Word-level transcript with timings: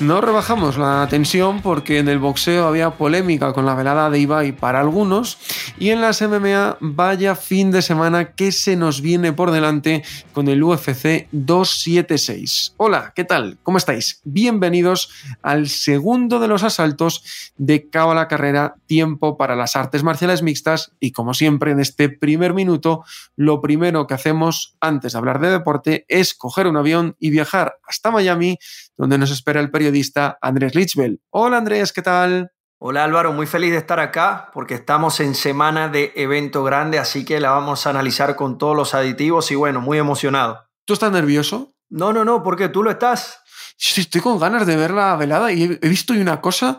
No 0.00 0.22
rebajamos 0.22 0.78
la 0.78 1.06
tensión 1.10 1.60
porque 1.60 1.98
en 1.98 2.08
el 2.08 2.18
boxeo 2.18 2.66
había 2.66 2.92
polémica 2.92 3.52
con 3.52 3.66
la 3.66 3.74
velada 3.74 4.08
de 4.08 4.18
Ibai 4.18 4.52
para 4.52 4.80
algunos 4.80 5.36
y 5.78 5.90
en 5.90 6.00
las 6.00 6.22
MMA 6.22 6.78
vaya 6.80 7.36
fin 7.36 7.70
de 7.70 7.82
semana 7.82 8.32
que 8.32 8.50
se 8.50 8.76
nos 8.76 9.02
viene 9.02 9.34
por 9.34 9.50
delante 9.50 10.02
con 10.32 10.48
el 10.48 10.62
UFC 10.62 11.28
276. 11.32 12.76
Hola, 12.78 13.12
¿qué 13.14 13.24
tal? 13.24 13.58
¿Cómo 13.62 13.76
estáis? 13.76 14.22
Bienvenidos 14.24 15.10
al 15.42 15.68
segundo 15.68 16.40
de 16.40 16.48
los 16.48 16.62
asaltos 16.62 17.52
de 17.58 17.90
Cabo 17.90 18.12
a 18.12 18.14
la 18.14 18.28
Carrera, 18.28 18.76
tiempo 18.86 19.36
para 19.36 19.54
las 19.54 19.76
artes 19.76 20.02
marciales 20.02 20.42
mixtas 20.42 20.92
y 20.98 21.12
como 21.12 21.34
siempre 21.34 21.72
en 21.72 21.80
este 21.80 22.08
primer 22.08 22.54
minuto, 22.54 23.04
lo 23.36 23.60
primero 23.60 24.06
que 24.06 24.14
hacemos 24.14 24.78
antes 24.80 25.12
de 25.12 25.18
hablar 25.18 25.40
de 25.40 25.50
deporte 25.50 26.06
es 26.08 26.32
coger 26.32 26.68
un 26.68 26.78
avión 26.78 27.16
y 27.20 27.28
viajar 27.28 27.76
hasta 27.86 28.10
Miami 28.10 28.58
donde 28.96 29.18
nos 29.18 29.30
espera 29.30 29.60
el 29.60 29.70
periodista 29.70 30.38
Andrés 30.40 30.74
Lichbel. 30.74 31.20
Hola 31.30 31.58
Andrés, 31.58 31.92
¿qué 31.92 32.02
tal? 32.02 32.52
Hola 32.78 33.04
Álvaro, 33.04 33.32
muy 33.32 33.46
feliz 33.46 33.72
de 33.72 33.78
estar 33.78 34.00
acá 34.00 34.50
porque 34.54 34.74
estamos 34.74 35.20
en 35.20 35.34
semana 35.34 35.88
de 35.88 36.12
evento 36.16 36.64
grande, 36.64 36.98
así 36.98 37.24
que 37.24 37.38
la 37.38 37.50
vamos 37.50 37.86
a 37.86 37.90
analizar 37.90 38.36
con 38.36 38.56
todos 38.56 38.74
los 38.74 38.94
aditivos 38.94 39.50
y 39.50 39.54
bueno, 39.54 39.80
muy 39.80 39.98
emocionado. 39.98 40.64
¿Tú 40.86 40.94
estás 40.94 41.12
nervioso? 41.12 41.74
No, 41.90 42.12
no, 42.12 42.24
no, 42.24 42.42
porque 42.42 42.68
tú 42.68 42.82
lo 42.82 42.90
estás. 42.90 43.40
Sí, 43.76 44.00
estoy 44.00 44.20
con 44.20 44.38
ganas 44.38 44.66
de 44.66 44.76
ver 44.76 44.92
la 44.92 45.14
velada 45.16 45.52
y 45.52 45.78
he 45.80 45.88
visto 45.88 46.12
una 46.12 46.40
cosa 46.40 46.78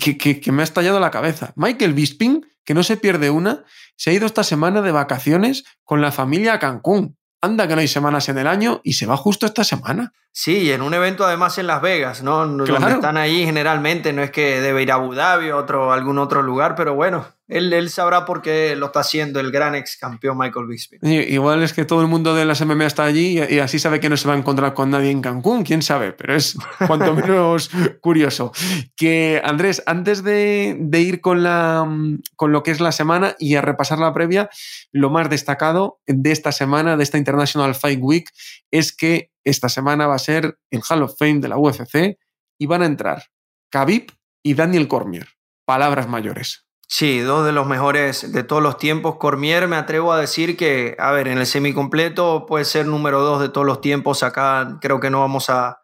que, 0.00 0.16
que 0.18 0.52
me 0.52 0.62
ha 0.62 0.64
estallado 0.64 0.98
la 1.00 1.10
cabeza. 1.10 1.52
Michael 1.56 1.94
Bisping, 1.94 2.46
que 2.64 2.74
no 2.74 2.82
se 2.82 2.96
pierde 2.96 3.30
una, 3.30 3.64
se 3.96 4.10
ha 4.10 4.12
ido 4.12 4.26
esta 4.26 4.44
semana 4.44 4.82
de 4.82 4.92
vacaciones 4.92 5.64
con 5.84 6.00
la 6.00 6.12
familia 6.12 6.54
a 6.54 6.58
Cancún. 6.58 7.16
Anda 7.40 7.68
que 7.68 7.74
no 7.74 7.80
hay 7.80 7.88
semanas 7.88 8.28
en 8.28 8.38
el 8.38 8.46
año 8.46 8.80
y 8.82 8.94
se 8.94 9.06
va 9.06 9.16
justo 9.16 9.46
esta 9.46 9.64
semana. 9.64 10.12
Sí, 10.36 10.72
en 10.72 10.82
un 10.82 10.92
evento 10.94 11.24
además 11.24 11.58
en 11.58 11.68
Las 11.68 11.80
Vegas, 11.80 12.24
¿no? 12.24 12.44
Donde 12.44 12.90
están 12.90 13.16
ahí 13.16 13.44
generalmente, 13.44 14.12
no 14.12 14.20
es 14.20 14.32
que 14.32 14.60
debe 14.60 14.82
ir 14.82 14.90
a 14.90 14.96
Abu 14.96 15.14
Dhabi 15.14 15.50
o 15.50 15.58
otro, 15.58 15.92
algún 15.92 16.18
otro 16.18 16.42
lugar, 16.42 16.74
pero 16.74 16.96
bueno, 16.96 17.24
él, 17.46 17.88
sabrá 17.88 18.24
por 18.24 18.42
qué 18.42 18.74
lo 18.74 18.86
está 18.86 18.98
haciendo 18.98 19.38
el 19.38 19.52
gran 19.52 19.76
ex 19.76 19.96
campeón 19.96 20.36
Michael 20.36 20.66
Bisping. 20.66 20.98
igual 21.04 21.62
es 21.62 21.72
que 21.72 21.84
todo 21.84 22.00
el 22.00 22.08
mundo 22.08 22.34
de 22.34 22.46
las 22.46 22.66
MMA 22.66 22.84
está 22.84 23.04
allí 23.04 23.40
y, 23.48 23.60
así 23.60 23.78
sabe 23.78 24.00
que 24.00 24.08
no 24.08 24.16
se 24.16 24.26
va 24.26 24.34
a 24.34 24.36
encontrar 24.36 24.74
con 24.74 24.90
nadie 24.90 25.12
en 25.12 25.22
Cancún, 25.22 25.62
quién 25.62 25.82
sabe, 25.82 26.10
pero 26.10 26.34
es 26.34 26.58
cuanto 26.88 27.14
menos 27.14 27.70
curioso. 28.00 28.50
Que 28.96 29.40
Andrés, 29.44 29.84
antes 29.86 30.24
de, 30.24 30.76
ir 30.94 31.20
con, 31.20 31.44
la, 31.44 31.86
con 32.34 32.50
lo 32.50 32.64
que 32.64 32.72
es 32.72 32.80
la 32.80 32.90
semana 32.90 33.36
y 33.38 33.54
a 33.54 33.62
repasar 33.62 34.00
la 34.00 34.12
previa, 34.12 34.50
lo 34.90 35.10
más 35.10 35.30
destacado 35.30 36.00
de 36.08 36.32
esta 36.32 36.50
semana, 36.50 36.96
de 36.96 37.04
esta 37.04 37.18
International 37.18 37.76
Fight 37.76 38.00
Week, 38.02 38.28
es 38.72 38.92
que 38.92 39.30
esta 39.44 39.68
semana 39.68 40.06
va 40.06 40.14
a 40.14 40.18
ser 40.18 40.58
el 40.70 40.82
Hall 40.88 41.02
of 41.02 41.16
Fame 41.18 41.40
de 41.40 41.48
la 41.48 41.58
UFC 41.58 42.18
y 42.58 42.66
van 42.66 42.82
a 42.82 42.86
entrar 42.86 43.24
Khabib 43.70 44.12
y 44.42 44.54
Daniel 44.54 44.88
Cormier. 44.88 45.28
Palabras 45.64 46.08
mayores. 46.08 46.64
Sí, 46.86 47.20
dos 47.20 47.44
de 47.46 47.52
los 47.52 47.66
mejores 47.66 48.32
de 48.32 48.44
todos 48.44 48.62
los 48.62 48.78
tiempos. 48.78 49.16
Cormier 49.16 49.66
me 49.66 49.76
atrevo 49.76 50.12
a 50.12 50.20
decir 50.20 50.56
que, 50.56 50.94
a 50.98 51.10
ver, 51.12 51.28
en 51.28 51.38
el 51.38 51.46
semicompleto 51.46 52.46
puede 52.46 52.64
ser 52.64 52.86
número 52.86 53.20
dos 53.20 53.40
de 53.40 53.48
todos 53.48 53.66
los 53.66 53.80
tiempos. 53.80 54.22
Acá 54.22 54.78
creo 54.80 55.00
que 55.00 55.10
no 55.10 55.20
vamos 55.20 55.50
a, 55.50 55.80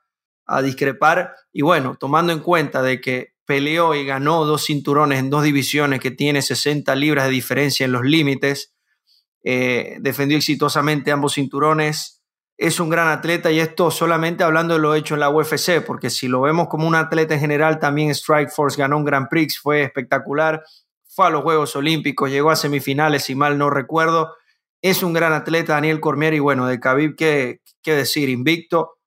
discrepar. 0.63 1.37
Y 1.53 1.63
bueno, 1.63 1.97
tomando 1.99 2.33
en 2.33 2.41
cuenta 2.41 2.83
de 2.83 3.01
que 3.01 3.35
peleó 3.45 3.95
y 3.95 4.05
ganó 4.05 4.45
dos 4.45 4.65
cinturones 4.67 5.21
en 5.21 5.31
dos 5.31 5.45
divisiones 5.45 6.01
que 6.01 6.11
tiene 6.11 6.43
60 6.43 6.93
libras 6.97 7.27
de 7.27 7.31
diferencia 7.31 7.85
en 7.85 7.93
los 7.93 8.03
límites, 8.03 8.75
eh, 9.45 9.99
defendió 10.01 10.37
exitosamente 10.37 11.13
ambos 11.13 11.35
cinturones. 11.35 12.20
Es 12.63 12.79
un 12.79 12.91
gran 12.91 13.09
atleta 13.09 13.51
y 13.51 13.59
esto 13.59 13.91
solamente 13.91 14.45
hablando 14.45 14.75
de 14.75 14.81
lo 14.81 14.95
hecho 14.95 15.15
en 15.15 15.21
la 15.21 15.31
UFC, 15.31 15.83
porque 15.83 16.11
si 16.11 16.29
lo 16.29 16.43
vemos 16.43 16.69
como 16.69 16.87
un 16.87 16.95
atleta 16.95 17.33
en 17.33 17.41
general, 17.41 17.79
también 17.79 18.15
Strikeforce 18.15 18.77
ganó 18.79 18.99
un 18.99 19.07
Grand 19.07 19.29
Prix, 19.31 19.59
fue 19.59 19.83
espectacular 19.83 20.63
fue 21.09 21.27
a 21.27 21.31
los 21.31 21.43
Juegos 21.43 21.75
Olímpicos, 21.75 22.31
llegó 22.31 22.51
a 22.51 22.57
semifinales, 22.57 23.25
si 23.25 23.35
mal 23.35 23.57
no 23.57 23.69
recuerdo. 23.69 24.37
Es 24.83 25.03
un 25.03 25.15
gran 25.15 25.33
atleta, 25.33 25.73
Daniel 25.73 26.01
Cormier, 26.01 26.35
y 26.35 26.39
bueno, 26.39 26.67
de 26.67 26.79
Khabib, 26.79 27.17
¿qué, 27.17 27.63
qué 27.83 27.95
decir? 27.95 28.29
Invicto. 28.29 28.99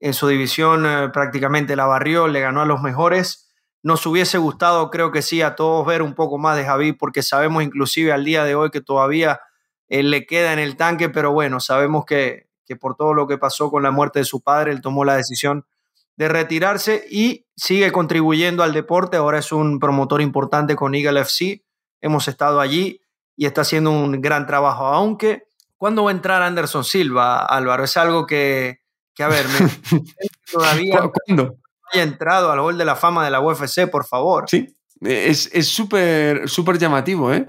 En 0.00 0.14
su 0.14 0.26
división 0.26 0.86
eh, 0.86 1.10
prácticamente 1.12 1.76
la 1.76 1.86
barrió, 1.86 2.26
le 2.26 2.40
ganó 2.40 2.62
a 2.62 2.66
los 2.66 2.80
mejores. 2.80 3.52
Nos 3.82 4.04
hubiese 4.06 4.38
gustado, 4.38 4.90
creo 4.90 5.12
que 5.12 5.22
sí, 5.22 5.42
a 5.42 5.54
todos 5.54 5.86
ver 5.86 6.02
un 6.02 6.14
poco 6.14 6.38
más 6.38 6.56
de 6.56 6.64
Khabib, 6.64 6.96
porque 6.98 7.22
sabemos 7.22 7.62
inclusive 7.62 8.10
al 8.10 8.24
día 8.24 8.44
de 8.44 8.54
hoy 8.54 8.70
que 8.70 8.80
todavía 8.80 9.40
él 9.88 10.10
le 10.10 10.26
queda 10.26 10.52
en 10.52 10.58
el 10.58 10.76
tanque, 10.76 11.10
pero 11.10 11.32
bueno, 11.32 11.60
sabemos 11.60 12.04
que, 12.04 12.48
que 12.64 12.76
por 12.76 12.96
todo 12.96 13.14
lo 13.14 13.26
que 13.26 13.38
pasó 13.38 13.70
con 13.70 13.82
la 13.82 13.90
muerte 13.90 14.20
de 14.20 14.24
su 14.24 14.42
padre, 14.42 14.72
él 14.72 14.80
tomó 14.80 15.04
la 15.04 15.16
decisión 15.16 15.66
de 16.16 16.28
retirarse 16.28 17.04
y 17.10 17.46
sigue 17.56 17.90
contribuyendo 17.92 18.62
al 18.62 18.72
deporte. 18.72 19.16
Ahora 19.16 19.38
es 19.38 19.52
un 19.52 19.78
promotor 19.78 20.20
importante 20.20 20.76
con 20.76 20.94
Eagle 20.94 21.20
FC. 21.20 21.64
Hemos 22.00 22.28
estado 22.28 22.60
allí 22.60 23.00
y 23.36 23.46
está 23.46 23.62
haciendo 23.62 23.90
un 23.90 24.20
gran 24.20 24.46
trabajo. 24.46 24.86
Aunque, 24.86 25.44
¿cuándo 25.76 26.04
va 26.04 26.10
a 26.10 26.14
entrar 26.14 26.42
Anderson 26.42 26.84
Silva, 26.84 27.44
Álvaro? 27.44 27.84
Es 27.84 27.96
algo 27.96 28.26
que, 28.26 28.80
que 29.14 29.22
a 29.22 29.28
ver, 29.28 29.46
todavía 30.52 31.00
¿Cuándo? 31.26 31.56
haya 31.92 32.02
entrado 32.02 32.52
al 32.52 32.60
gol 32.60 32.78
de 32.78 32.84
la 32.84 32.96
fama 32.96 33.24
de 33.24 33.30
la 33.30 33.40
UFC, 33.40 33.90
por 33.90 34.04
favor. 34.04 34.44
Sí, 34.48 34.76
es 35.00 35.50
súper, 35.68 36.48
súper 36.48 36.78
llamativo, 36.78 37.32
¿eh? 37.32 37.46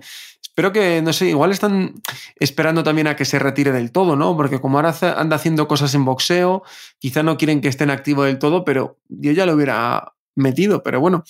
Espero 0.53 0.71
que, 0.71 1.01
no 1.01 1.13
sé, 1.13 1.29
igual 1.29 1.51
están 1.51 1.95
esperando 2.35 2.83
también 2.83 3.07
a 3.07 3.15
que 3.15 3.25
se 3.25 3.39
retire 3.39 3.71
del 3.71 3.91
todo, 3.91 4.15
¿no? 4.15 4.37
Porque 4.37 4.61
como 4.61 4.77
ahora 4.77 4.93
anda 5.17 5.35
haciendo 5.35 5.67
cosas 5.67 5.95
en 5.95 6.05
boxeo, 6.05 6.61
quizá 6.99 7.23
no 7.23 7.37
quieren 7.37 7.59
que 7.59 7.69
esté 7.69 7.85
en 7.85 7.89
activo 7.89 8.23
del 8.23 8.37
todo, 8.37 8.63
pero 8.63 8.99
yo 9.09 9.31
ya 9.31 9.47
lo 9.47 9.55
hubiera 9.55 10.13
metido. 10.35 10.83
Pero 10.83 10.99
bueno, 10.99 11.23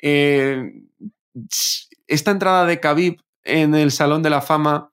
eh, 0.00 0.74
esta 2.06 2.30
entrada 2.30 2.66
de 2.66 2.78
Khabib 2.78 3.20
en 3.42 3.74
el 3.74 3.90
Salón 3.90 4.22
de 4.22 4.30
la 4.30 4.42
Fama 4.42 4.92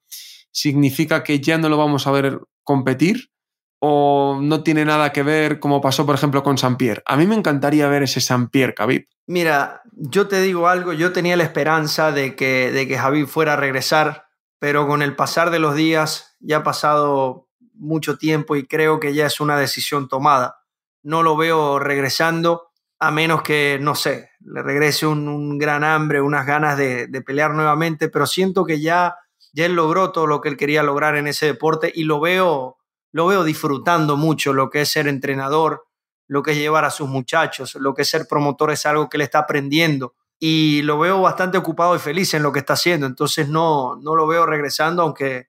significa 0.50 1.24
que 1.24 1.40
ya 1.40 1.59
no 1.59 1.69
lo 1.69 1.78
vamos 1.78 2.07
a 2.07 2.12
ver 2.12 2.40
competir 2.63 3.29
o 3.80 4.40
no 4.41 4.63
tiene 4.63 4.86
nada 4.86 5.12
que 5.12 5.24
ver 5.24 5.59
como 5.59 5.81
pasó, 5.81 6.06
por 6.06 6.16
ejemplo, 6.16 6.44
con 6.44 6.56
Pierre. 6.78 7.03
A 7.06 7.18
mí 7.18 7.28
me 7.28 7.36
encantaría 7.36 7.88
ver 7.88 8.03
ese 8.03 8.22
Pierre 8.47 8.74
Khabib. 8.74 9.08
Mira, 9.28 9.81
yo 9.94 10.28
te 10.28 10.41
digo 10.41 10.68
algo, 10.68 10.94
yo 10.94 11.12
tenía 11.12 11.36
la 11.36 11.44
esperanza 11.44 12.12
de 12.12 12.36
que, 12.36 12.72
de 12.72 12.88
que 12.88 12.97
Javid 12.97 13.25
fuera 13.28 13.53
a 13.53 13.58
regresar, 13.58 14.28
pero 14.59 14.88
con 14.88 15.02
el 15.02 15.16
pasar 15.16 15.52
de 15.52 15.59
los 15.59 15.75
días 15.75 16.36
ya 16.40 16.58
ha 16.58 16.63
pasado 16.63 17.47
mucho 17.74 18.18
tiempo 18.18 18.56
y 18.56 18.68
creo 18.68 19.00
que 19.00 19.13
ya 19.13 19.25
es 19.25 19.40
una 19.40 19.58
decisión 19.58 20.07
tomada. 20.07 20.57
No 21.03 21.24
lo 21.24 21.36
veo 21.38 21.80
regresando 21.80 22.69
a 23.00 23.12
menos 23.12 23.42
que, 23.42 23.78
no 23.81 23.96
sé, 23.96 24.30
le 24.40 24.62
regrese 24.62 25.06
un, 25.06 25.57
gran 25.57 25.84
hambre, 25.84 26.22
unas 26.22 26.46
ganas 26.46 26.78
de, 26.78 27.07
de, 27.07 27.22
pelear 27.22 27.53
nuevamente, 27.53 28.09
pero 28.09 28.25
siento 28.25 28.66
que 28.66 28.80
ya, 28.80 29.18
ya 29.53 29.66
él 29.66 29.75
logró 29.75 30.12
todo 30.12 30.28
lo 30.28 30.40
que 30.42 30.50
él 30.50 30.57
quería 30.57 30.81
lograr 30.81 31.16
en 31.16 31.27
ese 31.27 31.45
deporte 31.45 31.92
y 31.94 32.04
lo 32.04 32.19
veo, 32.19 32.77
lo 33.15 33.27
veo 33.27 33.45
disfrutando 33.45 34.17
mucho 34.17 34.51
lo 34.51 34.69
que 34.69 34.81
es 34.81 34.91
ser 34.91 35.07
entrenador, 35.07 35.88
lo 36.27 36.44
que 36.44 36.51
es 36.51 36.57
llevar 36.57 36.83
a 36.83 36.89
sus 36.89 37.07
muchachos, 37.07 37.75
lo 37.75 37.94
que 37.94 38.01
es 38.01 38.09
ser 38.09 38.27
promotor 38.27 38.71
es 38.71 38.85
algo 38.85 39.07
que 39.07 39.17
le 39.17 39.23
está 39.23 39.39
aprendiendo 39.39 40.15
y 40.38 40.81
lo 40.81 41.00
veo 41.00 41.21
bastante 41.21 41.57
ocupado 41.57 41.95
y 41.95 42.00
feliz 42.00 42.33
en 42.33 42.44
lo 42.44 42.51
que 42.51 42.59
está 42.59 42.73
haciendo, 42.73 43.06
entonces 43.07 43.47
no, 43.47 43.95
no 44.01 44.15
lo 44.15 44.27
veo 44.27 44.45
regresando, 44.45 45.01
aunque 45.01 45.47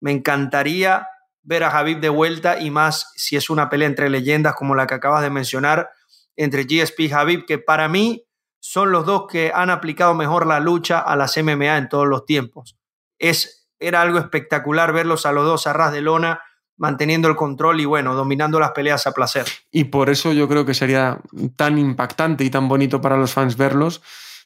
me 0.00 0.12
encantaría 0.12 1.06
ver 1.42 1.64
a 1.64 1.70
Javib 1.70 2.00
de 2.00 2.08
vuelta 2.08 2.58
y 2.58 2.70
más 2.70 3.12
si 3.16 3.36
es 3.36 3.50
una 3.50 3.68
pelea 3.68 3.88
entre 3.88 4.08
leyendas 4.08 4.54
como 4.54 4.74
la 4.74 4.86
que 4.86 4.94
acabas 4.94 5.20
de 5.20 5.28
mencionar, 5.28 5.90
entre 6.36 6.64
GSP 6.64 7.00
y 7.00 7.10
Javib, 7.10 7.44
que 7.44 7.58
para 7.58 7.86
mí 7.86 8.24
son 8.60 8.92
los 8.92 9.04
dos 9.04 9.26
que 9.30 9.52
han 9.54 9.68
aplicado 9.68 10.14
mejor 10.14 10.46
la 10.46 10.58
lucha 10.58 11.00
a 11.00 11.16
las 11.16 11.36
MMA 11.36 11.76
en 11.76 11.90
todos 11.90 12.06
los 12.08 12.24
tiempos. 12.24 12.78
Es, 13.18 13.68
era 13.78 14.00
algo 14.00 14.18
espectacular 14.18 14.94
verlos 14.94 15.26
a 15.26 15.32
los 15.32 15.44
dos 15.44 15.66
a 15.66 15.74
ras 15.74 15.92
de 15.92 16.00
lona 16.00 16.40
manteniendo 16.76 17.28
el 17.28 17.36
control 17.36 17.80
y 17.80 17.84
bueno, 17.84 18.14
dominando 18.14 18.58
las 18.58 18.72
peleas 18.72 19.06
a 19.06 19.12
placer. 19.12 19.46
Y 19.70 19.84
por 19.84 20.10
eso 20.10 20.32
yo 20.32 20.48
creo 20.48 20.64
que 20.64 20.74
sería 20.74 21.20
tan 21.56 21.78
impactante 21.78 22.44
y 22.44 22.50
tan 22.50 22.68
bonito 22.68 23.00
para 23.00 23.16
los 23.16 23.32
fans 23.32 23.56
verlos, 23.56 24.02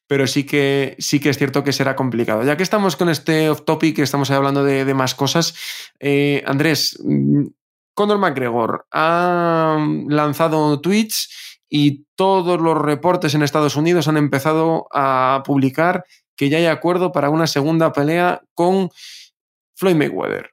pero 0.06 0.26
sí 0.26 0.44
que, 0.44 0.96
sí 0.98 1.20
que 1.20 1.30
es 1.30 1.38
cierto 1.38 1.64
que 1.64 1.72
será 1.72 1.96
complicado. 1.96 2.42
Ya 2.42 2.56
que 2.56 2.62
estamos 2.62 2.96
con 2.96 3.08
este 3.08 3.50
off 3.50 3.64
topic, 3.64 3.98
estamos 3.98 4.30
hablando 4.30 4.64
de, 4.64 4.94
más 4.94 5.14
cosas, 5.14 5.54
eh, 6.00 6.42
Andrés, 6.46 6.98
Conor 7.94 8.18
McGregor 8.18 8.86
ha 8.92 9.76
lanzado 10.08 10.80
tweets 10.80 11.58
y 11.68 12.06
todos 12.14 12.60
los 12.60 12.78
reportes 12.78 13.34
en 13.34 13.42
Estados 13.42 13.76
Unidos 13.76 14.08
han 14.08 14.16
empezado 14.16 14.86
a 14.92 15.42
publicar 15.44 16.04
que 16.36 16.48
ya 16.48 16.58
hay 16.58 16.66
acuerdo 16.66 17.12
para 17.12 17.30
una 17.30 17.46
segunda 17.46 17.92
pelea 17.92 18.42
con 18.54 18.90
Floyd 19.74 19.96
Mayweather. 19.96 20.50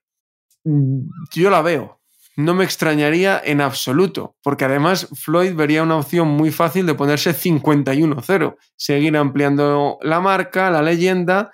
Yo 0.66 1.50
la 1.50 1.62
veo. 1.62 2.02
No 2.38 2.54
me 2.54 2.66
extrañaría 2.66 3.42
en 3.44 3.62
absoluto, 3.62 4.36
porque 4.44 4.66
además 4.66 5.08
Floyd 5.14 5.56
vería 5.56 5.84
una 5.84 5.96
opción 5.96 6.28
muy 6.28 6.52
fácil 6.52 6.86
de 6.86 6.96
ponerse 6.96 7.34
51-0, 7.34 8.58
seguir 8.76 9.16
ampliando 9.16 9.98
la 10.02 10.20
marca, 10.20 10.70
la 10.70 10.82
leyenda, 10.82 11.52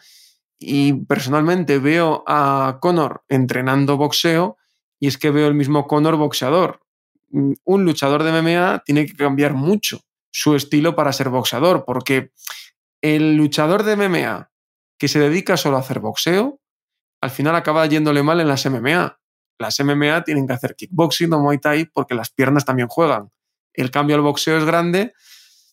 y 0.58 0.94
personalmente 1.06 1.80
veo 1.80 2.24
a 2.28 2.78
Conor 2.82 3.24
entrenando 3.30 3.98
boxeo 3.98 4.58
y 5.00 5.08
es 5.08 5.18
que 5.18 5.32
veo 5.32 5.48
el 5.48 5.56
mismo 5.56 5.88
Conor 5.88 6.18
boxeador. 6.18 6.82
Mm, 7.30 7.54
un 7.64 7.84
luchador 7.84 8.24
de 8.24 8.32
MMA 8.32 8.84
tiene 8.86 9.08
que 9.08 9.16
cambiar 9.16 9.56
mucho 9.56 10.02
su 10.32 10.56
estilo 10.56 10.96
para 10.96 11.14
ser 11.14 11.30
boxeador, 11.30 11.84
porque 11.84 12.32
el 13.02 13.36
luchador 13.36 13.84
de 13.84 13.96
MMA 13.96 14.52
que 15.00 15.08
se 15.08 15.20
dedica 15.20 15.58
solo 15.58 15.78
a 15.78 15.80
hacer 15.80 16.00
boxeo, 16.00 16.61
al 17.22 17.30
final 17.30 17.56
acaba 17.56 17.86
yéndole 17.86 18.24
mal 18.24 18.40
en 18.40 18.48
las 18.48 18.66
MMA. 18.66 19.18
Las 19.60 19.80
MMA 19.80 20.24
tienen 20.24 20.48
que 20.48 20.54
hacer 20.54 20.76
kickboxing 20.76 21.32
o 21.34 21.40
Muay 21.40 21.60
Thai 21.60 21.86
porque 21.86 22.16
las 22.16 22.32
piernas 22.32 22.66
también 22.66 22.88
juegan. 22.88 23.32
El 23.74 23.92
cambio 23.92 24.16
al 24.16 24.22
boxeo 24.22 24.58
es 24.58 24.66
grande, 24.66 25.14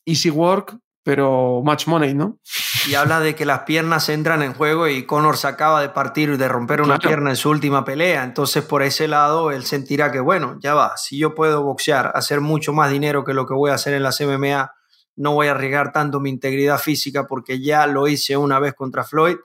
easy 0.04 0.30
work, 0.30 0.78
pero 1.02 1.62
much 1.64 1.86
money, 1.86 2.12
¿no? 2.12 2.38
Y 2.86 2.94
habla 2.94 3.20
de 3.20 3.34
que 3.34 3.46
las 3.46 3.60
piernas 3.60 4.10
entran 4.10 4.42
en 4.42 4.52
juego 4.52 4.88
y 4.88 5.06
Conor 5.06 5.38
se 5.38 5.48
acaba 5.48 5.80
de 5.80 5.88
partir, 5.88 6.36
de 6.36 6.48
romper 6.48 6.82
una 6.82 6.98
pierna 6.98 7.30
en 7.30 7.36
su 7.36 7.48
última 7.48 7.82
pelea. 7.82 8.24
Entonces, 8.24 8.62
por 8.62 8.82
ese 8.82 9.08
lado, 9.08 9.50
él 9.50 9.64
sentirá 9.64 10.12
que, 10.12 10.20
bueno, 10.20 10.58
ya 10.60 10.74
va, 10.74 10.98
si 10.98 11.16
yo 11.16 11.34
puedo 11.34 11.62
boxear, 11.62 12.12
hacer 12.14 12.42
mucho 12.42 12.74
más 12.74 12.90
dinero 12.90 13.24
que 13.24 13.32
lo 13.32 13.46
que 13.46 13.54
voy 13.54 13.70
a 13.70 13.74
hacer 13.74 13.94
en 13.94 14.02
las 14.02 14.20
MMA, 14.20 14.70
no 15.16 15.32
voy 15.32 15.48
a 15.48 15.52
arriesgar 15.52 15.92
tanto 15.92 16.20
mi 16.20 16.28
integridad 16.28 16.78
física 16.78 17.26
porque 17.26 17.60
ya 17.60 17.86
lo 17.86 18.06
hice 18.06 18.36
una 18.36 18.60
vez 18.60 18.74
contra 18.74 19.02
Floyd. 19.02 19.36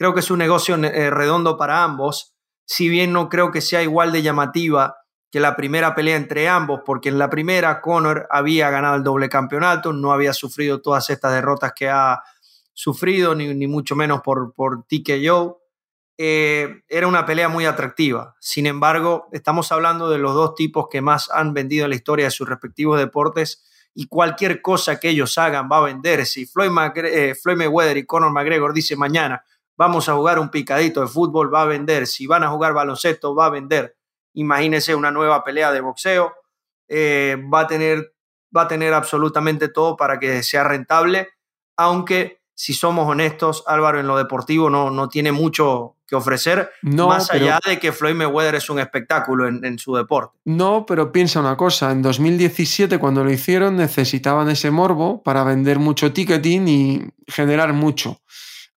Creo 0.00 0.14
que 0.14 0.20
es 0.20 0.30
un 0.30 0.38
negocio 0.38 0.76
eh, 0.76 1.10
redondo 1.10 1.58
para 1.58 1.84
ambos, 1.84 2.34
si 2.64 2.88
bien 2.88 3.12
no 3.12 3.28
creo 3.28 3.50
que 3.50 3.60
sea 3.60 3.82
igual 3.82 4.12
de 4.12 4.22
llamativa 4.22 4.96
que 5.30 5.40
la 5.40 5.56
primera 5.56 5.94
pelea 5.94 6.16
entre 6.16 6.48
ambos, 6.48 6.80
porque 6.86 7.10
en 7.10 7.18
la 7.18 7.28
primera 7.28 7.82
Conor 7.82 8.26
había 8.30 8.70
ganado 8.70 8.96
el 8.96 9.02
doble 9.02 9.28
campeonato, 9.28 9.92
no 9.92 10.10
había 10.10 10.32
sufrido 10.32 10.80
todas 10.80 11.10
estas 11.10 11.34
derrotas 11.34 11.74
que 11.76 11.90
ha 11.90 12.22
sufrido, 12.72 13.34
ni, 13.34 13.66
mucho 13.66 13.94
menos 13.94 14.22
por, 14.22 14.54
por 14.54 14.86
TKO. 14.86 15.60
Eh, 16.16 16.80
era 16.88 17.06
una 17.06 17.26
pelea 17.26 17.50
muy 17.50 17.66
atractiva. 17.66 18.36
Sin 18.40 18.64
embargo, 18.64 19.28
estamos 19.32 19.70
hablando 19.70 20.08
de 20.08 20.16
los 20.16 20.32
dos 20.32 20.54
tipos 20.54 20.86
que 20.90 21.02
más 21.02 21.28
han 21.30 21.52
vendido 21.52 21.84
en 21.84 21.90
la 21.90 21.96
historia 21.96 22.24
de 22.24 22.30
sus 22.30 22.48
respectivos 22.48 22.98
deportes 22.98 23.66
y 23.94 24.06
cualquier 24.06 24.62
cosa 24.62 24.98
que 24.98 25.10
ellos 25.10 25.36
hagan 25.36 25.68
va 25.70 25.76
a 25.76 25.82
vender. 25.82 26.24
Si 26.24 26.46
Floyd, 26.46 26.70
eh, 27.04 27.34
Floyd 27.34 27.58
Mayweather 27.58 27.98
y 27.98 28.06
Conor 28.06 28.32
McGregor 28.32 28.72
dicen 28.72 28.98
mañana 28.98 29.44
vamos 29.80 30.08
a 30.08 30.14
jugar 30.14 30.38
un 30.38 30.50
picadito 30.50 31.00
de 31.00 31.06
fútbol, 31.06 31.52
va 31.52 31.62
a 31.62 31.66
vender. 31.66 32.06
Si 32.06 32.26
van 32.26 32.44
a 32.44 32.50
jugar 32.50 32.74
baloncesto, 32.74 33.34
va 33.34 33.46
a 33.46 33.50
vender 33.50 33.96
imagínese 34.34 34.94
una 34.94 35.10
nueva 35.10 35.42
pelea 35.44 35.72
de 35.72 35.80
boxeo, 35.80 36.32
eh, 36.88 37.36
va, 37.52 37.60
a 37.60 37.66
tener, 37.66 38.14
va 38.56 38.62
a 38.62 38.68
tener 38.68 38.92
absolutamente 38.92 39.68
todo 39.68 39.96
para 39.96 40.18
que 40.18 40.42
sea 40.42 40.64
rentable, 40.64 41.28
aunque 41.76 42.40
si 42.54 42.74
somos 42.74 43.08
honestos, 43.08 43.64
Álvaro 43.66 44.00
en 44.00 44.06
lo 44.06 44.18
deportivo 44.18 44.68
no, 44.68 44.90
no 44.90 45.08
tiene 45.08 45.32
mucho 45.32 45.96
que 46.06 46.16
ofrecer, 46.16 46.70
más 46.82 47.30
allá 47.30 47.60
de 47.64 47.78
que 47.78 47.92
Floyd 47.92 48.16
Mayweather 48.16 48.56
es 48.56 48.68
un 48.68 48.80
espectáculo 48.80 49.46
en, 49.46 49.64
en, 49.64 49.78
su 49.78 49.94
deporte. 49.94 50.36
No, 50.44 50.84
pero 50.84 51.12
piensa 51.12 51.38
una 51.40 51.56
cosa, 51.56 51.92
en 51.92 52.02
2017 52.02 52.98
cuando 52.98 53.24
lo 53.24 53.30
hicieron 53.30 53.76
necesitaban 53.76 54.50
ese 54.50 54.72
morbo 54.72 55.22
para 55.22 55.44
vender 55.44 55.78
mucho 55.78 56.12
ticketing 56.12 56.68
y 56.68 57.00
generar 57.28 57.72
mucho. 57.72 58.20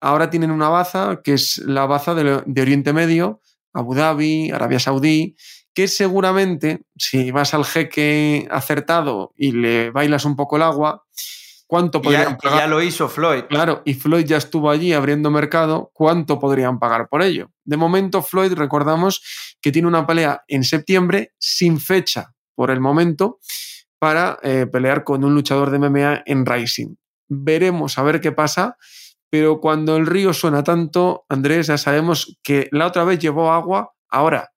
Ahora 0.02 0.30
tienen 0.30 0.50
una 0.50 0.68
baza 0.68 1.20
que 1.22 1.34
es 1.34 1.58
la 1.58 1.86
baza 1.86 2.12
de, 2.14 2.42
de 2.44 2.62
Oriente 2.62 2.92
Medio, 2.92 3.40
Abu 3.72 3.94
Dhabi, 3.94 4.50
Arabia 4.50 4.80
Saudí, 4.80 5.36
que 5.72 5.86
seguramente 5.86 6.82
si 6.96 7.30
vas 7.30 7.54
al 7.54 7.64
jeque 7.64 8.48
acertado 8.50 9.32
y 9.36 9.52
le 9.52 9.92
bailas 9.92 10.24
un 10.24 10.34
poco 10.34 10.56
el 10.56 10.62
agua, 10.62 11.04
¿cuánto 11.68 12.02
podrían 12.02 12.32
ya, 12.32 12.36
pagar? 12.36 12.58
Ya 12.58 12.66
lo 12.66 12.82
hizo 12.82 13.08
Floyd. 13.08 13.44
Claro, 13.48 13.82
y 13.84 13.94
Floyd 13.94 14.26
ya 14.26 14.38
estuvo 14.38 14.70
allí 14.70 14.92
abriendo 14.92 15.30
mercado, 15.30 15.92
¿cuánto 15.94 16.40
podrían 16.40 16.80
pagar 16.80 17.08
por 17.08 17.22
ello? 17.22 17.52
De 17.64 17.76
momento, 17.76 18.22
Floyd, 18.22 18.54
recordamos 18.54 19.22
que 19.60 19.70
tiene 19.70 19.86
una 19.86 20.04
pelea 20.04 20.42
en 20.48 20.64
septiembre 20.64 21.32
sin 21.38 21.78
fecha 21.78 22.34
por 22.56 22.72
el 22.72 22.80
momento 22.80 23.38
para 24.00 24.36
eh, 24.42 24.66
pelear 24.66 25.04
con 25.04 25.22
un 25.22 25.32
luchador 25.32 25.70
de 25.70 25.78
MMA 25.78 26.24
en 26.26 26.44
Rising. 26.44 26.96
Veremos 27.28 27.98
a 27.98 28.02
ver 28.02 28.20
qué 28.20 28.32
pasa 28.32 28.76
pero 29.32 29.60
cuando 29.60 29.96
el 29.96 30.04
río 30.04 30.34
suena 30.34 30.62
tanto, 30.62 31.24
Andrés, 31.30 31.68
ya 31.68 31.78
sabemos 31.78 32.38
que 32.42 32.68
la 32.70 32.86
otra 32.86 33.04
vez 33.04 33.18
llevó 33.18 33.50
agua, 33.50 33.94
ahora, 34.10 34.50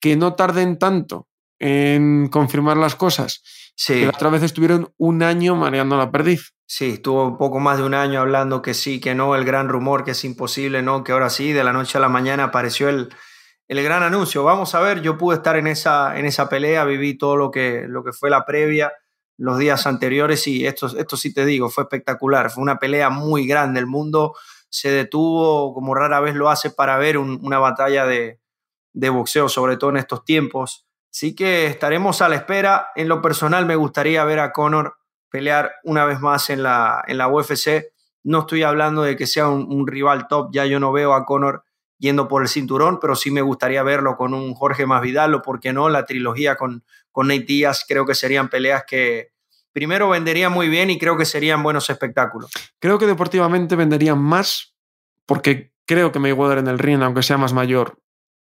que 0.00 0.14
no 0.14 0.34
tarden 0.34 0.78
tanto 0.78 1.26
en 1.58 2.28
confirmar 2.28 2.76
las 2.76 2.94
cosas. 2.94 3.42
Sí. 3.74 4.04
la 4.04 4.10
otra 4.10 4.28
vez 4.28 4.44
estuvieron 4.44 4.94
un 4.98 5.24
año 5.24 5.56
mareando 5.56 5.96
la 5.96 6.12
perdiz. 6.12 6.52
Sí, 6.64 6.90
estuvo 6.90 7.26
un 7.26 7.38
poco 7.38 7.58
más 7.58 7.78
de 7.78 7.82
un 7.82 7.94
año 7.94 8.20
hablando 8.20 8.62
que 8.62 8.72
sí, 8.72 9.00
que 9.00 9.16
no, 9.16 9.34
el 9.34 9.44
gran 9.44 9.68
rumor, 9.68 10.04
que 10.04 10.12
es 10.12 10.24
imposible, 10.24 10.80
no, 10.80 11.02
que 11.02 11.10
ahora 11.10 11.28
sí, 11.28 11.52
de 11.52 11.64
la 11.64 11.72
noche 11.72 11.98
a 11.98 12.00
la 12.00 12.08
mañana 12.08 12.44
apareció 12.44 12.88
el, 12.88 13.08
el 13.66 13.82
gran 13.82 14.04
anuncio. 14.04 14.44
Vamos 14.44 14.76
a 14.76 14.80
ver, 14.80 15.02
yo 15.02 15.18
pude 15.18 15.38
estar 15.38 15.56
en 15.56 15.66
esa, 15.66 16.16
en 16.16 16.24
esa 16.24 16.48
pelea, 16.48 16.84
viví 16.84 17.18
todo 17.18 17.34
lo 17.36 17.50
que, 17.50 17.84
lo 17.88 18.04
que 18.04 18.12
fue 18.12 18.30
la 18.30 18.46
previa 18.46 18.92
los 19.40 19.56
días 19.56 19.86
anteriores 19.86 20.46
y 20.46 20.66
esto, 20.66 20.86
esto 20.98 21.16
sí 21.16 21.32
te 21.32 21.46
digo, 21.46 21.70
fue 21.70 21.84
espectacular, 21.84 22.50
fue 22.50 22.62
una 22.62 22.78
pelea 22.78 23.08
muy 23.08 23.46
grande, 23.46 23.80
el 23.80 23.86
mundo 23.86 24.34
se 24.68 24.90
detuvo 24.90 25.72
como 25.72 25.94
rara 25.94 26.20
vez 26.20 26.34
lo 26.34 26.50
hace 26.50 26.70
para 26.70 26.98
ver 26.98 27.16
una 27.16 27.58
batalla 27.58 28.04
de, 28.04 28.38
boxeo, 28.92 29.48
sobre 29.48 29.78
todo 29.78 29.90
en 29.90 29.96
estos 29.96 30.24
tiempos. 30.26 30.86
Así 31.10 31.34
que 31.34 31.66
estaremos 31.66 32.20
a 32.20 32.28
la 32.28 32.36
espera. 32.36 32.88
En 32.94 33.08
lo 33.08 33.22
personal 33.22 33.64
me 33.64 33.76
gustaría 33.76 34.22
ver 34.24 34.40
a 34.40 34.52
Conor 34.52 34.98
pelear 35.30 35.72
una 35.84 36.04
vez 36.04 36.20
más 36.20 36.50
en 36.50 36.62
la, 36.62 37.02
en 37.06 37.18
la 37.18 37.28
UFC. 37.28 37.92
No 38.22 38.40
estoy 38.40 38.62
hablando 38.62 39.02
de 39.02 39.16
que 39.16 39.26
sea 39.26 39.48
un, 39.48 39.86
rival 39.86 40.28
top, 40.28 40.50
ya 40.52 40.66
yo 40.66 40.78
no 40.78 40.92
veo 40.92 41.14
a 41.14 41.24
Conor 41.24 41.64
yendo 41.98 42.28
por 42.28 42.42
el 42.42 42.48
cinturón, 42.48 43.00
pero 43.00 43.16
sí 43.16 43.30
me 43.30 43.42
gustaría 43.42 43.82
verlo 43.82 44.16
con 44.16 44.34
un 44.34 44.54
Jorge 44.54 44.86
Masvidal 44.86 45.34
o, 45.34 45.42
por 45.42 45.60
qué 45.60 45.72
no, 45.72 45.88
la 45.88 46.04
trilogía 46.04 46.56
con, 46.56 46.84
con 47.12 47.28
Nate 47.28 47.44
Díaz. 47.44 47.84
Creo 47.86 48.06
que 48.06 48.14
serían 48.14 48.48
peleas 48.48 48.84
que 48.86 49.32
primero 49.72 50.08
venderían 50.08 50.52
muy 50.52 50.68
bien 50.68 50.90
y 50.90 50.98
creo 50.98 51.16
que 51.16 51.24
serían 51.24 51.62
buenos 51.62 51.90
espectáculos. 51.90 52.50
Creo 52.78 52.98
que 52.98 53.06
deportivamente 53.06 53.76
venderían 53.76 54.18
más 54.18 54.74
porque 55.26 55.72
creo 55.86 56.12
que 56.12 56.18
Mayweather 56.18 56.58
en 56.58 56.68
el 56.68 56.78
ring, 56.78 57.02
aunque 57.02 57.22
sea 57.22 57.36
más 57.36 57.52
mayor, 57.52 57.98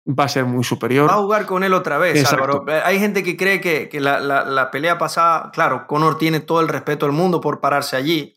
va 0.08 0.26
a 0.26 0.30
ser 0.30 0.46
muy 0.46 0.64
superior. 0.64 1.10
Va 1.10 1.14
a 1.14 1.18
jugar 1.18 1.46
con 1.46 1.64
él 1.64 1.74
otra 1.74 1.98
vez, 1.98 2.32
Álvaro. 2.32 2.66
Hay 2.84 3.00
gente 3.00 3.24
que 3.24 3.38
cree 3.38 3.62
que, 3.62 3.90
que 3.90 4.00
la, 4.00 4.20
la, 4.20 4.44
la, 4.44 4.72
pelea 4.72 4.98
pasada, 4.98 5.52
claro, 5.52 5.86
Conor 5.88 6.18
tiene 6.18 6.40
todo 6.40 6.62
el 6.62 6.68
respeto 6.68 7.06
del 7.06 7.14
mundo 7.14 7.42
por 7.42 7.60
pararse 7.60 7.96
allí, 7.96 8.36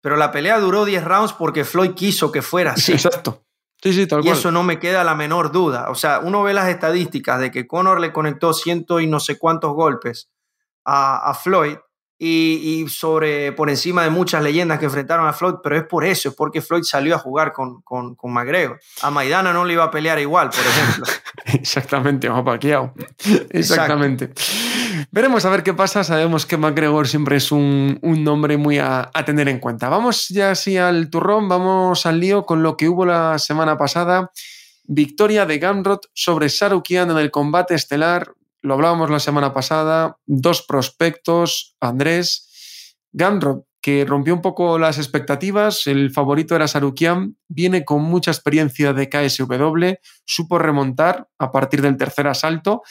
pero 0.00 0.16
la 0.16 0.32
pelea 0.32 0.58
duró 0.58 0.84
10 0.84 1.04
rounds 1.04 1.32
porque 1.32 1.64
Floyd 1.64 1.92
quiso 1.92 2.32
que 2.32 2.42
fuera 2.42 2.72
así. 2.72 2.92
exacto 2.92 3.44
y 3.84 4.28
eso 4.28 4.50
no 4.50 4.62
me 4.62 4.78
queda 4.78 5.04
la 5.04 5.14
menor 5.14 5.52
duda. 5.52 5.90
O 5.90 5.94
sea, 5.94 6.20
uno 6.20 6.42
ve 6.42 6.54
las 6.54 6.68
estadísticas 6.68 7.40
de 7.40 7.50
que 7.50 7.66
Conor 7.66 8.00
le 8.00 8.12
conectó 8.12 8.54
ciento 8.54 9.00
y 9.00 9.06
no 9.06 9.20
sé 9.20 9.38
cuántos 9.38 9.74
golpes 9.74 10.30
a, 10.84 11.30
a 11.30 11.34
Floyd 11.34 11.76
y, 12.18 12.86
sobre, 12.88 13.52
por 13.52 13.68
encima 13.68 14.02
de 14.02 14.10
muchas 14.10 14.42
leyendas 14.42 14.78
que 14.78 14.86
enfrentaron 14.86 15.26
a 15.26 15.32
Floyd, 15.32 15.56
pero 15.62 15.76
es 15.76 15.84
por 15.84 16.04
eso, 16.04 16.30
es 16.30 16.34
porque 16.34 16.62
Floyd 16.62 16.82
salió 16.84 17.14
a 17.14 17.18
jugar 17.18 17.52
con, 17.52 17.82
con, 17.82 18.14
con 18.14 18.32
McGregor. 18.32 18.80
A 19.02 19.10
Maidana 19.10 19.52
no 19.52 19.64
le 19.64 19.74
iba 19.74 19.84
a 19.84 19.90
pelear 19.90 20.18
igual, 20.18 20.50
por 20.50 20.60
ejemplo. 20.60 21.04
Exactamente, 21.60 22.28
ojo 22.28 22.44
paqueado. 22.44 22.94
Exactamente. 23.50 24.32
Veremos 25.14 25.44
a 25.44 25.50
ver 25.50 25.62
qué 25.62 25.72
pasa. 25.74 26.02
Sabemos 26.02 26.44
que 26.44 26.56
McGregor 26.56 27.06
siempre 27.06 27.36
es 27.36 27.52
un, 27.52 28.00
un 28.02 28.24
nombre 28.24 28.56
muy 28.56 28.80
a, 28.80 29.12
tener 29.24 29.48
en 29.48 29.60
cuenta. 29.60 29.88
Vamos 29.88 30.26
ya 30.28 30.50
así 30.50 30.76
al 30.76 31.08
turrón, 31.08 31.48
vamos 31.48 32.04
al 32.04 32.18
lío 32.18 32.44
con 32.44 32.64
lo 32.64 32.76
que 32.76 32.88
hubo 32.88 33.06
la 33.06 33.38
semana 33.38 33.78
pasada. 33.78 34.32
Victoria 34.82 35.46
de 35.46 35.60
Gamrot 35.60 36.10
sobre 36.14 36.48
Sarukian 36.48 37.12
en 37.12 37.18
el 37.18 37.30
combate 37.30 37.76
estelar 37.76 38.34
lo 38.60 38.74
hablábamos 38.74 39.08
la 39.08 39.20
semana 39.20 39.52
pasada, 39.52 40.18
dos 40.26 40.62
prospectos, 40.62 41.76
Andrés, 41.80 42.96
Gamrot, 43.12 43.66
que 43.80 44.04
rompió 44.04 44.34
un 44.34 44.42
poco 44.42 44.80
las 44.80 44.98
expectativas, 44.98 45.86
el 45.86 46.10
favorito 46.10 46.56
era 46.56 46.66
Sarukian, 46.66 47.36
viene 47.46 47.84
con 47.84 48.02
mucha 48.02 48.32
experiencia 48.32 48.92
de 48.92 49.08
KSW, 49.08 50.00
supo 50.24 50.58
remontar 50.58 51.28
a 51.38 51.52
partir 51.52 51.82
del 51.82 51.98
tercer 51.98 52.26
asalto, 52.26 52.82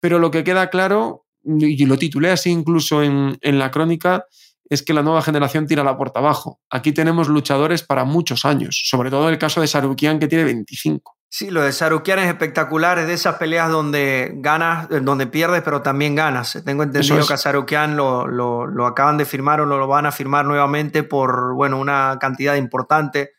pero 0.00 0.18
lo 0.18 0.32
que 0.32 0.42
queda 0.42 0.70
claro, 0.70 1.27
y 1.44 1.84
lo 1.86 1.96
titulé 1.98 2.30
así 2.30 2.50
incluso 2.50 3.02
en, 3.02 3.38
en 3.40 3.58
la 3.58 3.70
crónica, 3.70 4.26
es 4.68 4.82
que 4.82 4.92
la 4.92 5.02
nueva 5.02 5.22
generación 5.22 5.66
tira 5.66 5.82
la 5.82 5.96
puerta 5.96 6.20
abajo. 6.20 6.60
Aquí 6.70 6.92
tenemos 6.92 7.28
luchadores 7.28 7.82
para 7.82 8.04
muchos 8.04 8.44
años, 8.44 8.82
sobre 8.84 9.10
todo 9.10 9.28
el 9.28 9.38
caso 9.38 9.60
de 9.60 9.66
Sarukian 9.66 10.18
que 10.18 10.28
tiene 10.28 10.44
25. 10.44 11.16
Sí, 11.30 11.50
lo 11.50 11.62
de 11.62 11.72
Sarukian 11.72 12.20
es 12.20 12.28
espectacular, 12.28 12.98
es 12.98 13.06
de 13.06 13.12
esas 13.12 13.36
peleas 13.36 13.70
donde 13.70 14.32
ganas, 14.36 14.90
eh, 14.90 15.00
donde 15.00 15.26
pierdes, 15.26 15.62
pero 15.62 15.82
también 15.82 16.14
ganas. 16.14 16.62
Tengo 16.64 16.82
entendido 16.82 17.26
que 17.26 17.34
a 17.34 17.36
Sarukian 17.36 17.96
lo, 17.96 18.26
lo, 18.26 18.86
acaban 18.86 19.18
de 19.18 19.26
firmar 19.26 19.60
o 19.60 19.66
lo, 19.66 19.86
van 19.86 20.06
a 20.06 20.12
firmar 20.12 20.46
nuevamente 20.46 21.02
por 21.02 21.54
bueno, 21.54 21.78
una 21.78 22.16
cantidad 22.18 22.54
importante 22.56 23.32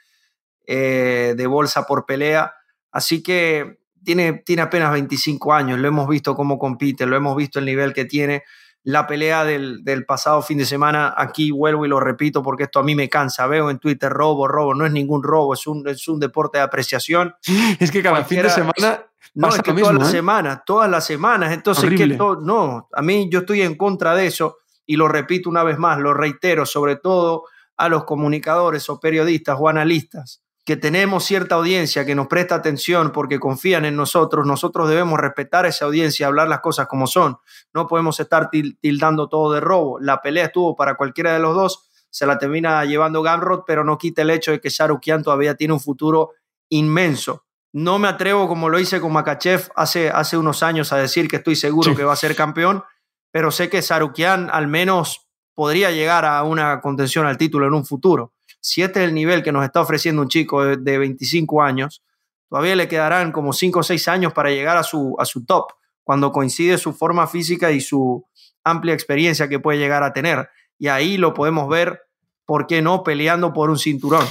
eh, 0.67 1.33
de 1.35 1.47
bolsa 1.47 1.87
por 1.87 2.05
pelea. 2.05 2.53
Así 2.91 3.23
que 3.23 3.78
tiene, 4.03 4.33
tiene 4.45 4.61
apenas 4.61 4.91
25 4.91 5.53
años, 5.53 5.79
lo 5.79 5.87
hemos 5.87 6.07
visto 6.07 6.35
cómo 6.35 6.57
compite, 6.57 7.05
lo 7.05 7.15
hemos 7.15 7.35
visto 7.35 7.59
el 7.59 7.65
nivel 7.65 7.93
que 7.93 8.05
tiene 8.05 8.43
la 8.83 9.05
pelea 9.07 9.43
del, 9.43 10.05
pasado 10.07 10.41
fin 10.41 10.57
de 10.57 10.65
semana. 10.65 11.13
Aquí 11.15 11.51
vuelvo 11.51 11.85
y 11.85 11.89
lo 11.89 11.99
repito 11.99 12.41
porque 12.41 12.63
esto 12.63 12.79
a 12.79 12.83
mí 12.83 12.95
me 12.95 13.09
cansa. 13.09 13.45
Veo 13.47 13.69
en 13.69 13.79
Twitter 13.79 14.11
robo, 14.11 14.47
robo. 14.47 14.73
No 14.73 14.85
es 14.85 14.91
ningún 14.91 15.21
robo, 15.21 15.53
es 15.53 15.67
un, 15.67 15.87
es 15.87 16.07
un 16.07 16.19
deporte 16.19 16.57
de 16.57 16.63
apreciación. 16.63 17.35
Es 17.79 17.91
que 17.91 18.01
cada 18.01 18.23
fin 18.23 18.41
de 18.41 18.49
semana. 18.49 19.05
No, 19.35 19.49
es 19.49 19.61
que 19.61 19.73
todas 19.73 19.93
las 19.93 20.09
¿eh? 20.09 20.11
semanas, 20.11 20.61
todas 20.65 20.89
las 20.89 21.05
semanas. 21.05 21.53
Entonces, 21.53 21.89
que 21.95 22.07
no, 22.07 22.87
a 22.91 23.01
mí 23.01 23.29
yo 23.31 23.39
estoy 23.39 23.61
en 23.61 23.75
contra 23.75 24.15
de 24.15 24.25
eso 24.25 24.57
y 24.85 24.95
lo 24.95 25.07
repito 25.07 25.49
una 25.49 25.63
vez 25.63 25.77
más, 25.77 25.99
lo 25.99 26.13
reitero, 26.13 26.65
sobre 26.65 26.95
todo 26.95 27.43
a 27.77 27.89
los 27.89 28.05
comunicadores 28.05 28.89
o 28.89 28.99
periodistas 28.99 29.55
o 29.59 29.69
analistas 29.69 30.41
que 30.69 30.77
tenemos 30.77 31.23
cierta 31.23 31.55
audiencia 31.55 32.05
que 32.05 32.13
nos 32.13 32.27
presta 32.27 32.53
atención 32.53 33.11
porque 33.11 33.39
confían 33.39 33.85
en 33.85 33.95
nosotros, 33.95 34.45
nosotros 34.45 34.87
debemos 34.87 35.19
respetar 35.19 35.65
esa 35.65 35.85
audiencia 35.85 36.23
y 36.23 36.27
hablar 36.27 36.47
las 36.47 36.59
cosas 36.59 36.85
como 36.85 37.07
son. 37.07 37.39
No 37.73 37.87
podemos 37.87 38.19
estar 38.19 38.51
tildando 38.51 39.29
todo 39.29 39.51
de 39.51 39.61
robo. 39.61 39.99
La 39.99 40.21
pelea 40.21 40.45
estuvo 40.45 40.75
para 40.75 40.93
cualquiera 40.93 41.33
de 41.33 41.39
los 41.39 41.55
dos, 41.55 41.89
se 42.11 42.27
la 42.27 42.37
termina 42.37 42.85
llevando 42.85 43.23
Gamrot, 43.23 43.63
pero 43.65 43.83
no 43.83 43.97
quita 43.97 44.21
el 44.21 44.29
hecho 44.29 44.51
de 44.51 44.61
que 44.61 44.69
Sarukian 44.69 45.23
todavía 45.23 45.55
tiene 45.55 45.73
un 45.73 45.79
futuro 45.79 46.33
inmenso. 46.69 47.47
No 47.73 47.97
me 47.97 48.07
atrevo, 48.07 48.47
como 48.47 48.69
lo 48.69 48.79
hice 48.79 49.01
con 49.01 49.11
Makachev 49.11 49.71
hace, 49.75 50.11
hace 50.11 50.37
unos 50.37 50.61
años, 50.61 50.93
a 50.93 50.97
decir 50.97 51.27
que 51.27 51.37
estoy 51.37 51.55
seguro 51.55 51.95
que 51.95 52.03
va 52.03 52.13
a 52.13 52.15
ser 52.15 52.35
campeón, 52.35 52.83
pero 53.31 53.49
sé 53.49 53.71
que 53.71 53.81
Sarukian 53.81 54.51
al 54.53 54.67
menos 54.67 55.31
podría 55.55 55.89
llegar 55.89 56.25
a 56.25 56.43
una 56.43 56.79
contención 56.79 57.25
al 57.25 57.39
título 57.39 57.65
en 57.65 57.73
un 57.73 57.87
futuro 57.87 58.33
si 58.61 58.81
este 58.81 59.01
es 59.01 59.07
el 59.07 59.13
nivel 59.13 59.43
que 59.43 59.51
nos 59.51 59.63
está 59.63 59.81
ofreciendo 59.81 60.21
un 60.21 60.27
chico 60.27 60.63
de, 60.63 60.97
25 60.97 61.61
años, 61.61 62.03
todavía 62.49 62.75
le 62.75 62.87
quedarán 62.87 63.31
como 63.31 63.53
5 63.53 63.79
o 63.79 63.83
6 63.83 64.07
años 64.07 64.33
para 64.33 64.49
llegar 64.49 64.77
a 64.77 64.83
su, 64.83 65.15
a 65.19 65.25
su 65.25 65.45
top, 65.45 65.71
cuando 66.03 66.31
coincide 66.31 66.77
su 66.77 66.93
forma 66.93 67.27
física 67.27 67.71
y 67.71 67.81
su 67.81 68.25
amplia 68.63 68.93
experiencia 68.93 69.47
que 69.47 69.59
puede 69.59 69.79
llegar 69.79 70.03
a 70.03 70.13
tener. 70.13 70.49
Y 70.77 70.87
ahí 70.87 71.17
lo 71.17 71.33
podemos 71.33 71.69
ver, 71.69 72.01
¿por 72.45 72.67
qué 72.67 72.81
no?, 72.81 73.03
peleando 73.03 73.53
por 73.53 73.69
un 73.69 73.77
cinturón. 73.77 74.25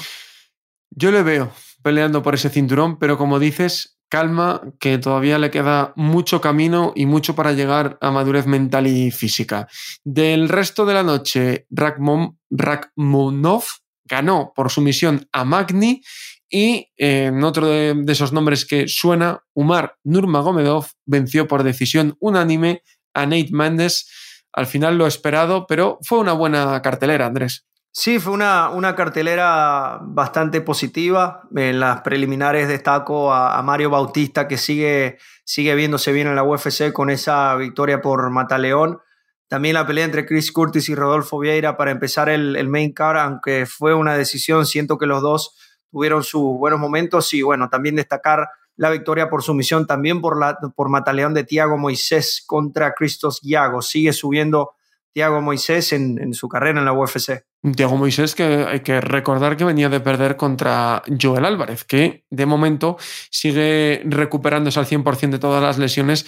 Yo 0.90 1.11
le 1.11 1.23
veo 1.23 1.52
peleando 1.82 2.23
por 2.23 2.35
ese 2.35 2.50
cinturón, 2.50 2.99
pero 2.99 3.16
como 3.16 3.38
dices, 3.38 3.99
calma, 4.08 4.62
que 4.80 4.99
todavía 4.99 5.38
le 5.38 5.50
queda 5.50 5.92
mucho 5.97 6.40
camino 6.40 6.92
y 6.94 7.06
mucho 7.06 7.35
para 7.35 7.52
llegar 7.52 7.99
a 8.00 8.11
madurez 8.11 8.47
mental 8.47 8.87
y 8.87 9.11
física. 9.11 9.68
Del 10.04 10.49
resto 10.49 10.87
de 10.87 10.94
la 10.94 11.02
noche, 11.02 11.66
Rakmonov 11.70 13.64
ganó 14.09 14.53
por 14.55 14.71
sumisión 14.71 15.29
a 15.33 15.45
Magni 15.45 16.03
y 16.50 16.91
en 16.97 17.45
otro 17.45 17.67
de, 17.67 18.05
esos 18.09 18.33
nombres 18.33 18.65
que 18.65 18.88
suena, 18.88 19.45
Umar 19.55 19.97
Nurmagomedov 20.05 20.87
venció 21.05 21.47
por 21.47 21.62
decisión 21.62 22.17
unánime 22.21 22.83
a 23.15 23.27
Nate 23.27 23.50
Mendes. 23.53 24.11
Al 24.53 24.67
final 24.67 24.97
lo 24.97 25.07
esperado, 25.07 25.67
pero 25.67 25.99
fue 26.03 26.19
una 26.19 26.33
buena 26.33 26.81
cartelera, 26.81 27.27
Andrés. 27.27 27.67
Sí, 27.93 28.19
fue 28.19 28.33
una, 28.33 28.71
una 28.71 28.95
cartelera 28.95 29.99
bastante 30.03 30.61
positiva. 30.61 31.43
En 31.55 31.81
las 31.81 32.00
preliminares 32.00 32.69
destaco 32.69 33.33
a, 33.33 33.61
Mario 33.62 33.91
Bautista, 33.91 34.49
que 34.49 34.57
sigue, 34.57 35.19
sigue 35.45 35.75
viéndose 35.75 36.12
bien 36.12 36.29
en 36.29 36.37
la 36.37 36.45
UFC 36.45 36.93
con 36.93 37.11
esa 37.11 37.55
victoria 37.57 38.00
por 38.00 38.31
Mataleón. 38.31 39.00
También 39.49 39.75
la 39.75 39.87
pelea 39.87 40.05
entre 40.05 40.26
Chris 40.26 40.52
Curtis 40.52 40.90
y 40.90 40.95
Rodolfo 40.95 41.38
Vieira 41.38 41.76
para 41.76 41.90
empezar 41.90 42.28
el, 42.28 42.69
main 42.69 42.93
card, 42.93 43.17
aunque 43.17 43.64
fue 43.64 43.95
una 43.95 44.14
decisión, 44.14 44.67
siento 44.67 44.99
que 44.99 45.07
los 45.07 45.23
dos 45.23 45.57
tuvieron 45.90 46.23
sus 46.23 46.43
buenos 46.59 46.78
momentos 46.78 47.33
y 47.33 47.40
bueno, 47.40 47.71
también 47.71 47.97
destacar 47.97 48.49
la 48.76 48.90
victoria 48.90 49.31
por 49.31 49.43
sumisión, 49.43 49.87
también 49.87 50.21
por, 50.21 50.38
por 50.76 50.90
Mataleón 50.90 51.33
de 51.33 51.45
Tiago 51.45 51.78
Moisés 51.78 52.45
contra 52.47 52.93
Cristos 52.93 53.40
Yago. 53.43 53.81
Sigue 53.81 54.12
subiendo 54.12 54.73
Tiago 55.14 55.40
Moisés 55.40 55.95
en, 55.95 56.21
en, 56.21 56.35
su 56.35 56.47
carrera 56.49 56.78
en 56.78 56.85
la 56.85 56.93
UFC. 56.93 57.43
Tiago 57.75 57.97
Moisés 57.97 58.35
que 58.35 58.67
hay 58.69 58.81
que 58.81 59.00
recordar 59.00 59.57
que 59.57 59.64
venía 59.64 59.88
de 59.88 59.99
perder 59.99 60.37
contra 60.37 61.02
Joel 61.21 61.47
Álvarez, 61.47 61.85
que 61.85 62.25
de 62.31 62.47
momento 62.47 62.99
sigue 63.31 64.02
recuperándose 64.05 64.78
al 64.78 64.87
100% 64.87 65.31
de 65.31 65.38
todas 65.38 65.62
las 65.62 65.78
lesiones 65.78 66.26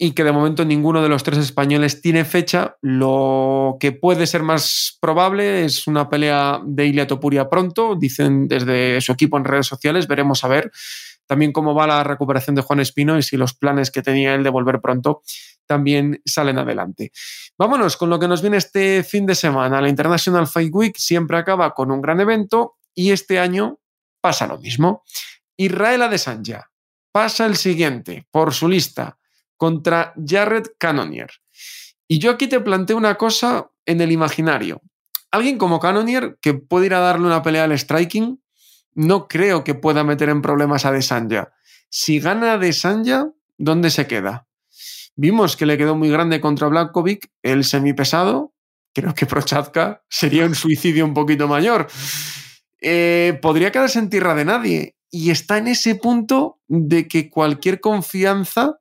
y 0.00 0.12
que 0.12 0.22
de 0.22 0.30
momento 0.30 0.64
ninguno 0.64 1.02
de 1.02 1.08
los 1.08 1.24
tres 1.24 1.38
españoles 1.38 2.00
tiene 2.00 2.24
fecha. 2.24 2.76
Lo 2.80 3.76
que 3.80 3.90
puede 3.90 4.28
ser 4.28 4.44
más 4.44 4.96
probable 5.00 5.64
es 5.64 5.88
una 5.88 6.08
pelea 6.08 6.60
de 6.64 6.86
Ilia 6.86 7.08
Topuria 7.08 7.50
pronto, 7.50 7.96
dicen 7.96 8.46
desde 8.46 9.00
su 9.00 9.10
equipo 9.10 9.36
en 9.36 9.44
redes 9.44 9.66
sociales, 9.66 10.06
veremos 10.06 10.44
a 10.44 10.48
ver 10.48 10.70
también 11.26 11.52
cómo 11.52 11.74
va 11.74 11.88
la 11.88 12.04
recuperación 12.04 12.54
de 12.54 12.62
Juan 12.62 12.80
Espino 12.80 13.18
y 13.18 13.22
si 13.22 13.36
los 13.36 13.54
planes 13.54 13.90
que 13.90 14.00
tenía 14.00 14.34
él 14.34 14.44
de 14.44 14.50
volver 14.50 14.80
pronto 14.80 15.20
también 15.66 16.22
salen 16.24 16.58
adelante. 16.58 17.10
Vámonos 17.58 17.96
con 17.96 18.08
lo 18.08 18.18
que 18.18 18.28
nos 18.28 18.40
viene 18.40 18.56
este 18.56 19.02
fin 19.02 19.26
de 19.26 19.34
semana. 19.34 19.82
La 19.82 19.88
International 19.88 20.46
Fight 20.46 20.70
Week 20.72 20.96
siempre 20.96 21.36
acaba 21.36 21.74
con 21.74 21.90
un 21.90 22.00
gran 22.00 22.20
evento 22.20 22.76
y 22.94 23.10
este 23.10 23.38
año 23.40 23.78
pasa 24.22 24.46
lo 24.46 24.58
mismo. 24.58 25.02
Israel 25.58 26.02
Adesanya 26.02 26.70
pasa 27.12 27.46
el 27.46 27.56
siguiente 27.56 28.26
por 28.30 28.54
su 28.54 28.68
lista 28.68 29.17
contra 29.58 30.14
Jared 30.24 30.64
Cannonier. 30.78 31.30
Y 32.08 32.18
yo 32.18 32.30
aquí 32.30 32.46
te 32.46 32.60
planteo 32.60 32.96
una 32.96 33.16
cosa 33.16 33.70
en 33.84 34.00
el 34.00 34.10
imaginario. 34.10 34.80
Alguien 35.30 35.58
como 35.58 35.78
Cannonier 35.78 36.38
que 36.40 36.54
puede 36.54 36.86
ir 36.86 36.94
a 36.94 37.00
darle 37.00 37.26
una 37.26 37.42
pelea 37.42 37.64
al 37.64 37.78
striking, 37.78 38.42
no 38.94 39.28
creo 39.28 39.62
que 39.62 39.74
pueda 39.74 40.04
meter 40.04 40.30
en 40.30 40.40
problemas 40.40 40.86
a 40.86 40.92
Desanya. 40.92 41.52
Si 41.90 42.18
gana 42.18 42.56
Desanya, 42.56 43.30
¿dónde 43.58 43.90
se 43.90 44.06
queda? 44.06 44.46
Vimos 45.16 45.56
que 45.56 45.66
le 45.66 45.76
quedó 45.76 45.96
muy 45.96 46.08
grande 46.08 46.40
contra 46.40 46.68
Blakovic, 46.68 47.30
el 47.42 47.64
semipesado. 47.64 48.54
Creo 48.94 49.14
que 49.14 49.26
Prochazka 49.26 50.02
sería 50.08 50.46
un 50.46 50.54
suicidio 50.54 51.04
un 51.04 51.12
poquito 51.12 51.48
mayor. 51.48 51.88
Eh, 52.80 53.38
podría 53.42 53.72
quedarse 53.72 53.98
en 53.98 54.10
tierra 54.10 54.34
de 54.34 54.44
nadie. 54.44 54.96
Y 55.10 55.30
está 55.30 55.58
en 55.58 55.68
ese 55.68 55.96
punto 55.96 56.60
de 56.68 57.08
que 57.08 57.28
cualquier 57.30 57.80
confianza 57.80 58.78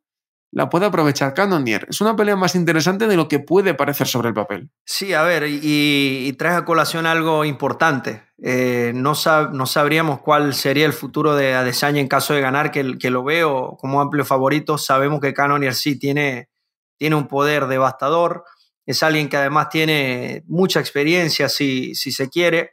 la 0.51 0.69
puede 0.69 0.85
aprovechar 0.85 1.33
Cannonier. 1.33 1.85
Es 1.89 2.01
una 2.01 2.15
pelea 2.15 2.35
más 2.35 2.55
interesante 2.55 3.07
de 3.07 3.17
lo 3.17 3.27
que 3.27 3.39
puede 3.39 3.73
parecer 3.73 4.07
sobre 4.07 4.29
el 4.29 4.33
papel. 4.33 4.69
Sí, 4.85 5.13
a 5.13 5.23
ver, 5.23 5.45
y, 5.47 6.33
traes 6.33 6.57
a 6.57 6.65
colación 6.65 7.05
algo 7.05 7.43
importante. 7.43 8.23
Eh, 8.41 8.91
no, 8.95 9.13
no, 9.53 9.65
sabríamos 9.65 10.21
cuál 10.21 10.53
sería 10.53 10.85
el 10.85 10.93
futuro 10.93 11.35
de 11.35 11.53
Adesanya 11.55 11.99
en 11.99 12.07
caso 12.07 12.33
de 12.33 12.41
ganar, 12.41 12.71
que, 12.71 12.97
que 12.97 13.09
lo 13.09 13.23
veo 13.23 13.77
como 13.79 13.99
amplio 13.99 14.25
favorito. 14.25 14.77
Sabemos 14.77 15.19
que 15.19 15.33
Cannonier 15.33 15.75
sí 15.75 15.99
tiene, 15.99 16.49
tiene 16.97 17.15
un 17.15 17.27
poder 17.27 17.67
devastador. 17.67 18.45
Es 18.85 19.03
alguien 19.03 19.27
que 19.27 19.37
además 19.37 19.69
tiene 19.69 20.43
mucha 20.47 20.79
experiencia, 20.79 21.49
si, 21.49 21.93
si 21.93 22.11
se 22.11 22.29
quiere. 22.29 22.71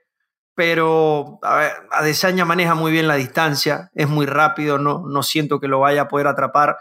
Pero 0.54 1.40
a 1.42 1.56
ver, 1.56 1.72
Adesanya 1.90 2.44
maneja 2.44 2.76
muy 2.76 2.92
bien 2.92 3.08
la 3.08 3.16
distancia, 3.16 3.90
es 3.92 4.08
muy 4.08 4.24
rápido, 4.24 4.78
no, 4.78 5.02
no 5.04 5.24
siento 5.24 5.58
que 5.58 5.66
lo 5.66 5.80
vaya 5.80 6.02
a 6.02 6.08
poder 6.08 6.28
atrapar 6.28 6.76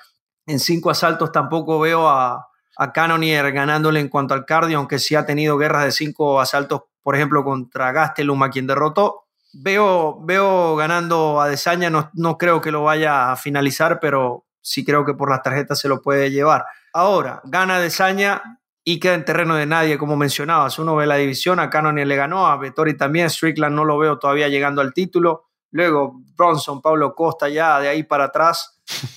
en 0.45 0.59
cinco 0.59 0.89
asaltos 0.89 1.31
tampoco 1.31 1.79
veo 1.79 2.07
a, 2.07 2.47
a 2.77 2.91
Cannonier 2.91 3.51
ganándole 3.51 3.99
en 3.99 4.09
cuanto 4.09 4.33
al 4.33 4.45
cardio, 4.45 4.77
aunque 4.77 4.99
sí 4.99 5.15
ha 5.15 5.25
tenido 5.25 5.57
guerras 5.57 5.85
de 5.85 5.91
cinco 5.91 6.39
asaltos, 6.39 6.81
por 7.01 7.15
ejemplo, 7.15 7.43
contra 7.43 7.91
Gastelum, 7.91 8.43
a 8.43 8.49
quien 8.49 8.67
derrotó. 8.67 9.25
Veo, 9.53 10.19
veo 10.23 10.75
ganando 10.75 11.39
a 11.39 11.47
Desaña, 11.47 11.89
no, 11.89 12.09
no 12.13 12.37
creo 12.37 12.59
que 12.59 12.71
lo 12.71 12.83
vaya 12.83 13.31
a 13.31 13.35
finalizar, 13.35 13.99
pero 13.99 14.45
sí 14.61 14.83
creo 14.83 15.05
que 15.05 15.13
por 15.13 15.29
las 15.29 15.43
tarjetas 15.43 15.79
se 15.79 15.87
lo 15.87 16.01
puede 16.01 16.31
llevar. 16.31 16.65
Ahora, 16.93 17.41
gana 17.43 17.79
Desaña 17.79 18.59
y 18.83 18.99
queda 18.99 19.13
en 19.13 19.25
terreno 19.25 19.55
de 19.55 19.65
nadie, 19.65 19.97
como 19.97 20.15
mencionabas. 20.15 20.79
Uno 20.79 20.95
ve 20.95 21.05
la 21.05 21.15
división, 21.15 21.59
a 21.59 21.69
Cannonier 21.69 22.07
le 22.07 22.15
ganó, 22.15 22.47
a 22.47 22.57
Vettori 22.57 22.97
también, 22.97 23.29
Strickland 23.29 23.75
no 23.75 23.85
lo 23.85 23.97
veo 23.97 24.17
todavía 24.17 24.49
llegando 24.49 24.81
al 24.81 24.93
título. 24.93 25.45
Luego 25.71 26.21
Bronson, 26.35 26.81
Pablo 26.81 27.15
Costa 27.15 27.49
ya 27.49 27.79
de 27.79 27.87
ahí 27.87 28.03
para 28.03 28.25
atrás. 28.25 28.72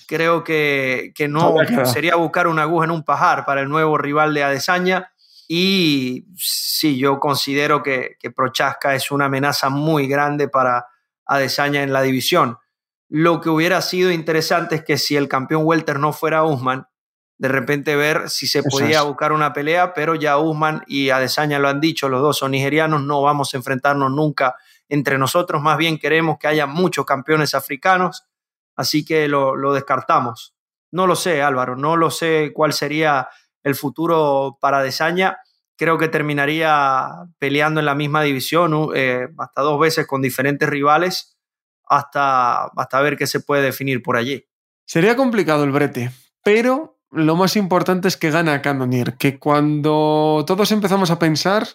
Creo 0.06 0.44
que, 0.44 1.12
que 1.14 1.28
no 1.28 1.56
sería 1.84 2.16
buscar 2.16 2.46
una 2.46 2.62
aguja 2.62 2.84
en 2.84 2.92
un 2.92 3.04
pajar 3.04 3.44
para 3.44 3.62
el 3.62 3.68
nuevo 3.68 3.98
rival 3.98 4.34
de 4.34 4.44
Adesanya. 4.44 5.12
Y 5.48 6.26
sí, 6.36 6.98
yo 6.98 7.20
considero 7.20 7.82
que, 7.82 8.16
que 8.18 8.30
Prochaska 8.30 8.94
es 8.94 9.10
una 9.10 9.26
amenaza 9.26 9.68
muy 9.68 10.06
grande 10.06 10.48
para 10.48 10.86
Adesanya 11.24 11.82
en 11.82 11.92
la 11.92 12.02
división. 12.02 12.58
Lo 13.08 13.40
que 13.40 13.48
hubiera 13.48 13.82
sido 13.82 14.10
interesante 14.10 14.76
es 14.76 14.84
que 14.84 14.98
si 14.98 15.16
el 15.16 15.28
campeón 15.28 15.62
Welter 15.64 15.98
no 15.98 16.12
fuera 16.12 16.42
Usman, 16.44 16.86
de 17.38 17.48
repente 17.48 17.96
ver 17.96 18.30
si 18.30 18.46
se 18.46 18.62
podía 18.62 19.02
buscar 19.02 19.32
una 19.32 19.52
pelea, 19.52 19.92
pero 19.92 20.14
ya 20.14 20.38
Usman 20.38 20.82
y 20.86 21.10
Adesanya 21.10 21.58
lo 21.58 21.68
han 21.68 21.80
dicho, 21.80 22.08
los 22.08 22.22
dos 22.22 22.38
son 22.38 22.52
nigerianos, 22.52 23.02
no 23.02 23.20
vamos 23.22 23.52
a 23.52 23.58
enfrentarnos 23.58 24.10
nunca 24.10 24.56
entre 24.88 25.18
nosotros, 25.18 25.60
más 25.60 25.76
bien 25.76 25.98
queremos 25.98 26.38
que 26.38 26.48
haya 26.48 26.66
muchos 26.66 27.04
campeones 27.04 27.54
africanos. 27.54 28.24
Así 28.76 29.04
que 29.04 29.26
lo, 29.28 29.56
lo 29.56 29.72
descartamos. 29.72 30.54
No 30.92 31.06
lo 31.06 31.16
sé, 31.16 31.42
Álvaro, 31.42 31.76
no 31.76 31.96
lo 31.96 32.10
sé 32.10 32.52
cuál 32.54 32.72
sería 32.72 33.28
el 33.62 33.74
futuro 33.74 34.58
para 34.60 34.82
Desaña. 34.82 35.38
Creo 35.76 35.98
que 35.98 36.08
terminaría 36.08 37.08
peleando 37.38 37.80
en 37.80 37.86
la 37.86 37.94
misma 37.94 38.22
división 38.22 38.90
eh, 38.94 39.28
hasta 39.38 39.62
dos 39.62 39.78
veces 39.80 40.06
con 40.06 40.22
diferentes 40.22 40.68
rivales 40.68 41.36
hasta, 41.84 42.64
hasta 42.64 43.00
ver 43.00 43.16
qué 43.16 43.26
se 43.26 43.40
puede 43.40 43.62
definir 43.62 44.02
por 44.02 44.16
allí. 44.16 44.46
Sería 44.86 45.16
complicado 45.16 45.64
el 45.64 45.72
brete, 45.72 46.12
pero 46.42 46.98
lo 47.10 47.36
más 47.36 47.56
importante 47.56 48.08
es 48.08 48.16
que 48.16 48.30
gana 48.30 48.62
Cannonier, 48.62 49.14
que 49.14 49.38
cuando 49.38 50.44
todos 50.46 50.70
empezamos 50.72 51.10
a 51.10 51.18
pensar, 51.18 51.66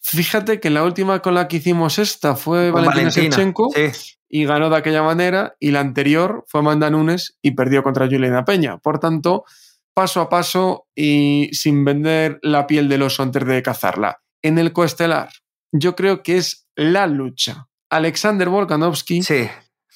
fíjate 0.00 0.60
que 0.60 0.70
la 0.70 0.84
última 0.84 1.20
con 1.22 1.34
la 1.34 1.48
que 1.48 1.56
hicimos 1.58 1.98
esta 1.98 2.36
fue 2.36 2.70
Valentina, 2.70 3.10
Shevchenko 3.10 3.70
y 4.28 4.44
ganó 4.44 4.70
de 4.70 4.76
aquella 4.76 5.02
manera, 5.02 5.56
y 5.60 5.70
la 5.70 5.80
anterior 5.80 6.44
fue 6.48 6.60
Amanda 6.60 6.90
Nunes 6.90 7.38
y 7.42 7.52
perdió 7.52 7.82
contra 7.82 8.06
Juliana 8.06 8.44
Peña. 8.44 8.78
Por 8.78 8.98
tanto, 8.98 9.44
paso 9.94 10.20
a 10.20 10.28
paso 10.28 10.86
y 10.94 11.48
sin 11.52 11.84
vender 11.84 12.38
la 12.42 12.66
piel 12.66 12.88
del 12.88 13.02
oso 13.02 13.22
antes 13.22 13.46
de 13.46 13.62
cazarla. 13.62 14.20
En 14.42 14.58
el 14.58 14.72
coestelar, 14.72 15.30
yo 15.72 15.96
creo 15.96 16.22
que 16.22 16.36
es 16.36 16.68
la 16.74 17.06
lucha. 17.06 17.68
Alexander 17.90 18.48
Volkanovski 18.48 19.22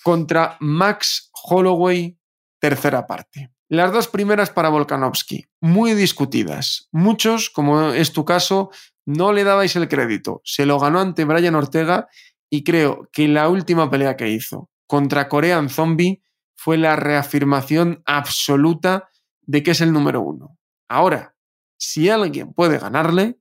contra 0.03 0.57
Max 0.61 1.31
Holloway, 1.33 2.17
tercera 2.61 3.07
parte. 3.07 3.51
Las 3.69 3.93
dos 3.93 4.09
primeras 4.09 4.51
para 4.51 4.69
Volkanovski, 4.69 5.47
muy 5.61 5.95
discutidas. 5.95 6.89
Muchos, 6.91 7.51
como 7.51 7.91
es 7.91 8.13
tu 8.13 8.25
caso, 8.25 8.71
no 9.07 9.33
le 9.33 9.45
dabais 9.45 9.77
el 9.77 9.89
crédito. 9.89 10.41
Se 10.45 10.67
lo 10.67 10.79
ganó 10.79 11.01
ante 11.01 11.25
Brian 11.25 11.55
Ortega 11.55 12.09
y 12.51 12.65
creo 12.65 13.09
que 13.13 13.29
la 13.29 13.49
última 13.49 13.89
pelea 13.91 14.17
que 14.17 14.29
hizo 14.29 14.69
contra 14.87 15.29
Korean 15.29 15.71
Zombie 15.71 16.23
fue 16.57 16.77
la 16.77 16.97
reafirmación 16.97 18.03
absoluta 18.05 19.09
de 19.43 19.63
que 19.63 19.71
es 19.71 19.81
el 19.81 19.93
número 19.93 20.21
uno. 20.21 20.59
Ahora, 20.89 21.37
si 21.79 22.11
alguien 22.11 22.53
puede 22.53 22.79
ganarle, 22.79 23.39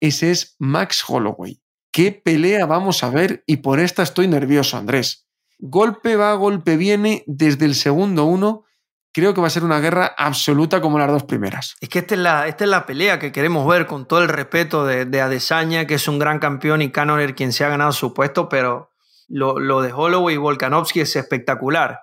ese 0.00 0.30
es 0.30 0.56
Max 0.58 1.04
Holloway. 1.06 1.60
¿Qué 1.92 2.12
pelea 2.12 2.64
vamos 2.64 3.02
a 3.02 3.10
ver? 3.10 3.44
Y 3.46 3.58
por 3.58 3.80
esta 3.80 4.02
estoy 4.02 4.28
nervioso, 4.28 4.78
Andrés. 4.78 5.26
Golpe 5.58 6.16
va, 6.16 6.32
golpe 6.34 6.76
viene 6.76 7.22
desde 7.26 7.66
el 7.66 7.74
segundo 7.74 8.24
uno 8.24 8.64
creo 9.12 9.34
que 9.34 9.40
va 9.40 9.46
a 9.46 9.50
ser 9.50 9.64
una 9.64 9.80
guerra 9.80 10.14
absoluta 10.16 10.80
como 10.80 10.98
las 10.98 11.08
dos 11.08 11.24
primeras. 11.24 11.76
Es 11.80 11.88
que 11.88 12.00
esta 12.00 12.14
es 12.14 12.20
la, 12.20 12.48
esta 12.48 12.64
es 12.64 12.70
la 12.70 12.86
pelea 12.86 13.18
que 13.18 13.30
queremos 13.30 13.66
ver 13.68 13.86
con 13.86 14.06
todo 14.06 14.22
el 14.22 14.28
respeto 14.28 14.86
de, 14.86 15.04
de 15.04 15.20
Adesanya, 15.20 15.86
que 15.86 15.94
es 15.94 16.08
un 16.08 16.18
gran 16.18 16.38
campeón 16.38 16.82
y 16.82 16.90
Canoner 16.90 17.34
quien 17.34 17.52
se 17.52 17.64
ha 17.64 17.68
ganado 17.68 17.92
su 17.92 18.14
puesto, 18.14 18.48
pero 18.48 18.90
lo, 19.28 19.82
de 19.82 19.92
Holloway 19.92 20.34
y 20.34 20.38
Volkanovski 20.38 21.00
es 21.00 21.14
espectacular. 21.16 22.00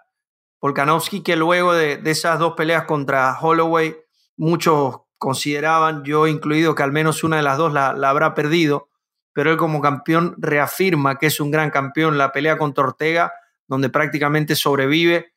Volkanovski 0.62 1.22
que 1.22 1.36
luego 1.36 1.74
de, 1.74 1.98
de 1.98 2.12
esas 2.12 2.40
dos 2.40 2.54
peleas 2.56 2.86
contra 2.86 3.38
Holloway, 3.40 3.96
muchos 4.38 5.02
consideraban, 5.18 6.04
yo 6.04 6.28
incluido, 6.28 6.76
que 6.76 6.84
al 6.84 6.92
menos 6.92 7.24
una 7.24 7.38
de 7.38 7.44
las 7.44 7.58
dos 7.58 7.74
la, 7.74 7.94
la 7.94 8.10
habrá 8.10 8.34
perdido, 8.36 8.90
pero 9.34 9.52
él 9.52 9.58
como 9.58 9.82
campeón 9.82 10.36
reafirma 10.38 11.18
que 11.18 11.28
es 11.28 11.40
un 11.40 11.52
gran 11.52 11.72
campeón. 11.72 12.18
La 12.18 12.32
pelea 12.32 12.58
contra 12.58 12.84
Ortega, 12.84 13.34
donde 13.68 13.90
prácticamente 13.90 14.56
sobrevive 14.56 15.34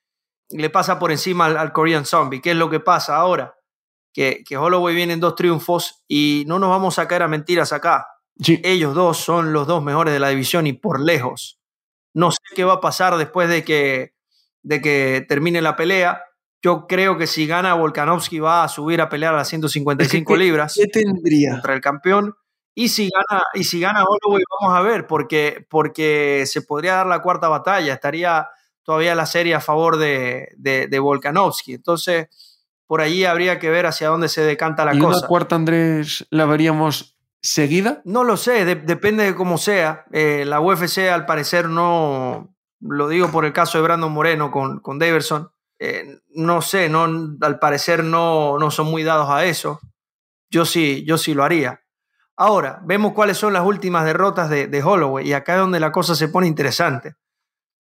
le 0.53 0.71
pasa 0.71 0.99
por 0.99 1.11
encima 1.11 1.47
al, 1.47 1.73
Korean 1.73 2.05
Zombie. 2.05 2.41
¿Qué 2.41 2.51
es 2.51 2.57
lo 2.57 2.71
que 2.71 2.81
pasa 2.81 3.17
ahora? 3.17 3.57
Que, 4.13 4.45
que, 4.47 4.57
Holloway 4.57 4.95
viene 4.95 5.15
en 5.15 5.21
dos 5.21 5.35
triunfos 5.35 6.05
y 6.07 6.45
no 6.47 6.59
nos 6.59 6.71
vamos 6.71 6.99
a 6.99 7.09
caer 7.09 7.23
a 7.23 7.29
mentiras 7.29 7.73
acá. 7.73 8.07
Ellos 8.39 8.95
dos 8.95 9.19
son 9.19 9.53
los 9.53 9.67
dos 9.67 9.83
mejores 9.83 10.13
de 10.13 10.21
la 10.21 10.29
división 10.29 10.67
y 10.67 10.73
por 10.73 11.01
lejos. 11.01 11.61
No 12.15 12.31
sé 12.31 12.39
qué 12.55 12.65
va 12.65 12.75
a 12.75 12.81
pasar 12.81 13.17
después 13.17 13.49
de 13.49 13.65
que, 13.65 14.15
de 14.63 14.81
que 14.81 15.25
termine 15.29 15.63
la 15.63 15.77
pelea. 15.77 16.23
Yo 16.63 16.87
creo 16.87 17.19
que 17.19 17.27
si 17.27 17.47
gana 17.47 17.75
Volkanovski 17.75 18.39
va 18.39 18.65
a 18.65 18.69
subir 18.69 19.01
a 19.01 19.09
pelear 19.09 19.35
a 19.35 19.39
las 19.39 19.49
155 19.49 20.37
libras. 20.37 20.75
¿Qué 20.75 20.87
tendría? 20.87 21.53
Contra 21.53 21.75
el 21.75 21.81
campeón. 21.81 22.35
Y 22.75 22.89
si 22.89 23.11
gana, 23.11 23.43
y 23.55 23.65
si 23.65 23.81
gana 23.81 24.05
Holloway, 24.05 24.45
vamos 24.61 24.79
a 24.79 24.83
ver, 24.83 25.07
porque, 25.07 25.67
porque 25.69 26.45
se 26.47 26.63
podría 26.63 26.95
dar 26.97 27.07
la 27.07 27.21
cuarta 27.21 27.49
batalla. 27.49 27.93
Estaría 27.93 28.49
todavía 28.85 29.15
la 29.15 29.27
serie 29.27 29.55
a 29.55 29.61
favor 29.61 29.97
de, 29.97 30.49
de, 30.57 30.99
Volkanovski. 30.99 31.75
Entonces, 31.75 32.29
por 32.87 33.01
allí 33.01 33.25
habría 33.25 33.59
que 33.59 33.71
ver 33.71 33.87
hacia 33.87 34.09
dónde 34.09 34.29
se 34.29 34.43
decanta 34.43 34.85
la 34.85 34.95
¿Y 34.95 34.99
cosa. 34.99 35.17
¿Y 35.17 35.19
una 35.21 35.29
cuarta, 35.29 35.57
Andrés, 35.57 36.27
la 36.31 36.47
veríamos 36.47 37.17
seguida? 37.41 38.03
No 38.05 38.25
lo 38.25 38.37
sé, 38.37 38.65
depende 38.65 39.25
de 39.25 39.35
cómo 39.35 39.59
sea. 39.59 40.05
Eh, 40.13 40.45
la 40.47 40.61
UFC 40.61 41.11
al 41.11 41.27
parecer 41.27 41.69
no, 41.69 42.55
lo 42.81 43.09
digo 43.09 43.31
por 43.31 43.45
el 43.45 43.53
caso 43.53 43.79
de 43.79 43.85
Brandon 43.85 44.13
Moreno 44.13 44.51
con, 44.51 44.81
con 44.81 44.99
Davidson, 44.99 45.51
eh, 45.79 46.19
no 46.35 46.63
sé, 46.63 46.89
no, 46.89 47.05
al 47.41 47.59
parecer 47.59 48.05
no, 48.05 48.59
no 48.59 48.71
son 48.71 48.87
muy 48.87 49.03
dados 49.03 49.29
a 49.31 49.45
eso. 49.45 49.81
Yo 50.51 50.65
sí, 50.65 51.05
yo 51.07 51.19
sí 51.19 51.35
lo 51.35 51.45
haría. 51.45 51.81
Ahora, 52.37 52.81
vemos 52.85 53.13
cuáles 53.13 53.39
son 53.39 53.53
las 53.53 53.65
últimas 53.65 54.05
derrotas 54.05 54.51
de, 54.51 54.67
de 54.67 54.83
Holloway 54.83 55.29
y 55.29 55.33
acá 55.33 55.55
es 55.55 55.61
donde 55.61 55.81
la 55.81 55.93
cosa 55.93 56.15
se 56.15 56.29
pone 56.29 56.47
interesante. 56.47 57.15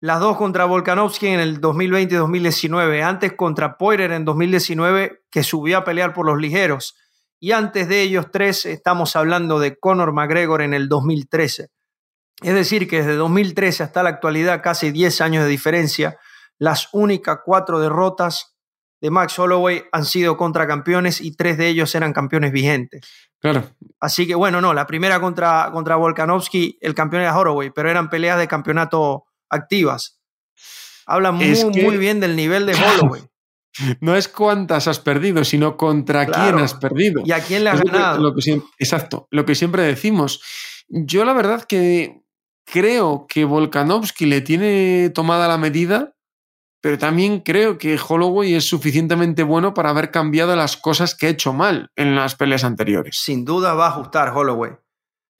Las 0.02 0.18
dos 0.18 0.38
contra 0.38 0.64
Volkanovski 0.64 1.26
en 1.26 1.40
el 1.40 1.60
2020 1.60 2.14
y 2.14 2.18
2019. 2.18 3.02
Antes 3.02 3.34
contra 3.34 3.76
Poirier 3.76 4.12
en 4.12 4.24
2019, 4.24 5.24
que 5.30 5.42
subió 5.42 5.78
a 5.78 5.84
pelear 5.84 6.14
por 6.14 6.24
los 6.24 6.38
ligeros. 6.38 6.96
Y 7.38 7.52
antes 7.52 7.86
de 7.88 8.00
ellos 8.00 8.26
tres, 8.32 8.64
estamos 8.64 9.14
hablando 9.14 9.58
de 9.58 9.78
Conor 9.78 10.12
McGregor 10.12 10.62
en 10.62 10.72
el 10.72 10.88
2013. 10.88 11.68
Es 12.42 12.54
decir, 12.54 12.88
que 12.88 12.98
desde 12.98 13.14
2013 13.16 13.82
hasta 13.82 14.02
la 14.02 14.08
actualidad, 14.08 14.62
casi 14.62 14.90
10 14.90 15.20
años 15.20 15.44
de 15.44 15.50
diferencia, 15.50 16.16
las 16.58 16.88
únicas 16.92 17.40
cuatro 17.44 17.78
derrotas 17.78 18.56
de 19.02 19.10
Max 19.10 19.38
Holloway 19.38 19.84
han 19.92 20.06
sido 20.06 20.38
contra 20.38 20.66
campeones 20.66 21.20
y 21.20 21.34
tres 21.34 21.58
de 21.58 21.68
ellos 21.68 21.94
eran 21.94 22.12
campeones 22.12 22.52
vigentes. 22.52 23.02
Claro. 23.38 23.64
Así 23.98 24.26
que 24.26 24.34
bueno, 24.34 24.60
no, 24.60 24.74
la 24.74 24.86
primera 24.86 25.20
contra, 25.20 25.70
contra 25.72 25.96
Volkanovski, 25.96 26.78
el 26.80 26.94
campeón 26.94 27.22
era 27.22 27.36
Holloway, 27.36 27.70
pero 27.70 27.90
eran 27.90 28.10
peleas 28.10 28.38
de 28.38 28.48
campeonato 28.48 29.24
activas. 29.50 30.20
Habla 31.06 31.32
muy, 31.32 31.64
muy 31.82 31.96
bien 31.96 32.20
del 32.20 32.36
nivel 32.36 32.66
de 32.66 32.74
Holloway. 32.74 33.22
No 34.00 34.16
es 34.16 34.28
cuántas 34.28 34.88
has 34.88 34.98
perdido, 34.98 35.44
sino 35.44 35.76
contra 35.76 36.26
quién 36.26 36.58
has 36.58 36.74
perdido. 36.74 37.22
Y 37.24 37.30
a 37.32 37.40
quién 37.40 37.64
le 37.64 37.70
has 37.70 37.80
ganado. 37.80 38.34
exacto, 38.78 39.28
lo 39.30 39.44
que 39.44 39.54
siempre 39.54 39.84
decimos. 39.84 40.42
Yo 40.88 41.24
la 41.24 41.32
verdad 41.32 41.64
que 41.64 42.22
creo 42.64 43.26
que 43.28 43.44
Volkanovski 43.44 44.26
le 44.26 44.40
tiene 44.40 45.10
tomada 45.14 45.48
la 45.48 45.56
medida, 45.56 46.16
pero 46.80 46.98
también 46.98 47.40
creo 47.40 47.78
que 47.78 47.98
Holloway 47.98 48.54
es 48.54 48.64
suficientemente 48.64 49.42
bueno 49.42 49.74
para 49.74 49.90
haber 49.90 50.10
cambiado 50.10 50.56
las 50.56 50.76
cosas 50.76 51.14
que 51.14 51.26
ha 51.26 51.30
hecho 51.30 51.52
mal 51.52 51.90
en 51.96 52.16
las 52.16 52.34
peleas 52.34 52.64
anteriores. 52.64 53.18
Sin 53.20 53.44
duda 53.44 53.74
va 53.74 53.86
a 53.86 53.90
ajustar 53.90 54.36
Holloway. 54.36 54.72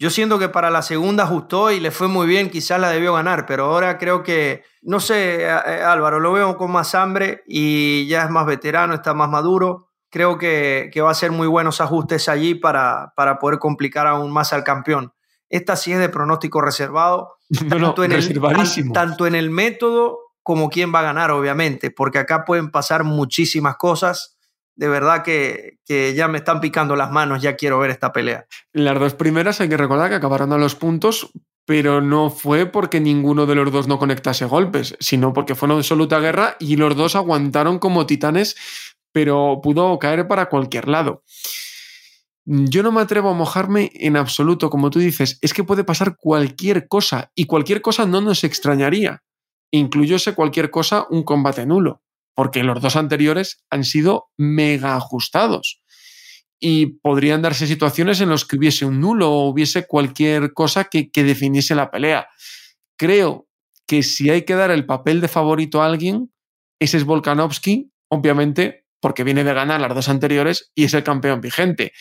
Yo 0.00 0.08
siento 0.08 0.38
que 0.38 0.48
para 0.48 0.70
la 0.70 0.80
segunda 0.80 1.24
ajustó 1.24 1.70
y 1.70 1.78
le 1.78 1.90
fue 1.90 2.08
muy 2.08 2.26
bien, 2.26 2.48
quizás 2.48 2.80
la 2.80 2.88
debió 2.88 3.12
ganar, 3.12 3.44
pero 3.44 3.66
ahora 3.66 3.98
creo 3.98 4.22
que, 4.22 4.64
no 4.80 4.98
sé, 4.98 5.46
Álvaro, 5.46 6.20
lo 6.20 6.32
veo 6.32 6.56
con 6.56 6.72
más 6.72 6.94
hambre 6.94 7.42
y 7.46 8.06
ya 8.06 8.24
es 8.24 8.30
más 8.30 8.46
veterano, 8.46 8.94
está 8.94 9.12
más 9.12 9.28
maduro. 9.28 9.90
Creo 10.08 10.38
que, 10.38 10.88
que 10.90 11.02
va 11.02 11.10
a 11.10 11.14
ser 11.14 11.32
muy 11.32 11.46
buenos 11.46 11.82
ajustes 11.82 12.30
allí 12.30 12.54
para, 12.54 13.12
para 13.14 13.38
poder 13.38 13.58
complicar 13.58 14.06
aún 14.06 14.32
más 14.32 14.54
al 14.54 14.64
campeón. 14.64 15.12
Esta 15.50 15.76
sí 15.76 15.92
es 15.92 15.98
de 15.98 16.08
pronóstico 16.08 16.62
reservado, 16.62 17.36
tanto, 17.68 18.02
en 18.02 18.12
el, 18.12 18.92
tanto 18.94 19.26
en 19.26 19.34
el 19.34 19.50
método 19.50 20.18
como 20.42 20.70
quién 20.70 20.94
va 20.94 21.00
a 21.00 21.02
ganar, 21.02 21.30
obviamente, 21.30 21.90
porque 21.90 22.18
acá 22.18 22.46
pueden 22.46 22.70
pasar 22.70 23.04
muchísimas 23.04 23.76
cosas 23.76 24.39
de 24.76 24.88
verdad 24.88 25.22
que, 25.22 25.78
ya 26.14 26.28
me 26.28 26.38
están 26.38 26.60
picando 26.60 26.96
las 26.96 27.10
manos, 27.10 27.42
ya 27.42 27.56
quiero 27.56 27.78
ver 27.78 27.90
esta 27.90 28.12
pelea. 28.12 28.46
Las 28.72 28.98
dos 28.98 29.14
primeras 29.14 29.60
hay 29.60 29.68
que 29.68 29.76
recordar 29.76 30.08
que 30.08 30.16
acabaron 30.16 30.52
a 30.52 30.58
los 30.58 30.74
puntos, 30.74 31.32
pero 31.66 32.00
no 32.00 32.30
fue 32.30 32.66
porque 32.66 33.00
ninguno 33.00 33.46
de 33.46 33.54
los 33.54 33.70
dos 33.70 33.88
no 33.88 33.98
conectase 33.98 34.44
golpes, 34.46 34.96
sino 35.00 35.32
porque 35.32 35.54
fue 35.54 35.66
una 35.66 35.76
absoluta 35.76 36.18
guerra 36.18 36.56
y 36.58 36.76
los 36.76 36.96
dos 36.96 37.16
aguantaron 37.16 37.78
como 37.78 38.06
titanes, 38.06 38.56
pero 39.12 39.60
pudo 39.62 39.98
caer 39.98 40.26
para 40.26 40.48
cualquier 40.48 40.88
lado. 40.88 41.22
Yo 42.46 42.82
no 42.82 42.90
me 42.90 43.02
atrevo 43.02 43.30
a 43.30 43.34
mojarme 43.34 43.90
en 43.94 44.16
absoluto, 44.16 44.70
como 44.70 44.90
tú 44.90 44.98
dices, 44.98 45.38
es 45.42 45.52
que 45.52 45.62
puede 45.62 45.84
pasar 45.84 46.16
cualquier 46.16 46.88
cosa 46.88 47.30
y 47.34 47.44
cualquier 47.44 47.82
cosa 47.82 48.06
no 48.06 48.20
nos 48.20 48.44
extrañaría. 48.44 49.22
Incluyose 49.72 50.34
cualquier 50.34 50.70
cosa 50.70 51.06
un 51.10 51.22
combate 51.22 51.66
nulo 51.66 52.02
porque 52.40 52.64
los 52.64 52.80
dos 52.80 52.96
anteriores 52.96 53.62
han 53.68 53.84
sido 53.84 54.30
mega 54.38 54.96
ajustados. 54.96 55.82
Y 56.58 56.86
podrían 57.02 57.42
darse 57.42 57.66
situaciones 57.66 58.22
en 58.22 58.30
las 58.30 58.46
que 58.46 58.56
hubiese 58.56 58.86
un 58.86 58.98
nulo 58.98 59.30
o 59.30 59.50
hubiese 59.50 59.86
cualquier 59.86 60.54
cosa 60.54 60.84
que, 60.84 61.10
que 61.10 61.22
definiese 61.22 61.74
la 61.74 61.90
pelea. 61.90 62.28
Creo 62.96 63.46
que 63.86 64.02
si 64.02 64.30
hay 64.30 64.46
que 64.46 64.54
dar 64.54 64.70
el 64.70 64.86
papel 64.86 65.20
de 65.20 65.28
favorito 65.28 65.82
a 65.82 65.86
alguien, 65.86 66.32
ese 66.78 66.96
es 66.96 67.04
Volkanovski, 67.04 67.92
obviamente, 68.08 68.86
porque 69.02 69.22
viene 69.22 69.44
de 69.44 69.52
ganar 69.52 69.82
las 69.82 69.94
dos 69.94 70.08
anteriores 70.08 70.72
y 70.74 70.84
es 70.84 70.94
el 70.94 71.04
campeón 71.04 71.42
vigente. 71.42 71.92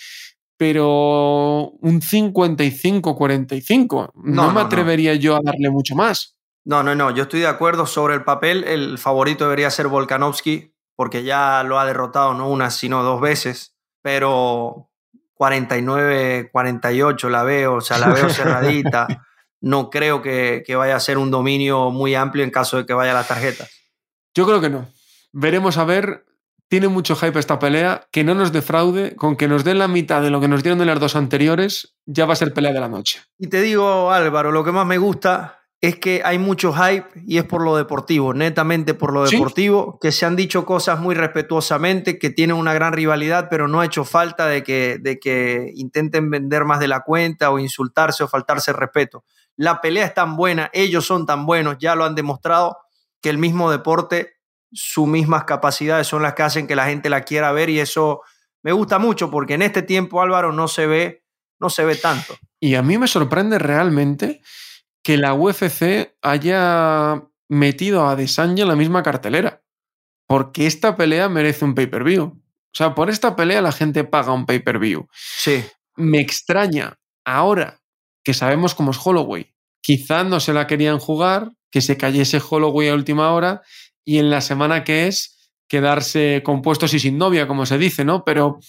Pero 0.55 1.71
un 1.81 1.99
55-45, 1.99 4.11
no, 4.15 4.53
me 4.53 4.61
atrevería 4.61 5.15
yo 5.15 5.35
a 5.35 5.41
darle 5.43 5.69
mucho 5.69 5.95
más. 5.95 6.38
No, 6.65 6.83
no, 6.83 6.95
no, 6.95 7.11
yo 7.11 7.23
estoy 7.23 7.41
de 7.41 7.47
acuerdo 7.47 7.85
sobre 7.85 8.13
el 8.15 8.23
papel. 8.23 8.63
El 8.63 8.97
favorito 8.97 9.45
debería 9.45 9.69
ser 9.69 9.87
Volkanovski, 9.87 10.73
porque 10.95 11.23
ya 11.23 11.63
lo 11.63 11.79
ha 11.79 11.85
derrotado 11.85 12.33
no 12.33 12.49
una, 12.49 12.69
sino 12.71 13.03
dos 13.03 13.21
veces. 13.21 13.75
Pero 14.01 14.89
49-48 15.35 17.29
la 17.29 17.43
veo, 17.43 17.75
o 17.75 17.81
sea, 17.81 17.97
la 17.97 18.09
veo 18.09 18.29
cerradita. 18.29 19.07
no 19.61 19.89
creo 19.89 20.21
que, 20.21 20.63
que, 20.65 20.75
vaya 20.75 20.95
a 20.95 20.99
ser 20.99 21.17
un 21.17 21.31
dominio 21.31 21.89
muy 21.91 22.15
amplio 22.15 22.43
en 22.43 22.51
caso 22.51 22.77
de 22.77 22.85
que 22.85 22.93
vaya 22.93 23.11
a 23.11 23.15
las 23.15 23.27
tarjetas. 23.27 23.69
Yo 24.35 24.45
creo 24.45 24.61
que 24.61 24.69
no. 24.69 24.87
Veremos 25.31 25.77
a 25.77 25.85
ver. 25.85 26.25
Tiene 26.67 26.87
mucho 26.87 27.15
hype 27.15 27.39
esta 27.39 27.57
pelea. 27.57 28.07
Que 28.11 28.23
no 28.23 28.35
nos 28.35 28.51
defraude. 28.51 29.15
Con 29.15 29.35
que 29.35 29.47
nos 29.47 29.63
den 29.63 29.79
la 29.79 29.87
mitad 29.87 30.21
de 30.21 30.29
lo 30.29 30.39
que 30.39 30.47
nos 30.47 30.61
dieron 30.61 30.81
en 30.81 30.87
las 30.87 30.99
dos 30.99 31.15
anteriores, 31.15 31.95
ya 32.05 32.25
va 32.25 32.33
a 32.33 32.37
ser 32.37 32.53
pelea 32.53 32.73
de 32.73 32.79
la 32.79 32.89
noche. 32.89 33.21
Y 33.37 33.47
te 33.47 33.61
digo, 33.61 34.11
Álvaro, 34.11 34.51
lo 34.51 34.63
que 34.63 34.71
más 34.71 34.85
me 34.85 34.97
gusta 34.97 35.58
es 35.81 35.95
que 35.95 36.21
hay 36.25 36.37
mucho 36.39 36.73
hype 36.73 37.07
y 37.25 37.37
es 37.37 37.45
por 37.45 37.63
lo 37.63 37.77
deportivo, 37.77 38.33
netamente 38.33 38.93
por 38.93 39.13
lo 39.13 39.23
deportivo, 39.23 39.97
que 39.99 40.11
se 40.11 40.25
han 40.25 40.35
dicho 40.35 40.65
cosas 40.65 40.99
muy 40.99 41.15
respetuosamente, 41.15 42.19
que 42.19 42.29
tienen 42.29 42.57
una 42.57 42.73
gran 42.73 42.91
rivalidad, 42.91 43.47
pero 43.49 43.69
no 43.69 43.79
ha 43.79 43.85
hecho 43.85 44.03
falta 44.03 44.47
de 44.47 44.61
que, 44.61 44.97
de 44.99 45.19
que 45.19 45.71
intenten 45.75 46.29
vender 46.29 46.65
más 46.65 46.81
de 46.81 46.89
la 46.89 47.01
cuenta 47.01 47.51
o 47.51 47.59
insultarse 47.59 48.23
o 48.23 48.27
faltarse 48.27 48.73
respeto. 48.73 49.23
La 49.55 49.79
pelea 49.79 50.05
es 50.05 50.13
tan 50.13 50.35
buena, 50.35 50.69
ellos 50.73 51.05
son 51.05 51.25
tan 51.25 51.45
buenos, 51.45 51.77
ya 51.79 51.95
lo 51.95 52.03
han 52.03 52.15
demostrado, 52.15 52.77
que 53.21 53.29
el 53.29 53.37
mismo 53.37 53.71
deporte, 53.71 54.33
sus 54.73 55.07
mismas 55.07 55.45
capacidades 55.45 56.07
son 56.07 56.23
las 56.23 56.33
que 56.33 56.43
hacen 56.43 56.67
que 56.67 56.75
la 56.75 56.87
gente 56.87 57.09
la 57.09 57.23
quiera 57.23 57.53
ver 57.53 57.69
y 57.69 57.79
eso 57.79 58.21
me 58.61 58.73
gusta 58.73 58.99
mucho 58.99 59.31
porque 59.31 59.53
en 59.53 59.61
este 59.61 59.81
tiempo 59.81 60.21
Álvaro 60.21 60.51
no 60.51 60.67
se 60.67 60.87
ve, 60.87 61.23
no 61.57 61.69
se 61.69 61.85
ve 61.85 61.95
tanto. 61.95 62.35
Y 62.59 62.75
a 62.75 62.81
mí 62.81 62.97
me 62.97 63.07
sorprende 63.07 63.57
realmente 63.57 64.41
que 65.03 65.17
la 65.17 65.33
UFC 65.33 66.15
haya 66.21 67.23
metido 67.49 68.03
a 68.03 68.11
Adesanya 68.11 68.63
en 68.63 68.69
la 68.69 68.75
misma 68.75 69.03
cartelera. 69.03 69.63
Porque 70.27 70.67
esta 70.67 70.95
pelea 70.95 71.27
merece 71.27 71.65
un 71.65 71.73
pay-per-view. 71.73 72.23
O 72.23 72.75
sea, 72.75 72.93
por 72.93 73.09
esta 73.09 73.35
pelea 73.35 73.61
la 73.61 73.71
gente 73.71 74.03
paga 74.03 74.31
un 74.31 74.45
pay-per-view. 74.45 75.07
Sí. 75.11 75.63
Me 75.95 76.19
extraña 76.19 76.99
ahora 77.25 77.81
que 78.23 78.33
sabemos 78.33 78.75
cómo 78.75 78.91
es 78.91 78.99
Holloway. 79.03 79.53
Quizá 79.81 80.23
no 80.23 80.39
se 80.39 80.53
la 80.53 80.67
querían 80.67 80.99
jugar, 80.99 81.51
que 81.71 81.81
se 81.81 81.97
cayese 81.97 82.39
Holloway 82.47 82.89
a 82.89 82.93
última 82.93 83.31
hora 83.31 83.63
y 84.05 84.19
en 84.19 84.29
la 84.29 84.41
semana 84.41 84.83
que 84.83 85.07
es 85.07 85.51
quedarse 85.67 86.41
compuestos 86.43 86.93
y 86.93 86.99
sin 86.99 87.17
novia, 87.17 87.47
como 87.47 87.65
se 87.65 87.77
dice, 87.77 88.05
¿no? 88.05 88.23
Pero 88.23 88.59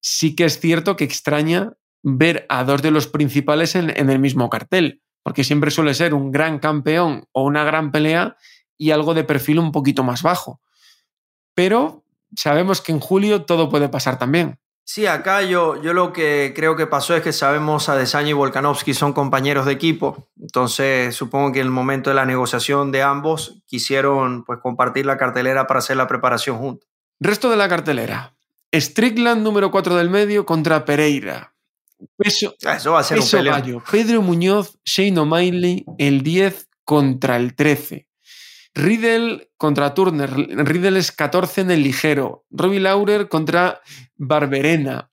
sí 0.00 0.34
que 0.34 0.44
es 0.44 0.58
cierto 0.58 0.96
que 0.96 1.04
extraña 1.04 1.74
ver 2.02 2.46
a 2.48 2.64
dos 2.64 2.82
de 2.82 2.90
los 2.90 3.06
principales 3.06 3.74
en, 3.74 3.90
en 3.96 4.10
el 4.10 4.18
mismo 4.18 4.48
cartel 4.48 5.02
porque 5.22 5.44
siempre 5.44 5.70
suele 5.70 5.94
ser 5.94 6.14
un 6.14 6.32
gran 6.32 6.58
campeón 6.58 7.24
o 7.32 7.44
una 7.44 7.64
gran 7.64 7.92
pelea 7.92 8.36
y 8.76 8.90
algo 8.90 9.14
de 9.14 9.24
perfil 9.24 9.58
un 9.58 9.72
poquito 9.72 10.02
más 10.02 10.22
bajo. 10.22 10.60
Pero 11.54 12.04
sabemos 12.36 12.80
que 12.80 12.92
en 12.92 13.00
julio 13.00 13.44
todo 13.44 13.68
puede 13.68 13.88
pasar 13.88 14.18
también. 14.18 14.58
Sí, 14.84 15.06
acá 15.06 15.42
yo, 15.42 15.80
yo 15.80 15.92
lo 15.92 16.12
que 16.12 16.52
creo 16.56 16.74
que 16.74 16.86
pasó 16.86 17.14
es 17.14 17.22
que 17.22 17.32
sabemos 17.32 17.88
a 17.88 17.96
Desaña 17.96 18.30
y 18.30 18.32
Volkanovski 18.32 18.92
son 18.92 19.12
compañeros 19.12 19.66
de 19.66 19.72
equipo, 19.72 20.28
entonces 20.40 21.14
supongo 21.14 21.52
que 21.52 21.60
en 21.60 21.66
el 21.66 21.70
momento 21.70 22.10
de 22.10 22.16
la 22.16 22.26
negociación 22.26 22.90
de 22.90 23.02
ambos 23.02 23.62
quisieron 23.66 24.44
pues, 24.44 24.58
compartir 24.60 25.06
la 25.06 25.16
cartelera 25.16 25.68
para 25.68 25.78
hacer 25.78 25.96
la 25.96 26.08
preparación 26.08 26.58
juntos. 26.58 26.88
Resto 27.20 27.50
de 27.50 27.56
la 27.56 27.68
cartelera. 27.68 28.34
Strickland 28.72 29.42
número 29.42 29.70
4 29.70 29.94
del 29.94 30.10
medio 30.10 30.44
contra 30.44 30.84
Pereira. 30.84 31.54
Peso, 32.16 32.54
Eso 32.60 32.92
va 32.92 33.00
a 33.00 33.02
ser 33.04 33.18
peso 33.18 33.38
un 33.38 33.44
gallo. 33.44 33.82
Pedro 33.90 34.22
Muñoz, 34.22 34.78
Shane 34.84 35.18
O'Malley, 35.18 35.84
el 35.98 36.22
10 36.22 36.68
contra 36.84 37.36
el 37.36 37.54
13. 37.54 38.06
Riddle 38.74 39.50
contra 39.56 39.94
Turner. 39.94 40.30
Riddle 40.30 40.98
es 40.98 41.12
14 41.12 41.62
en 41.62 41.70
el 41.70 41.82
ligero. 41.82 42.44
Robbie 42.50 42.80
Laurer 42.80 43.28
contra 43.28 43.80
Barberena. 44.16 45.10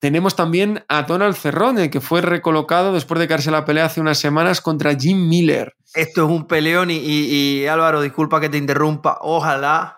Tenemos 0.00 0.36
también 0.36 0.84
a 0.88 1.02
Donald 1.02 1.34
Cerrone, 1.34 1.90
que 1.90 2.00
fue 2.00 2.20
recolocado 2.20 2.92
después 2.92 3.18
de 3.18 3.26
caerse 3.26 3.50
la 3.50 3.64
pelea 3.64 3.86
hace 3.86 4.00
unas 4.00 4.18
semanas 4.18 4.60
contra 4.60 4.94
Jim 4.94 5.28
Miller. 5.28 5.74
Esto 5.92 6.24
es 6.24 6.30
un 6.30 6.46
peleón 6.46 6.92
y, 6.92 6.98
y, 6.98 7.62
y 7.62 7.66
Álvaro, 7.66 8.00
disculpa 8.00 8.40
que 8.40 8.48
te 8.48 8.58
interrumpa. 8.58 9.18
Ojalá 9.22 9.97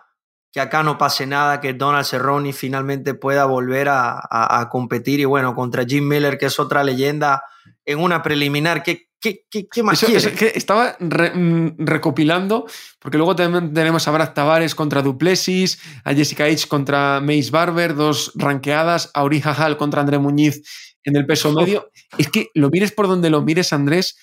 que 0.53 0.61
acá 0.61 0.83
no 0.83 0.99
pase 0.99 1.27
nada, 1.27 1.61
que 1.61 1.75
Donald 1.75 2.05
Cerrone 2.05 2.53
finalmente 2.53 3.15
pueda 3.15 3.45
volver 3.45 3.89
a, 3.89 4.13
a, 4.13 4.61
a, 4.61 4.69
competir 4.69 5.21
y 5.21 5.25
bueno, 5.25 5.55
contra 5.55 5.85
Jim 5.85 6.07
Miller, 6.07 6.39
que 6.39 6.47
es 6.47 6.59
otra 6.59 6.83
leyenda, 6.83 7.45
en 7.85 7.99
una 8.01 8.23
preliminar. 8.23 8.83
¿Qué, 8.83 9.09
qué, 9.21 9.45
qué, 9.49 9.69
qué 9.69 9.83
más 9.83 10.03
Eso, 10.03 10.17
eso, 10.17 10.33
que 10.37 10.53
estaba 10.55 10.97
re, 10.99 11.31
mm, 11.35 11.77
recopilando, 11.79 12.67
porque 12.99 13.19
luego 13.19 13.37
también 13.37 13.73
tenemos 13.73 14.09
a 14.09 14.11
Brad 14.11 14.33
Tavares 14.33 14.75
contra 14.75 15.03
Duplessis, 15.03 15.81
a 16.05 16.15
Jessica 16.15 16.45
H 16.45 16.67
contra 16.67 17.21
Mace 17.21 17.51
Barber, 17.51 17.95
dos 17.95 18.33
ranqueadas, 18.35 19.11
a 19.15 19.23
Uri 19.23 19.43
Hall 19.45 19.77
contra 19.77 20.01
André 20.01 20.19
Muñiz 20.19 20.63
en 21.05 21.17
el 21.17 21.27
peso 21.27 21.53
medio. 21.53 21.91
Es 22.19 22.29
que 22.29 22.49
lo 22.55 22.71
mires 22.71 22.93
por 22.93 23.07
donde 23.07 23.31
lo 23.31 23.43
mires, 23.43 23.73
Andrés, 23.73 24.17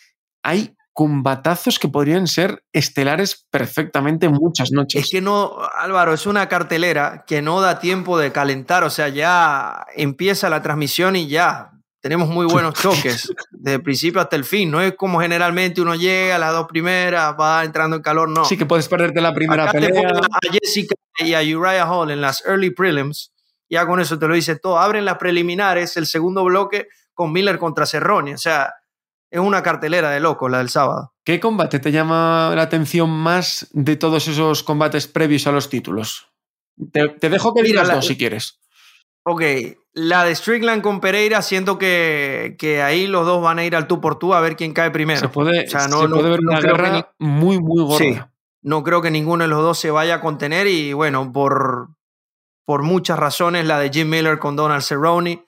hay 0.43 0.75
combatazos 0.97 1.77
que 1.77 1.87
podrían 1.87 2.25
ser 2.25 2.63
estelares 2.73 3.45
perfectamente 3.51 4.29
muchas 4.29 4.71
noches. 4.71 5.03
Es 5.03 5.11
que 5.11 5.21
no, 5.21 5.55
Álvaro, 5.77 6.11
es 6.11 6.25
una 6.25 6.49
cartelera 6.49 7.23
que 7.27 7.43
no 7.43 7.61
da 7.61 7.77
tiempo 7.77 8.17
de 8.17 8.31
calentar, 8.31 8.83
o 8.83 8.89
sea, 8.89 9.07
ya 9.07 9.85
empieza 9.95 10.49
la 10.49 10.63
transmisión 10.63 11.15
y 11.15 11.27
ya 11.27 11.69
tenemos 12.01 12.29
muy 12.29 12.47
buenos 12.47 12.73
choques, 12.81 13.31
desde 13.51 13.75
el 13.75 13.83
principio 13.83 14.19
hasta 14.21 14.35
el 14.37 14.43
fin, 14.43 14.71
no 14.71 14.81
es 14.81 14.95
como 14.95 15.21
generalmente 15.21 15.81
uno 15.81 15.93
llega 15.93 16.37
a 16.37 16.39
las 16.39 16.51
dos 16.51 16.65
primeras, 16.65 17.35
va 17.39 17.63
entrando 17.63 17.97
en 17.97 18.01
calor, 18.01 18.27
no. 18.27 18.43
Sí, 18.43 18.57
que 18.57 18.65
puedes 18.65 18.87
perderte 18.87 19.21
la 19.21 19.35
primera 19.35 19.65
Acá 19.65 19.73
pelea. 19.73 19.91
Te 19.91 20.49
a 20.49 20.51
Jessica 20.51 20.95
y 21.19 21.35
a 21.35 21.41
Uriah 21.41 21.85
Hall 21.87 22.09
en 22.09 22.21
las 22.21 22.43
early 22.43 22.71
prelims, 22.71 23.31
ya 23.69 23.85
con 23.85 23.99
eso 23.99 24.17
te 24.17 24.27
lo 24.27 24.33
dice 24.33 24.55
todo, 24.55 24.79
abren 24.79 25.05
las 25.05 25.19
preliminares, 25.19 25.95
el 25.95 26.07
segundo 26.07 26.43
bloque 26.43 26.87
con 27.13 27.31
Miller 27.31 27.59
contra 27.59 27.85
Cerrone, 27.85 28.33
o 28.33 28.39
sea, 28.39 28.73
es 29.29 29.39
una 29.39 29.63
cartelera 29.63 30.11
de 30.11 30.19
locos 30.19 30.49
la 30.49 30.59
del 30.59 30.69
sábado. 30.69 31.13
¿Qué 31.23 31.39
combate 31.39 31.79
te 31.79 31.91
llama 31.91 32.51
la 32.55 32.61
atención 32.61 33.09
más 33.09 33.67
de 33.71 33.95
todos 33.95 34.27
esos 34.27 34.63
combates 34.63 35.07
previos 35.07 35.47
a 35.47 35.51
los 35.51 35.69
títulos? 35.69 36.27
Te, 36.91 37.09
te 37.09 37.29
dejo 37.29 37.53
que 37.53 37.63
digas 37.63 37.91
dos 37.91 38.05
si 38.05 38.17
quieres. 38.17 38.59
Ok, 39.23 39.41
la 39.93 40.23
de 40.23 40.33
Strickland 40.33 40.81
con 40.81 41.01
Pereira, 41.01 41.41
siento 41.41 41.77
que, 41.77 42.55
que, 42.57 42.81
ahí 42.81 43.07
los 43.07 43.25
dos 43.25 43.41
van 43.41 43.59
a 43.59 43.65
ir 43.65 43.75
al 43.75 43.87
tú 43.87 43.99
por 43.99 44.17
tú 44.17 44.33
a 44.33 44.39
ver 44.39 44.55
quién 44.55 44.71
cae 44.71 44.91
primero. 44.91 45.19
Se 45.19 45.27
puede, 45.27 45.65
o 45.65 45.69
sea, 45.69 45.87
no, 45.89 46.03
se 46.03 46.07
puede 46.07 46.23
no, 46.23 46.29
ver 46.29 46.39
una 46.39 46.61
guerra 46.61 46.91
ni... 47.19 47.27
muy, 47.27 47.59
muy 47.59 47.83
gorda. 47.83 47.97
Sí, 47.97 48.17
no 48.61 48.83
creo 48.83 49.01
que 49.01 49.11
ninguno 49.11 49.43
de 49.43 49.49
los 49.49 49.61
dos 49.61 49.79
se 49.79 49.91
vaya 49.91 50.15
a 50.15 50.21
contener 50.21 50.67
y 50.67 50.93
bueno, 50.93 51.33
por, 51.33 51.89
por 52.63 52.83
muchas 52.83 53.19
razones, 53.19 53.65
la 53.65 53.79
de 53.79 53.89
Jim 53.89 54.07
Miller 54.07 54.39
con 54.39 54.55
Donald 54.55 54.83
Cerrone 54.83 55.46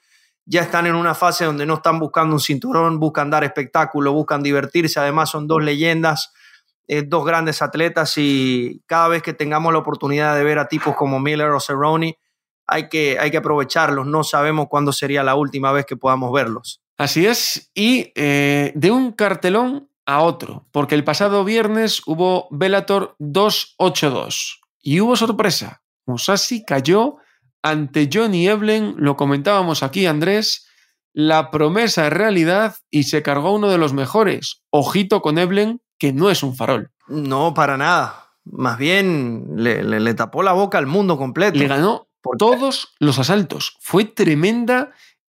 ya 0.49 0.61
están 0.61 0.87
en 0.87 0.95
una 0.95 1.13
fase 1.13 1.45
donde 1.45 1.67
no 1.67 1.75
están 1.75 1.99
buscando 1.99 2.33
un 2.33 2.39
cinturón, 2.39 2.99
buscan 2.99 3.29
dar 3.29 3.43
espectáculo, 3.43 4.13
buscan 4.13 4.41
divertirse, 4.41 4.99
además 4.99 5.29
son 5.29 5.47
dos 5.47 5.63
leyendas, 5.63 6.33
eh, 6.87 7.03
dos 7.05 7.23
grandes 7.23 7.61
atletas 7.61 8.17
y 8.17 8.81
cada 8.87 9.09
vez 9.09 9.21
que 9.21 9.33
tengamos 9.33 9.71
la 9.71 9.77
oportunidad 9.79 10.35
de 10.35 10.43
ver 10.43 10.57
a 10.57 10.67
tipos 10.67 10.95
como 10.95 11.19
Miller 11.19 11.51
o 11.51 11.59
Cerrone, 11.59 12.17
hay 12.65 12.89
que, 12.89 13.19
hay 13.19 13.29
que 13.29 13.37
aprovecharlos, 13.37 14.07
no 14.07 14.23
sabemos 14.23 14.65
cuándo 14.69 14.91
sería 14.91 15.21
la 15.21 15.35
última 15.35 15.71
vez 15.71 15.85
que 15.85 15.97
podamos 15.97 16.33
verlos. 16.33 16.81
Así 16.97 17.27
es, 17.27 17.69
y 17.75 18.11
eh, 18.15 18.71
de 18.73 18.89
un 18.89 19.11
cartelón 19.11 19.87
a 20.07 20.23
otro, 20.23 20.65
porque 20.71 20.95
el 20.95 21.03
pasado 21.03 21.43
viernes 21.45 22.01
hubo 22.07 22.47
Bellator 22.49 23.15
282 23.19 24.61
y 24.81 24.99
hubo 24.99 25.15
sorpresa, 25.15 25.83
Musashi 26.07 26.65
cayó 26.65 27.17
ante 27.61 28.09
Johnny 28.11 28.47
Eblen, 28.47 28.95
lo 28.97 29.15
comentábamos 29.15 29.83
aquí 29.83 30.05
Andrés, 30.05 30.67
la 31.13 31.51
promesa 31.51 32.07
es 32.07 32.13
realidad 32.13 32.75
y 32.89 33.03
se 33.03 33.21
cargó 33.23 33.53
uno 33.53 33.69
de 33.69 33.77
los 33.77 33.93
mejores. 33.93 34.63
Ojito 34.69 35.21
con 35.21 35.37
Eblen, 35.37 35.81
que 35.97 36.13
no 36.13 36.29
es 36.29 36.43
un 36.43 36.55
farol. 36.55 36.91
No, 37.07 37.53
para 37.53 37.77
nada. 37.77 38.33
Más 38.45 38.77
bien 38.77 39.47
le, 39.55 39.83
le, 39.83 39.99
le 39.99 40.13
tapó 40.13 40.43
la 40.43 40.53
boca 40.53 40.77
al 40.77 40.87
mundo 40.87 41.17
completo. 41.17 41.57
Le 41.57 41.67
ganó 41.67 42.07
por 42.21 42.37
todos 42.37 42.95
los 42.99 43.19
asaltos. 43.19 43.77
Fue 43.79 44.05
tremenda 44.05 44.91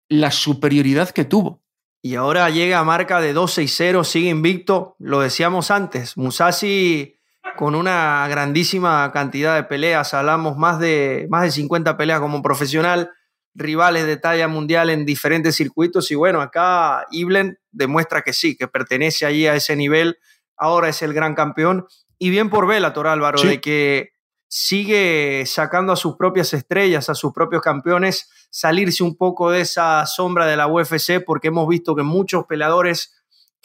la 0.09 0.31
superioridad 0.31 1.09
que 1.09 1.25
tuvo. 1.25 1.61
Y 2.01 2.15
ahora 2.15 2.49
llega 2.49 2.79
a 2.79 2.83
marca 2.83 3.19
de 3.19 3.35
2-6-0, 3.35 4.03
sigue 4.03 4.29
invicto. 4.29 4.95
Lo 4.99 5.19
decíamos 5.19 5.71
antes, 5.71 6.15
Musashi 6.15 7.16
con 7.55 7.75
una 7.75 8.27
grandísima 8.27 9.11
cantidad 9.11 9.55
de 9.55 9.63
peleas, 9.63 10.13
hablamos 10.13 10.57
más 10.57 10.79
de, 10.79 11.27
más 11.29 11.43
de 11.43 11.51
50 11.51 11.97
peleas 11.97 12.19
como 12.19 12.41
profesional, 12.41 13.11
rivales 13.55 14.05
de 14.05 14.17
talla 14.17 14.47
mundial 14.47 14.89
en 14.89 15.05
diferentes 15.05 15.55
circuitos. 15.55 16.11
Y 16.11 16.15
bueno, 16.15 16.41
acá 16.41 17.05
Iblen 17.11 17.59
demuestra 17.71 18.21
que 18.21 18.33
sí, 18.33 18.55
que 18.55 18.67
pertenece 18.67 19.25
allí 19.25 19.47
a 19.47 19.55
ese 19.55 19.75
nivel, 19.75 20.17
ahora 20.55 20.89
es 20.89 21.01
el 21.01 21.13
gran 21.13 21.35
campeón. 21.35 21.87
Y 22.19 22.29
bien 22.29 22.49
por 22.49 22.67
Bellator 22.67 23.07
Álvaro, 23.07 23.37
sí. 23.37 23.47
de 23.47 23.61
que 23.61 24.11
sigue 24.47 25.43
sacando 25.45 25.93
a 25.93 25.97
sus 25.97 26.15
propias 26.15 26.53
estrellas, 26.53 27.09
a 27.09 27.15
sus 27.15 27.33
propios 27.33 27.61
campeones, 27.61 28.29
salirse 28.49 29.03
un 29.03 29.17
poco 29.17 29.51
de 29.51 29.61
esa 29.61 30.05
sombra 30.05 30.45
de 30.45 30.55
la 30.55 30.67
UFC 30.67 31.23
porque 31.25 31.49
hemos 31.49 31.67
visto 31.67 31.95
que 31.95 32.03
muchos 32.03 32.45
peleadores 32.45 33.16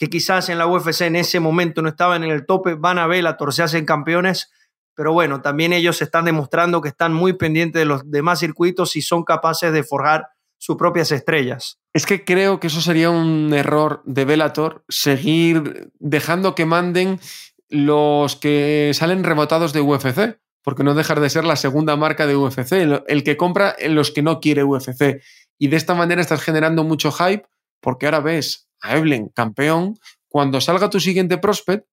que 0.03 0.09
quizás 0.09 0.49
en 0.49 0.57
la 0.57 0.67
UFC 0.67 1.01
en 1.03 1.15
ese 1.15 1.39
momento 1.39 1.81
no 1.81 1.87
estaban 1.87 2.25
en 2.25 2.31
el 2.31 2.45
tope, 2.45 2.73
van 2.73 2.99
a 2.99 3.07
ver 3.07 3.23
la 3.23 3.37
se 3.51 3.63
hacen 3.63 3.85
campeones, 3.85 4.51
pero 4.95 5.13
bueno, 5.13 5.41
también 5.41 5.71
ellos 5.71 6.01
están 6.01 6.25
demostrando 6.25 6.81
que 6.81 6.89
están 6.89 7.13
muy 7.13 7.33
pendientes 7.33 7.79
de 7.79 7.85
los 7.85 8.11
demás 8.11 8.39
circuitos 8.39 8.97
y 8.97 9.01
son 9.01 9.23
capaces 9.23 9.71
de 9.71 9.81
forjar 9.81 10.27
sus 10.57 10.75
propias 10.75 11.11
estrellas. 11.13 11.79
Es 11.93 12.05
que 12.05 12.25
creo 12.25 12.59
que 12.59 12.67
eso 12.67 12.81
sería 12.81 13.11
un 13.11 13.53
error 13.53 14.01
de 14.05 14.25
Velator, 14.25 14.83
seguir 14.89 15.89
dejando 15.99 16.53
que 16.53 16.65
manden 16.65 17.21
los 17.69 18.35
que 18.35 18.91
salen 18.93 19.23
rebotados 19.23 19.71
de 19.71 19.79
UFC, 19.79 20.37
porque 20.63 20.83
no 20.83 20.95
dejar 20.95 21.21
de 21.21 21.29
ser 21.29 21.45
la 21.45 21.55
segunda 21.55 21.95
marca 21.95 22.27
de 22.27 22.35
UFC, 22.35 22.73
el, 23.07 23.23
que 23.23 23.37
compra 23.37 23.73
en 23.79 23.95
los 23.95 24.11
que 24.11 24.21
no 24.21 24.41
quiere 24.41 24.65
UFC. 24.65 25.21
Y 25.57 25.67
de 25.67 25.77
esta 25.77 25.93
manera 25.93 26.21
estás 26.21 26.41
generando 26.41 26.83
mucho 26.83 27.11
hype, 27.11 27.45
porque 27.79 28.05
ahora 28.05 28.19
ves 28.19 28.67
Evelyn 28.83 29.29
campeón, 29.29 29.97
cuando 30.27 30.61
salga 30.61 30.89
tu 30.89 30.99
siguiente 30.99 31.37
prospect, 31.37 31.85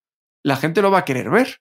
la 0.43 0.57
gente 0.57 0.83
lo 0.83 0.91
va 0.91 0.99
a 0.99 1.05
querer 1.05 1.31
ver. 1.31 1.61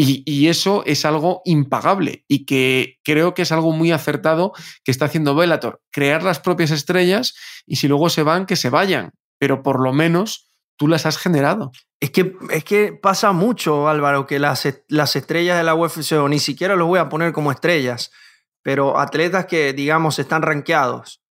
Y, 0.00 0.46
eso 0.46 0.84
es 0.86 1.04
algo 1.04 1.42
impagable 1.44 2.24
y 2.28 2.46
que 2.46 2.98
creo 3.02 3.34
que 3.34 3.42
es 3.42 3.50
algo 3.50 3.72
muy 3.72 3.90
acertado 3.90 4.52
que 4.84 4.92
está 4.92 5.06
haciendo 5.06 5.34
Bellator, 5.34 5.80
crear 5.90 6.22
las 6.22 6.38
propias 6.38 6.70
estrellas 6.70 7.34
y 7.66 7.76
si 7.76 7.88
luego 7.88 8.08
se 8.08 8.22
van, 8.22 8.46
que 8.46 8.54
se 8.54 8.70
vayan, 8.70 9.10
pero 9.40 9.64
por 9.64 9.80
lo 9.80 9.92
menos 9.92 10.52
tú 10.76 10.86
las 10.86 11.04
has 11.04 11.18
generado. 11.18 11.72
Es 11.98 12.12
que, 12.12 12.36
es 12.50 12.62
que 12.62 12.92
pasa 12.92 13.32
mucho, 13.32 13.88
Álvaro, 13.88 14.24
que 14.24 14.38
las, 14.38 14.68
las 14.86 15.16
estrellas 15.16 15.58
de 15.58 15.64
la 15.64 15.74
UFC, 15.74 16.12
o 16.12 16.28
ni 16.28 16.38
siquiera 16.38 16.76
los 16.76 16.86
voy 16.86 17.00
a 17.00 17.08
poner 17.08 17.32
como 17.32 17.50
estrellas, 17.50 18.12
pero 18.62 19.00
atletas 19.00 19.46
que, 19.46 19.72
digamos, 19.72 20.20
están 20.20 20.42
rankeados, 20.42 21.22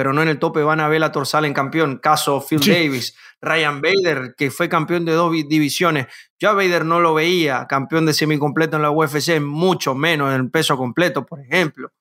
pero 0.00 0.14
no 0.14 0.22
en 0.22 0.28
el 0.28 0.38
tope 0.38 0.62
van 0.62 0.80
a 0.80 0.88
ver 0.88 0.98
la 0.98 1.12
torsal 1.12 1.44
en 1.44 1.52
campeón. 1.52 1.98
Caso 1.98 2.40
Phil 2.40 2.60
Davis, 2.60 3.14
Ryan 3.42 3.82
Bader, 3.82 4.34
que 4.34 4.50
fue 4.50 4.66
campeón 4.66 5.04
de 5.04 5.12
dos 5.12 5.30
divisiones. 5.30 6.06
Yo 6.38 6.48
a 6.48 6.54
Bader 6.54 6.86
no 6.86 7.00
lo 7.00 7.12
veía 7.12 7.66
campeón 7.68 8.06
de 8.06 8.14
semicompleto 8.14 8.76
en 8.76 8.82
la 8.82 8.90
UFC, 8.90 9.38
mucho 9.42 9.94
menos 9.94 10.30
en 10.30 10.40
el 10.40 10.50
peso 10.50 10.78
completo, 10.78 11.26
por 11.26 11.38
ejemplo. 11.42 11.92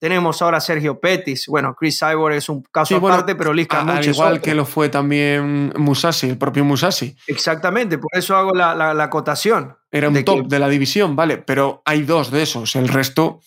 Tenemos 0.00 0.40
ahora 0.40 0.56
a 0.56 0.60
Sergio 0.62 0.98
Pettis. 0.98 1.46
Bueno, 1.46 1.74
Chris 1.78 1.98
Cyborg 1.98 2.36
es 2.36 2.48
un 2.48 2.62
caso 2.62 2.96
aparte, 2.96 3.34
pero 3.34 3.52
Liz 3.52 3.68
Al 3.68 4.02
igual 4.02 4.40
que 4.40 4.54
lo 4.54 4.64
fue 4.64 4.88
también 4.88 5.74
Musashi, 5.76 6.30
el 6.30 6.38
propio 6.38 6.64
Musashi. 6.64 7.14
Exactamente, 7.26 7.98
por 7.98 8.08
eso 8.14 8.34
hago 8.34 8.54
la, 8.54 8.74
la, 8.74 9.04
acotación. 9.04 9.76
Era 9.90 10.08
un 10.08 10.24
top 10.24 10.46
de 10.46 10.58
la 10.58 10.70
división, 10.70 11.14
vale, 11.16 11.36
pero 11.36 11.82
hay 11.84 12.00
dos 12.00 12.30
de 12.30 12.44
esos. 12.44 12.76
El 12.76 12.88
resto 12.88 13.40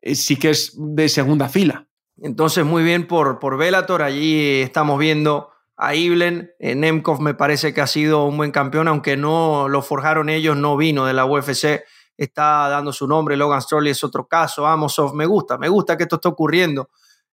eh, 0.00 0.14
sí 0.14 0.36
que 0.36 0.48
es 0.48 0.72
de 0.78 1.10
segunda 1.10 1.50
fila. 1.50 1.86
Entonces, 2.22 2.64
muy 2.64 2.82
bien 2.82 3.06
por, 3.06 3.38
por 3.38 3.56
Bellator. 3.56 4.02
Allí 4.02 4.62
estamos 4.62 4.98
viendo 4.98 5.50
a 5.76 5.94
Iblen. 5.94 6.52
Eh, 6.58 6.74
Nemkov 6.74 7.20
me 7.20 7.34
parece 7.34 7.74
que 7.74 7.80
ha 7.80 7.86
sido 7.86 8.24
un 8.24 8.36
buen 8.36 8.50
campeón, 8.50 8.88
aunque 8.88 9.16
no 9.16 9.68
lo 9.68 9.82
forjaron 9.82 10.28
ellos, 10.28 10.56
no 10.56 10.76
vino 10.76 11.06
de 11.06 11.12
la 11.12 11.26
UFC. 11.26 11.84
Está 12.16 12.68
dando 12.68 12.92
su 12.92 13.08
nombre. 13.08 13.36
Logan 13.36 13.62
Strolley 13.62 13.90
es 13.90 14.04
otro 14.04 14.26
caso. 14.26 14.66
Amosov, 14.66 15.14
me 15.14 15.26
gusta, 15.26 15.58
me 15.58 15.68
gusta 15.68 15.96
que 15.96 16.04
esto 16.04 16.16
esté 16.16 16.28
ocurriendo. 16.28 16.90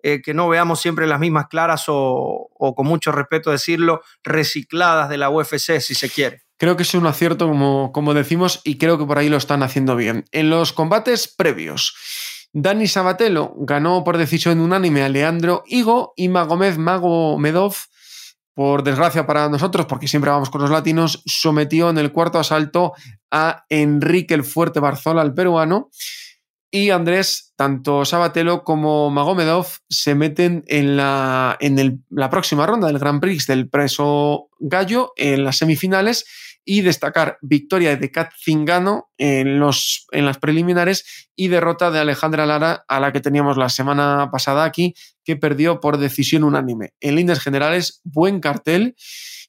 Eh, 0.02 0.20
que 0.22 0.34
no 0.34 0.48
veamos 0.48 0.80
siempre 0.80 1.06
las 1.06 1.18
mismas 1.18 1.46
claras 1.48 1.84
o, 1.88 2.48
o, 2.52 2.74
con 2.74 2.86
mucho 2.86 3.10
respeto 3.12 3.50
decirlo, 3.50 4.02
recicladas 4.22 5.08
de 5.08 5.16
la 5.16 5.30
UFC, 5.30 5.80
si 5.80 5.94
se 5.94 6.10
quiere. 6.10 6.42
Creo 6.58 6.76
que 6.76 6.84
es 6.84 6.94
un 6.94 7.06
acierto, 7.06 7.48
como, 7.48 7.92
como 7.92 8.14
decimos, 8.14 8.60
y 8.64 8.78
creo 8.78 8.98
que 8.98 9.04
por 9.04 9.18
ahí 9.18 9.28
lo 9.28 9.36
están 9.36 9.62
haciendo 9.62 9.96
bien. 9.96 10.24
En 10.32 10.48
los 10.48 10.72
combates 10.72 11.28
previos, 11.28 11.94
Dani 12.58 12.86
Sabatelo 12.86 13.54
ganó 13.58 14.02
por 14.02 14.16
decisión 14.16 14.60
unánime 14.60 15.02
a 15.02 15.10
Leandro 15.10 15.62
Higo 15.66 16.14
y 16.16 16.30
Magomed 16.30 16.78
Magomedov, 16.78 17.74
por 18.54 18.82
desgracia 18.82 19.26
para 19.26 19.50
nosotros, 19.50 19.84
porque 19.84 20.08
siempre 20.08 20.30
vamos 20.30 20.48
con 20.48 20.62
los 20.62 20.70
latinos, 20.70 21.22
sometió 21.26 21.90
en 21.90 21.98
el 21.98 22.12
cuarto 22.12 22.38
asalto 22.38 22.94
a 23.30 23.66
Enrique 23.68 24.32
el 24.32 24.42
Fuerte 24.42 24.80
Barzola, 24.80 25.20
el 25.20 25.34
peruano. 25.34 25.90
Y 26.70 26.88
Andrés, 26.88 27.52
tanto 27.56 28.06
Sabatelo 28.06 28.64
como 28.64 29.10
Magomedov 29.10 29.66
se 29.90 30.14
meten 30.14 30.64
en 30.66 30.96
la, 30.96 31.58
en 31.60 32.04
la 32.08 32.30
próxima 32.30 32.64
ronda 32.64 32.86
del 32.86 32.98
Grand 32.98 33.20
Prix 33.20 33.46
del 33.46 33.68
preso 33.68 34.48
gallo 34.60 35.12
en 35.16 35.44
las 35.44 35.58
semifinales 35.58 36.24
y 36.68 36.82
destacar 36.82 37.38
victoria 37.40 37.96
de 37.96 38.10
Kat 38.10 38.32
Zingano 38.42 39.08
en, 39.16 39.60
los, 39.60 40.06
en 40.10 40.26
las 40.26 40.38
preliminares 40.38 41.30
y 41.36 41.46
derrota 41.46 41.92
de 41.92 42.00
Alejandra 42.00 42.44
Lara 42.44 42.84
a 42.88 42.98
la 42.98 43.12
que 43.12 43.20
teníamos 43.20 43.56
la 43.56 43.68
semana 43.68 44.30
pasada 44.32 44.64
aquí, 44.64 44.94
que 45.24 45.36
perdió 45.36 45.80
por 45.80 45.96
decisión 45.96 46.42
unánime. 46.42 46.92
En 47.00 47.14
líneas 47.14 47.38
generales, 47.38 48.00
buen 48.02 48.40
cartel 48.40 48.96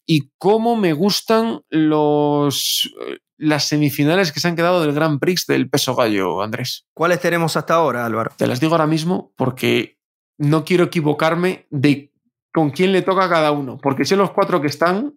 y 0.06 0.32
cómo 0.38 0.75
me 0.75 0.93
gustan 0.93 1.62
los, 1.69 2.93
las 3.36 3.65
semifinales 3.65 4.32
que 4.32 4.39
se 4.39 4.47
han 4.47 4.56
quedado 4.56 4.82
del 4.82 4.93
Grand 4.93 5.19
Prix 5.19 5.47
del 5.47 5.71
peso 5.71 5.95
gallo, 5.95 6.43
Andrés. 6.43 6.86
¿Cuáles 6.93 7.19
tenemos 7.19 7.58
hasta 7.58 7.73
ahora, 7.73 8.06
Álvaro? 8.06 8.32
Te 8.38 8.45
las 8.45 8.60
digo 8.60 8.73
ahora 8.73 8.88
mismo 8.88 9.34
porque 9.36 9.97
no 10.38 10.63
quiero 10.63 10.86
equivocarme 10.86 11.65
de 11.71 12.13
con 12.53 12.69
quién 12.69 12.91
le 12.91 13.01
toca 13.01 13.25
a 13.25 13.30
cada 13.30 13.51
uno, 13.51 13.77
porque 13.77 14.06
sé 14.06 14.15
los 14.15 14.32
cuatro 14.32 14.62
que 14.62 14.67
están 14.67 15.15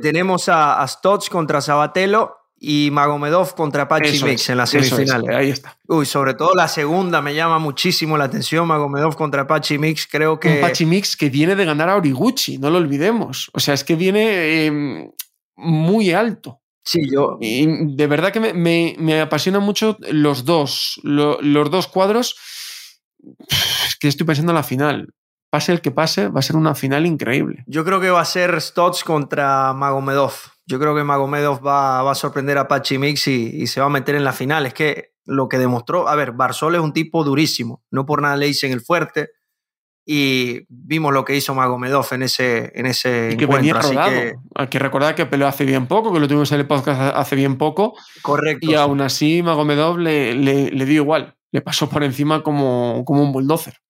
tenemos 0.00 0.48
a, 0.48 0.82
a 0.82 0.88
Stotts 0.88 1.28
contra 1.30 1.60
Sabatelo 1.60 2.36
y 2.58 2.90
Magomedov 2.90 3.54
contra 3.54 3.86
Pachi 3.86 4.22
Mix 4.24 4.48
en 4.48 4.56
la 4.56 4.66
semifinal. 4.66 5.28
ahí 5.28 5.50
está. 5.50 5.78
Uy, 5.88 6.06
sobre 6.06 6.34
todo 6.34 6.54
la 6.54 6.68
segunda 6.68 7.20
me 7.20 7.34
llama 7.34 7.58
muchísimo 7.58 8.16
la 8.16 8.24
atención. 8.24 8.66
Magomedov 8.66 9.14
contra 9.16 9.46
Pachi 9.46 9.78
Mix, 9.78 10.06
creo 10.06 10.40
que. 10.40 10.54
Un 10.54 10.60
Pachi 10.60 10.86
Mix 10.86 11.16
que 11.16 11.28
viene 11.28 11.54
de 11.54 11.64
ganar 11.64 11.90
a 11.90 11.96
Origuchi, 11.96 12.58
no 12.58 12.70
lo 12.70 12.78
olvidemos. 12.78 13.50
O 13.52 13.60
sea, 13.60 13.74
es 13.74 13.84
que 13.84 13.94
viene 13.94 14.66
em, 14.66 15.10
muy 15.56 16.12
alto. 16.12 16.60
Sí, 16.82 17.00
yo. 17.10 17.36
Y 17.40 17.94
de 17.94 18.06
verdad 18.06 18.32
que 18.32 18.40
me, 18.40 18.52
me, 18.54 18.96
me 18.98 19.20
apasionan 19.20 19.62
mucho 19.62 19.98
los 20.10 20.44
dos. 20.44 21.00
los 21.02 21.70
dos 21.70 21.88
cuadros. 21.88 22.36
Es 23.48 23.96
que 23.98 24.08
estoy 24.08 24.26
pensando 24.26 24.52
en 24.52 24.56
la 24.56 24.62
final 24.62 25.08
pase 25.50 25.72
el 25.72 25.80
que 25.80 25.90
pase, 25.90 26.28
va 26.28 26.40
a 26.40 26.42
ser 26.42 26.56
una 26.56 26.74
final 26.74 27.06
increíble. 27.06 27.64
Yo 27.66 27.84
creo 27.84 28.00
que 28.00 28.10
va 28.10 28.20
a 28.20 28.24
ser 28.24 28.60
Stotts 28.60 29.04
contra 29.04 29.72
Magomedov. 29.72 30.32
Yo 30.66 30.78
creo 30.78 30.94
que 30.94 31.04
Magomedov 31.04 31.64
va, 31.64 32.02
va 32.02 32.12
a 32.12 32.16
sorprender 32.16 32.58
a 32.58 32.68
Pachi 32.68 32.98
Mix 32.98 33.28
y, 33.28 33.66
se 33.66 33.80
va 33.80 33.86
a 33.86 33.90
meter 33.90 34.16
en 34.16 34.24
la 34.24 34.32
final. 34.32 34.66
Es 34.66 34.74
que 34.74 35.12
lo 35.24 35.48
que 35.48 35.58
demostró, 35.58 36.08
a 36.08 36.16
ver, 36.16 36.32
Barzol 36.32 36.74
es 36.74 36.80
un 36.80 36.92
tipo 36.92 37.24
durísimo, 37.24 37.84
no 37.90 38.06
por 38.06 38.22
nada 38.22 38.36
le 38.36 38.46
dicen 38.46 38.72
el 38.72 38.80
fuerte. 38.80 39.30
Y 40.08 40.60
vimos 40.68 41.12
lo 41.12 41.24
que 41.24 41.34
hizo 41.34 41.52
Magomedov 41.52 42.06
en 42.12 42.22
ese, 42.22 42.70
en 42.76 42.86
ese 42.86 43.34
que 43.36 43.44
encuentro. 43.44 43.78
Así 43.80 43.96
que... 43.96 44.34
Hay 44.54 44.68
que 44.68 44.78
recordar 44.78 45.16
que 45.16 45.26
peleó 45.26 45.48
hace 45.48 45.64
bien 45.64 45.88
poco, 45.88 46.12
que 46.12 46.20
lo 46.20 46.28
tuvimos 46.28 46.52
en 46.52 46.60
el 46.60 46.66
podcast 46.66 47.16
hace 47.16 47.34
bien 47.34 47.58
poco. 47.58 47.94
Correcto. 48.22 48.70
Y 48.70 48.74
aún 48.74 49.00
así 49.00 49.42
Magomedov 49.42 49.98
le, 49.98 50.34
le, 50.34 50.70
le, 50.70 50.84
dio 50.84 51.02
igual. 51.02 51.36
Le 51.50 51.60
pasó 51.60 51.88
por 51.88 52.04
encima 52.04 52.44
como, 52.44 53.02
como 53.04 53.20
un 53.20 53.32
bulldozer. 53.32 53.80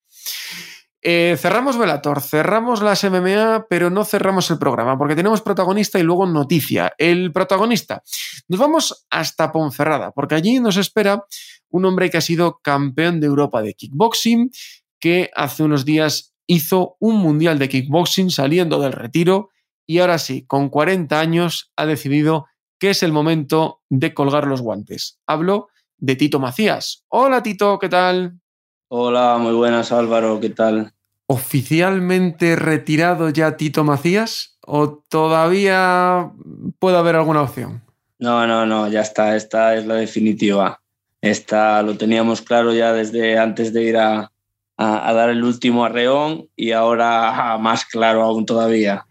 Eh, 1.03 1.37
cerramos 1.39 1.79
Velator, 1.79 2.21
cerramos 2.21 2.83
las 2.83 3.05
MMA, 3.05 3.67
pero 3.69 3.91
no 3.91 4.05
cerramos 4.05 4.51
el 4.51 4.59
programa, 4.59 4.99
porque 4.99 5.15
tenemos 5.15 5.43
protagonista 5.43 5.99
y 5.99 6.03
luego 6.03 6.27
noticia. 6.27 6.93
El 6.99 7.33
protagonista. 7.33 8.03
Nos 8.49 8.59
vamos 8.59 9.07
hasta 9.11 9.53
Ponferrada, 9.53 10.13
porque 10.13 10.35
allí 10.35 10.59
nos 10.59 10.77
espera 10.77 11.25
un 11.69 11.85
hombre 11.85 12.11
que 12.11 12.19
ha 12.19 12.23
sido 12.23 12.61
campeón 12.63 13.21
de 13.21 13.27
Europa 13.27 13.63
de 13.63 13.75
kickboxing, 13.75 14.51
que 14.99 15.31
hace 15.35 15.63
unos 15.63 15.85
días 15.85 16.35
hizo 16.47 16.97
un 17.01 17.17
mundial 17.17 17.59
de 17.59 17.69
kickboxing 17.69 18.31
saliendo 18.31 18.81
del 18.81 18.93
retiro 18.93 19.51
y 19.87 19.99
ahora 19.99 20.19
sí, 20.19 20.45
con 20.47 20.69
40 20.69 21.19
años, 21.21 21.73
ha 21.77 21.87
decidido 21.87 22.47
que 22.79 22.91
es 22.91 23.03
el 23.03 23.13
momento 23.13 23.83
de 23.89 24.13
colgar 24.15 24.47
los 24.47 24.61
guantes. 24.61 25.21
Hablo 25.27 25.69
de 25.99 26.17
Tito 26.17 26.41
Macías. 26.41 27.05
Hola 27.09 27.43
Tito, 27.43 27.79
¿qué 27.79 27.89
tal? 27.89 28.41
Hola, 28.89 29.37
muy 29.39 29.53
buenas 29.53 29.91
Álvaro, 29.91 30.39
¿qué 30.39 30.51
tal? 30.51 30.93
¿Oficialmente 31.27 32.55
retirado 32.55 33.31
ya 33.31 33.57
Tito 33.57 33.83
Macías 33.83 34.59
o 34.65 35.03
todavía 35.09 36.31
puede 36.79 36.97
haber 36.97 37.17
alguna 37.17 37.43
opción? 37.43 37.83
No, 38.21 38.47
no, 38.47 38.65
no, 38.65 38.87
ya 38.87 39.01
está, 39.01 39.35
esta 39.35 39.75
es 39.75 39.87
la 39.87 39.97
definitiva. 39.97 40.81
Esta 41.21 41.83
lo 41.83 41.97
teníamos 41.97 42.43
claro 42.43 42.73
ya 42.73 42.93
desde 42.93 43.37
antes 43.39 43.73
de 43.73 43.83
ir 43.83 43.97
a, 43.97 44.31
a, 44.79 45.13
dar 45.13 45.31
el 45.31 45.43
último 45.43 45.85
arreón 45.85 46.49
y 46.55 46.73
ahora 46.73 47.57
más 47.59 47.85
claro 47.85 48.23
aún 48.23 48.45
todavía. 48.45 49.07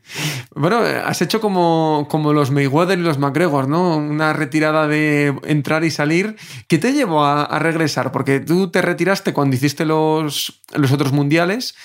Bueno, 0.55 0.77
has 0.77 1.21
hecho 1.21 1.41
como, 1.41 2.07
como 2.09 2.33
los 2.33 2.51
Mayweather 2.51 2.99
y 2.99 3.01
los 3.01 3.17
McGregor, 3.17 3.67
¿no? 3.67 3.97
Una 3.97 4.33
retirada 4.33 4.87
de 4.87 5.35
entrar 5.43 5.83
y 5.83 5.91
salir. 5.91 6.35
¿Qué 6.67 6.77
te 6.77 6.93
llevó 6.93 7.23
a, 7.23 7.43
a 7.43 7.59
regresar? 7.59 8.11
Porque 8.11 8.39
tú 8.39 8.69
te 8.69 8.81
retiraste 8.81 9.33
cuando 9.33 9.55
hiciste 9.55 9.85
los, 9.85 10.61
los 10.75 10.91
otros 10.91 11.11
mundiales 11.11 11.75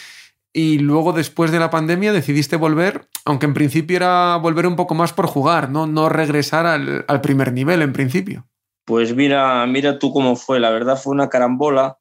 y 0.53 0.79
luego 0.79 1.13
después 1.13 1.53
de 1.53 1.61
la 1.61 1.71
pandemia 1.71 2.13
decidiste 2.13 2.57
volver, 2.57 3.09
aunque 3.25 3.47
en 3.47 3.55
principio 3.55 3.97
era 3.97 4.37
volver 4.37 4.67
un 4.67 4.77
poco 4.77 4.95
más 4.95 5.13
por 5.13 5.27
jugar, 5.27 5.71
no, 5.71 5.87
no 5.87 6.09
regresar 6.09 6.67
al, 6.67 7.05
al, 7.07 7.21
primer 7.21 7.53
nivel 7.53 7.83
en 7.83 7.93
principio. 7.93 8.47
Pues 8.85 9.15
mira, 9.15 9.65
mira 9.67 9.99
tú 9.99 10.13
cómo 10.13 10.35
fue, 10.35 10.59
la 10.59 10.71
verdad 10.71 11.01
fue 11.01 11.13
una 11.13 11.29
carambola, 11.29 11.99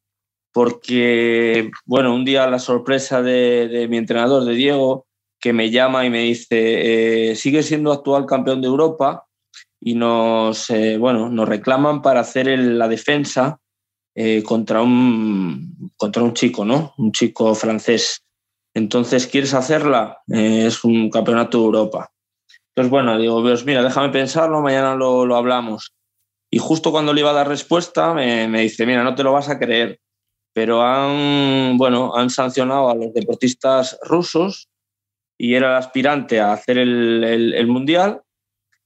porque, 0.52 1.72
bueno, 1.86 2.14
un 2.14 2.26
día 2.26 2.48
la 2.48 2.60
sorpresa 2.60 3.22
de, 3.22 3.68
de 3.68 3.88
mi 3.88 3.98
entrenador, 3.98 4.46
de 4.46 4.54
Diego, 4.54 5.06
que 5.40 5.54
me 5.54 5.70
llama 5.70 6.06
y 6.06 6.10
me 6.10 6.24
dice, 6.24 7.32
eh, 7.32 7.36
sigue 7.36 7.64
siendo 7.64 7.92
actual 7.92 8.26
campeón 8.26 8.62
de 8.62 8.68
Europa 8.68 9.26
y 9.80 9.96
nos, 9.96 10.70
eh, 10.70 10.98
bueno, 10.98 11.30
nos 11.30 11.48
reclaman 11.48 12.02
para 12.02 12.20
hacer 12.20 12.48
la 12.60 12.88
defensa 12.88 13.60
eh, 14.16 14.44
contra, 14.44 14.82
un, 14.82 15.92
contra 15.96 16.24
un 16.24 16.34
chico, 16.34 16.66
¿no? 16.66 16.94
Un 16.98 17.14
chico 17.14 17.56
francés. 17.56 18.22
Entonces, 18.74 19.28
¿quieres 19.28 19.54
hacerla? 19.54 20.20
es 20.28 20.84
un 20.84 21.10
campeonato 21.10 21.58
de 21.60 21.66
Europa. 21.66 22.12
Entonces, 22.76 22.92
bueno, 22.92 23.18
digo, 23.18 23.42
pues 23.42 23.66
mira, 23.66 23.82
déjame 23.82 24.10
pensarlo, 24.10 24.62
mañana 24.62 24.96
lo, 24.96 25.26
lo 25.26 25.36
hablamos. 25.36 25.94
Y 26.52 26.60
justo 26.60 26.92
cuando 26.92 27.14
le 27.14 27.22
iba 27.22 27.30
a 27.32 27.34
dar 27.34 27.48
respuesta, 27.48 28.14
me, 28.14 28.48
me, 28.48 28.62
dice, 28.62 28.86
mira, 28.86 29.04
no 29.04 29.16
te 29.16 29.24
lo 29.24 29.32
vas 29.32 29.50
a 29.50 29.58
creer, 29.58 30.00
pero 30.54 30.82
han, 30.82 31.78
bueno, 31.78 32.16
han 32.16 32.30
sancionado 32.30 32.90
a 32.90 32.96
los 32.96 33.14
deportistas 33.14 33.98
rusos 34.04 34.70
y 35.38 35.54
era 35.56 35.70
el 35.70 35.76
aspirante 35.78 36.40
a 36.40 36.54
hacer 36.54 36.78
el, 36.78 37.24
el, 37.24 37.68
Mundial 37.68 38.22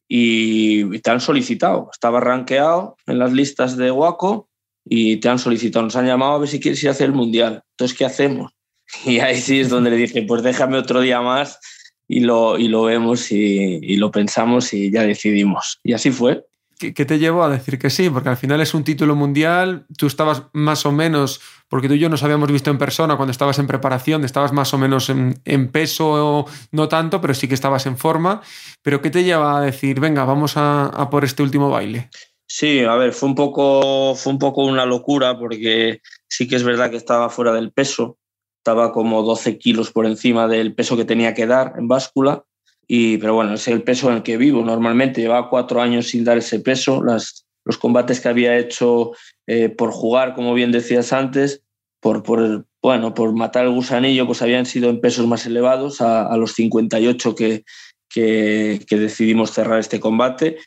y 0.08 1.00
te 1.00 1.10
han 1.10 1.20
solicitado. 1.20 1.90
Estaba 1.92 2.20
rankeado 2.20 2.96
en 3.08 3.20
las 3.20 3.34
listas 3.34 3.76
de 3.78 3.92
Waco 3.92 4.50
y 4.86 5.18
te 5.18 5.30
han 5.30 5.40
solicitado. 5.40 5.86
Nos 5.86 5.96
han 5.96 6.06
llamado 6.06 6.34
a 6.34 6.40
ver 6.40 6.50
si 6.50 6.60
quieres 6.60 6.84
ir 6.84 6.90
a 6.90 6.92
hacer 6.92 7.08
el 7.08 7.16
Mundial. 7.16 7.64
Entonces, 7.72 7.98
¿qué 7.98 8.06
hacemos? 8.06 8.52
Y 9.06 9.20
ahí 9.20 9.38
sí 9.38 9.62
es 9.62 9.70
donde 9.70 9.90
le 9.90 9.96
dije, 9.98 10.24
pues 10.24 10.44
déjame 10.44 10.78
otro 10.78 11.02
día 11.02 11.22
más 11.22 11.60
y 12.08 12.20
lo, 12.20 12.60
y 12.60 12.68
lo 12.68 12.84
vemos 12.84 13.32
y, 13.32 13.80
y 13.82 13.96
lo 13.96 14.12
pensamos 14.12 14.74
y 14.74 14.92
ya 14.92 15.04
decidimos. 15.04 15.80
Y 15.84 15.94
así 15.94 16.12
fue. 16.12 16.46
¿Qué, 16.92 17.06
te 17.06 17.20
llevó 17.20 17.44
a 17.44 17.50
decir 17.50 17.80
que 17.80 17.90
sí? 17.90 18.10
Porque 18.10 18.30
al 18.30 18.38
final 18.38 18.60
es 18.60 18.74
un 18.74 18.84
título 18.84 19.16
mundial, 19.16 19.86
tú 19.98 20.08
estabas 20.08 20.44
más 20.52 20.86
o 20.86 20.92
menos, 20.92 21.40
porque 21.70 21.88
tú 21.88 21.94
y 21.94 22.00
yo 22.00 22.10
nos 22.10 22.24
habíamos 22.24 22.52
visto 22.52 22.70
en 22.70 22.78
persona 22.78 23.16
cuando 23.16 23.32
estabas 23.32 23.60
en 23.60 23.68
preparación, 23.68 24.26
estabas 24.26 24.52
más 24.52 24.74
o 24.74 24.78
menos 24.78 25.10
en, 25.10 25.72
peso, 25.72 26.46
no 26.72 26.88
tanto, 26.90 27.22
pero 27.22 27.34
sí 27.34 27.48
que 27.48 27.54
estabas 27.54 27.86
en 27.86 27.98
forma. 27.98 28.42
Pero 28.82 29.02
¿qué 29.02 29.10
te 29.10 29.24
lleva 29.24 29.58
a 29.58 29.62
decir, 29.62 30.00
venga, 30.00 30.26
vamos 30.26 30.54
a, 30.58 31.08
por 31.10 31.24
este 31.24 31.44
último 31.44 31.70
baile? 31.70 32.10
Sí, 32.46 32.80
a 32.82 32.96
ver, 32.96 33.14
fue 33.14 33.30
un, 33.30 33.36
poco, 33.36 34.14
fue 34.16 34.34
un 34.34 34.40
poco 34.40 34.66
una 34.66 34.86
locura 34.86 35.40
porque 35.40 36.02
sí 36.28 36.48
que 36.48 36.58
es 36.58 36.64
verdad 36.64 36.92
que 36.92 36.98
estaba 36.98 37.30
fuera 37.30 37.54
del 37.54 37.72
peso, 37.72 38.18
estaba 38.58 38.92
como 38.92 39.24
12 39.24 39.58
kilos 39.58 39.92
por 39.92 40.06
encima 40.06 40.48
del 40.48 40.76
peso 40.76 40.98
que 40.98 41.06
tenía 41.06 41.34
que 41.34 41.48
dar 41.48 41.74
en 41.78 41.88
báscula 41.88 42.44
y, 42.88 43.18
pero 43.18 43.36
bueno, 43.36 43.54
es 43.54 43.68
el 43.68 43.84
peso 43.84 44.10
en 44.10 44.18
el 44.18 44.24
que 44.24 44.38
vivo. 44.38 44.64
Normalmente 44.64 45.22
llevaba 45.22 45.50
cuatro 45.50 45.82
años 45.82 46.08
sin 46.08 46.24
dar 46.24 46.38
ese 46.38 46.60
peso. 46.60 47.04
Las, 47.04 47.46
los 47.66 47.78
combates 47.78 48.20
que 48.20 48.30
había 48.30 48.58
hecho 48.58 49.12
eh, 49.48 49.70
por 49.70 49.92
jugar, 49.92 50.36
como 50.36 50.54
bien 50.54 50.72
decías 50.72 51.14
antes, 51.14 51.64
por, 52.00 52.24
por, 52.24 52.66
bueno, 52.82 53.14
por 53.14 53.34
matar 53.34 53.66
el 53.66 53.72
gusanillo, 53.72 54.26
pues 54.26 54.42
habían 54.42 54.66
sido 54.66 54.90
en 54.90 55.00
pesos 55.00 55.26
más 55.26 55.46
elevados, 55.46 56.02
a, 56.02 56.28
a 56.28 56.38
los 56.38 56.54
58 56.54 57.36
que, 57.36 57.64
que, 58.10 58.82
que, 58.86 58.98
decidimos 58.98 59.52
cerrar 59.52 59.80
este 59.80 60.00
combate. 60.00 60.58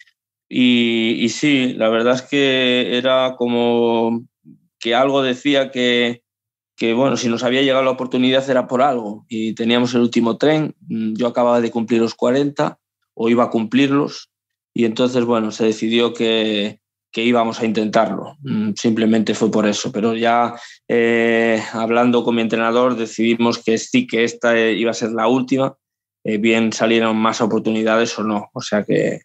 Y, 0.48 1.16
y 1.20 1.28
sí, 1.28 1.74
la 1.74 1.88
verdad 1.88 2.14
es 2.14 2.22
que 2.22 2.96
era 2.96 3.34
como 3.36 4.24
que 4.78 4.94
algo 4.94 5.22
decía 5.22 5.70
que, 5.70 6.22
que 6.76 6.92
bueno, 6.92 7.16
si 7.16 7.28
nos 7.28 7.42
había 7.42 7.62
llegado 7.62 7.82
la 7.82 7.90
oportunidad 7.90 8.48
era 8.48 8.66
por 8.66 8.82
algo 8.82 9.24
y 9.28 9.54
teníamos 9.54 9.94
el 9.94 10.02
último 10.02 10.36
tren, 10.36 10.74
mm, 10.88 11.14
yo 11.14 11.26
acababa 11.26 11.60
de 11.60 11.70
cumplir 11.70 12.00
los 12.00 12.14
40 12.14 12.78
o 13.14 13.28
iba 13.28 13.44
a 13.44 13.50
cumplirlos 13.50 14.30
y 14.74 14.84
entonces 14.84 15.24
bueno, 15.24 15.50
se 15.50 15.64
decidió 15.64 16.12
que, 16.12 16.80
que 17.10 17.24
íbamos 17.24 17.60
a 17.60 17.64
intentarlo, 17.64 18.36
mm, 18.42 18.72
simplemente 18.74 19.34
fue 19.34 19.50
por 19.50 19.66
eso, 19.66 19.90
pero 19.90 20.14
ya 20.14 20.54
eh, 20.86 21.62
hablando 21.72 22.22
con 22.22 22.34
mi 22.34 22.42
entrenador 22.42 22.96
decidimos 22.96 23.58
que 23.58 23.78
sí, 23.78 24.06
que 24.06 24.24
esta 24.24 24.58
iba 24.60 24.90
a 24.90 24.94
ser 24.94 25.12
la 25.12 25.28
última, 25.28 25.74
eh, 26.24 26.36
bien 26.36 26.72
salieron 26.74 27.16
más 27.16 27.40
oportunidades 27.40 28.18
o 28.18 28.22
no, 28.22 28.50
o 28.52 28.60
sea 28.60 28.84
que 28.84 29.22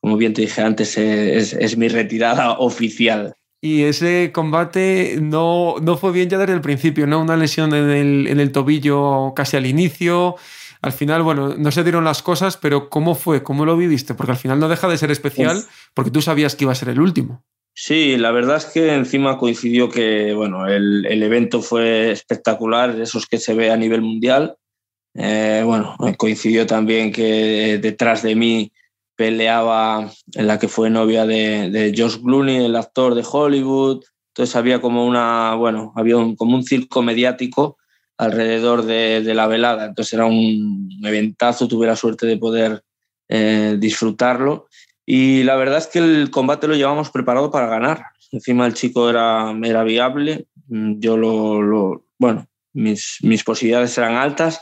como 0.00 0.16
bien 0.16 0.34
te 0.34 0.42
dije 0.42 0.60
antes 0.62 0.98
es, 0.98 1.52
es 1.52 1.76
mi 1.76 1.88
retirada 1.88 2.52
oficial. 2.58 3.34
Y 3.64 3.84
ese 3.84 4.32
combate 4.34 5.18
no, 5.22 5.76
no 5.80 5.96
fue 5.96 6.10
bien 6.10 6.28
ya 6.28 6.36
desde 6.36 6.52
el 6.52 6.60
principio, 6.60 7.06
¿no? 7.06 7.20
Una 7.20 7.36
lesión 7.36 7.72
en 7.72 7.90
el, 7.90 8.26
en 8.26 8.40
el 8.40 8.50
tobillo 8.50 9.34
casi 9.36 9.56
al 9.56 9.66
inicio. 9.66 10.34
Al 10.82 10.90
final, 10.90 11.22
bueno, 11.22 11.54
no 11.56 11.70
se 11.70 11.84
dieron 11.84 12.02
las 12.02 12.22
cosas, 12.22 12.56
pero 12.56 12.90
¿cómo 12.90 13.14
fue? 13.14 13.44
¿Cómo 13.44 13.64
lo 13.64 13.76
viviste? 13.76 14.14
Porque 14.14 14.32
al 14.32 14.38
final 14.38 14.58
no 14.58 14.68
deja 14.68 14.88
de 14.88 14.98
ser 14.98 15.12
especial 15.12 15.62
porque 15.94 16.10
tú 16.10 16.20
sabías 16.20 16.56
que 16.56 16.64
iba 16.64 16.72
a 16.72 16.74
ser 16.74 16.88
el 16.88 17.00
último. 17.00 17.44
Sí, 17.72 18.16
la 18.16 18.32
verdad 18.32 18.56
es 18.56 18.66
que 18.66 18.94
encima 18.94 19.38
coincidió 19.38 19.88
que 19.88 20.34
bueno, 20.34 20.66
el, 20.66 21.06
el 21.06 21.22
evento 21.22 21.62
fue 21.62 22.10
espectacular, 22.10 23.00
esos 23.00 23.26
que 23.26 23.38
se 23.38 23.54
ve 23.54 23.70
a 23.70 23.76
nivel 23.76 24.02
mundial. 24.02 24.56
Eh, 25.14 25.62
bueno, 25.64 25.96
coincidió 26.18 26.66
también 26.66 27.12
que 27.12 27.78
detrás 27.80 28.22
de 28.22 28.34
mí 28.34 28.72
peleaba 29.16 30.10
en 30.34 30.46
la 30.46 30.58
que 30.58 30.68
fue 30.68 30.90
novia 30.90 31.26
de, 31.26 31.94
Josh 31.96 32.22
Clooney, 32.22 32.64
el 32.64 32.76
actor 32.76 33.14
de 33.14 33.26
Hollywood. 33.30 34.04
Entonces 34.28 34.56
había 34.56 34.80
como 34.80 35.06
una, 35.06 35.54
bueno, 35.54 35.92
había 35.96 36.16
un, 36.16 36.36
como 36.36 36.56
un 36.56 36.64
circo 36.64 37.02
mediático 37.02 37.76
alrededor 38.18 38.84
de, 38.84 39.22
la 39.34 39.46
velada. 39.46 39.86
Entonces 39.86 40.14
era 40.14 40.26
un 40.26 40.88
eventazo, 41.04 41.68
tuve 41.68 41.86
la 41.86 41.96
suerte 41.96 42.26
de 42.26 42.36
poder 42.38 42.82
eh, 43.28 43.76
disfrutarlo. 43.78 44.68
Y 45.04 45.42
la 45.42 45.56
verdad 45.56 45.78
es 45.78 45.88
que 45.88 45.98
el 45.98 46.30
combate 46.30 46.68
lo 46.68 46.76
llevamos 46.76 47.10
preparado 47.10 47.50
para 47.50 47.66
ganar. 47.66 48.04
Encima 48.30 48.66
el 48.66 48.74
chico 48.74 49.10
era, 49.10 49.54
era 49.62 49.84
viable, 49.84 50.46
yo 50.68 51.18
lo, 51.18 52.06
bueno, 52.18 52.46
mis 52.72 53.44
posibilidades 53.44 53.98
eran 53.98 54.14
altas 54.14 54.60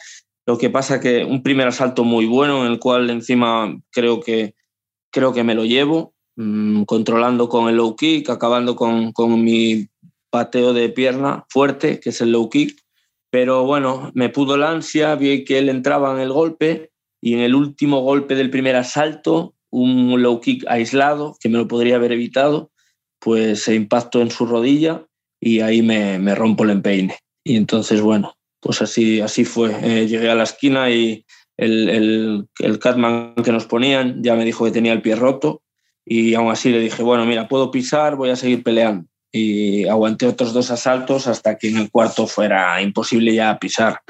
lo 0.51 0.59
que 0.59 0.69
pasa 0.69 0.99
que 0.99 1.25
un 1.25 1.45
primer 1.45 1.69
asalto 1.69 2.03
muy 2.03 2.27
bueno, 2.27 2.67
en 2.67 2.73
el 2.73 2.81
cual 2.81 3.09
encima 3.09 3.81
creo 3.93 4.19
que, 4.19 4.57
creo 5.13 5.33
que 5.33 5.45
me 5.45 5.55
lo 5.55 5.65
llevo, 5.65 6.13
mmm, 6.35 6.83
controlando 6.83 7.49
con 7.49 7.69
el 7.69 7.77
low 7.77 7.95
kick, 7.95 8.29
acabando 8.31 8.75
con, 8.75 9.13
con 9.13 9.45
mi 9.45 9.87
pateo 10.29 10.73
de 10.73 10.89
pierna 10.89 11.47
fuerte, 11.51 12.01
que 12.01 12.11
es 12.11 12.21
el 12.21 12.33
low 12.33 12.51
kick. 12.51 12.77
Pero 13.31 13.65
bueno, 13.65 14.11
me 14.13 14.29
pudo 14.29 14.57
la 14.57 14.73
ansia, 14.73 15.15
vi 15.15 15.45
que 15.45 15.59
él 15.59 15.69
entraba 15.69 16.13
en 16.15 16.19
el 16.19 16.33
golpe 16.33 16.91
y 17.23 17.35
en 17.35 17.41
el 17.43 17.55
último 17.55 18.01
golpe 18.01 18.35
del 18.35 18.51
primer 18.51 18.75
asalto, 18.75 19.55
un 19.71 20.21
low 20.21 20.41
kick 20.41 20.65
aislado, 20.67 21.37
que 21.39 21.49
me 21.49 21.59
lo 21.59 21.69
podría 21.69 21.95
haber 21.95 22.11
evitado, 22.11 22.73
pues 23.21 23.63
se 23.63 23.77
impactó 23.77 24.21
en 24.21 24.33
su 24.33 24.47
rodilla 24.47 25.07
y 25.41 25.61
ahí 25.61 25.81
me, 25.81 26.19
me 26.19 26.35
rompo 26.35 26.65
el 26.65 26.71
empeine. 26.71 27.15
Y 27.45 27.55
entonces, 27.55 28.01
bueno, 28.01 28.35
pues 28.61 28.83
así, 28.83 29.21
así 29.21 29.45
fue. 29.45 29.73
Eh, 29.83 30.07
llegué 30.07 30.31
a 30.31 30.35
la 30.35 30.45
esquina 30.45 30.91
y 30.91 31.25
el, 31.57 31.89
el, 31.89 32.49
el 32.59 32.79
Catman 32.79 33.35
que 33.45 33.53
nos 33.53 33.67
ponían 33.67 34.23
ya 34.23 34.35
me 34.35 34.45
dijo 34.45 34.65
que 34.65 34.71
tenía 34.71 34.93
el 34.93 35.03
pie 35.03 35.17
roto 35.17 35.63
y 36.05 36.35
aún 36.35 36.51
así 36.51 36.71
le 36.71 36.81
dije, 36.81 37.03
bueno, 37.03 37.25
mira, 37.27 37.49
puedo 37.49 37.71
pisar, 37.71 38.17
voy 38.17 38.31
a 38.31 38.37
seguir 38.37 38.63
peleando. 38.63 39.07
Y 39.33 39.87
aguanté 39.87 40.27
otros 40.27 40.53
dos 40.53 40.71
asaltos 40.71 41.27
hasta 41.27 41.57
que 41.57 41.69
en 41.69 41.77
el 41.77 41.91
cuarto 41.91 42.27
fuera 42.27 42.83
imposible 42.83 43.35
ya 43.35 43.59
pisar. 43.59 44.01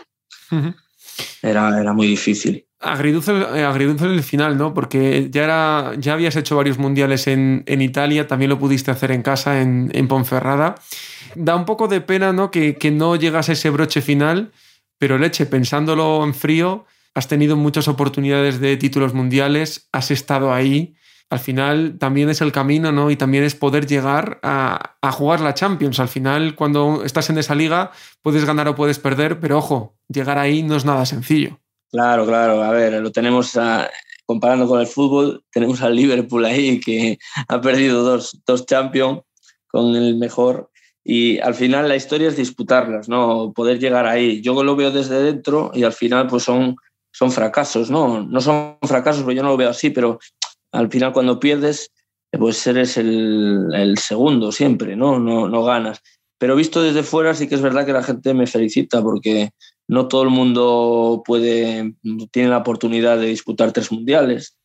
Uh 0.50 0.56
-huh. 0.56 0.74
era, 1.42 1.80
era 1.80 1.92
muy 1.92 2.06
difícil. 2.06 2.66
Agridulce, 2.82 3.32
eh, 3.32 3.62
agridulce 3.62 4.06
el 4.06 4.22
final, 4.22 4.56
¿no? 4.56 4.72
Porque 4.72 5.28
ya, 5.30 5.44
era, 5.44 5.92
ya 5.98 6.14
habías 6.14 6.34
hecho 6.36 6.56
varios 6.56 6.78
mundiales 6.78 7.26
en, 7.26 7.62
en 7.66 7.82
Italia, 7.82 8.26
también 8.26 8.48
lo 8.48 8.58
pudiste 8.58 8.90
hacer 8.90 9.12
en 9.12 9.20
casa, 9.20 9.60
en, 9.60 9.90
en 9.92 10.08
Ponferrada. 10.08 10.76
Da 11.34 11.56
un 11.56 11.66
poco 11.66 11.88
de 11.88 12.00
pena, 12.00 12.32
¿no? 12.32 12.50
Que, 12.50 12.76
que 12.76 12.90
no 12.90 13.16
llegas 13.16 13.50
a 13.50 13.52
ese 13.52 13.68
broche 13.68 14.00
final, 14.00 14.52
pero 14.96 15.18
leche, 15.18 15.44
pensándolo 15.44 16.24
en 16.24 16.32
frío, 16.32 16.86
has 17.14 17.28
tenido 17.28 17.54
muchas 17.54 17.86
oportunidades 17.86 18.60
de 18.60 18.78
títulos 18.78 19.12
mundiales, 19.12 19.88
has 19.92 20.10
estado 20.10 20.54
ahí. 20.54 20.94
Al 21.28 21.38
final 21.38 21.96
también 21.98 22.30
es 22.30 22.40
el 22.40 22.50
camino, 22.50 22.92
¿no? 22.92 23.10
Y 23.10 23.16
también 23.16 23.44
es 23.44 23.54
poder 23.54 23.86
llegar 23.86 24.40
a, 24.42 24.96
a 25.02 25.12
jugar 25.12 25.40
la 25.40 25.52
Champions. 25.52 26.00
Al 26.00 26.08
final, 26.08 26.54
cuando 26.54 27.04
estás 27.04 27.28
en 27.28 27.36
esa 27.36 27.54
liga, 27.54 27.92
puedes 28.22 28.46
ganar 28.46 28.68
o 28.68 28.74
puedes 28.74 28.98
perder, 28.98 29.38
pero 29.38 29.58
ojo, 29.58 29.98
llegar 30.08 30.38
ahí 30.38 30.62
no 30.62 30.76
es 30.76 30.86
nada 30.86 31.04
sencillo. 31.04 31.59
Claro, 31.90 32.26
claro. 32.26 32.62
A 32.62 32.70
ver, 32.70 33.00
lo 33.00 33.10
tenemos 33.10 33.58
comparando 34.26 34.68
con 34.68 34.80
el 34.80 34.86
fútbol, 34.86 35.44
tenemos 35.50 35.82
al 35.82 35.96
Liverpool 35.96 36.44
ahí 36.44 36.78
que 36.80 37.18
ha 37.48 37.60
perdido 37.60 38.02
dos, 38.02 38.40
dos 38.46 38.64
Champions 38.66 39.22
con 39.66 39.94
el 39.96 40.16
mejor. 40.16 40.70
Y 41.02 41.38
al 41.38 41.54
final 41.54 41.88
la 41.88 41.96
historia 41.96 42.28
es 42.28 42.36
disputarlas, 42.36 43.08
¿no? 43.08 43.52
Poder 43.52 43.78
llegar 43.80 44.06
ahí. 44.06 44.40
Yo 44.42 44.62
lo 44.62 44.76
veo 44.76 44.90
desde 44.90 45.20
dentro 45.22 45.72
y 45.74 45.82
al 45.82 45.92
final 45.92 46.26
pues 46.26 46.44
son, 46.44 46.76
son 47.12 47.32
fracasos, 47.32 47.90
¿no? 47.90 48.22
No 48.22 48.40
son 48.40 48.76
fracasos, 48.82 49.22
porque 49.22 49.36
yo 49.36 49.42
no 49.42 49.48
lo 49.48 49.56
veo 49.56 49.70
así, 49.70 49.90
pero 49.90 50.18
al 50.72 50.90
final 50.90 51.12
cuando 51.12 51.40
pierdes, 51.40 51.90
pues 52.30 52.64
eres 52.66 52.96
el, 52.98 53.66
el 53.74 53.98
segundo 53.98 54.52
siempre, 54.52 54.94
¿no? 54.94 55.18
¿no? 55.18 55.48
No 55.48 55.64
ganas. 55.64 56.00
Pero 56.38 56.54
visto 56.54 56.82
desde 56.82 57.02
fuera 57.02 57.34
sí 57.34 57.48
que 57.48 57.56
es 57.56 57.62
verdad 57.62 57.84
que 57.84 57.92
la 57.92 58.02
gente 58.02 58.32
me 58.32 58.46
felicita 58.46 59.02
porque 59.02 59.50
no 59.90 60.06
todo 60.06 60.22
el 60.22 60.30
mundo 60.30 61.24
puede, 61.26 61.94
tiene 62.30 62.48
la 62.48 62.58
oportunidad 62.58 63.18
de 63.18 63.26
disputar 63.26 63.72
tres 63.72 63.90
mundiales 63.90 64.56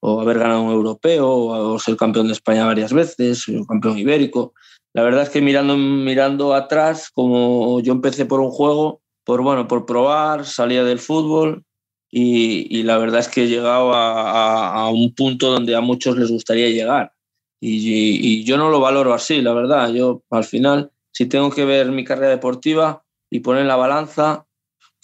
o 0.00 0.20
haber 0.20 0.38
ganado 0.38 0.60
un 0.60 0.72
europeo 0.72 1.26
o 1.26 1.78
ser 1.78 1.96
campeón 1.96 2.26
de 2.26 2.34
España 2.34 2.66
varias 2.66 2.92
veces, 2.92 3.48
o 3.48 3.64
campeón 3.64 3.96
ibérico. 3.96 4.52
La 4.92 5.02
verdad 5.02 5.22
es 5.22 5.30
que 5.30 5.40
mirando, 5.40 5.78
mirando 5.78 6.52
atrás, 6.52 7.08
como 7.14 7.80
yo 7.80 7.94
empecé 7.94 8.26
por 8.26 8.40
un 8.40 8.50
juego, 8.50 9.00
por, 9.24 9.40
bueno, 9.40 9.66
por 9.68 9.86
probar, 9.86 10.44
salía 10.44 10.84
del 10.84 10.98
fútbol 10.98 11.64
y, 12.10 12.82
la 12.82 12.98
verdad 12.98 13.20
es 13.20 13.28
que 13.28 13.44
he 13.44 13.48
llegado 13.48 13.94
a, 13.94 14.90
un 14.90 15.14
punto 15.14 15.50
donde 15.50 15.74
a 15.74 15.80
muchos 15.80 16.18
les 16.18 16.30
gustaría 16.30 16.68
llegar. 16.68 17.14
Y, 17.58 18.44
yo 18.44 18.58
no 18.58 18.68
lo 18.68 18.80
valoro 18.80 19.14
así, 19.14 19.40
la 19.40 19.54
verdad. 19.54 19.88
Yo 19.94 20.22
al 20.28 20.44
final, 20.44 20.90
si 21.10 21.24
tengo 21.24 21.48
que 21.48 21.64
ver 21.64 21.90
mi 21.90 22.04
carrera 22.04 22.28
deportiva 22.28 23.02
y 23.30 23.40
poner 23.40 23.64
la 23.64 23.76
balanza, 23.76 24.43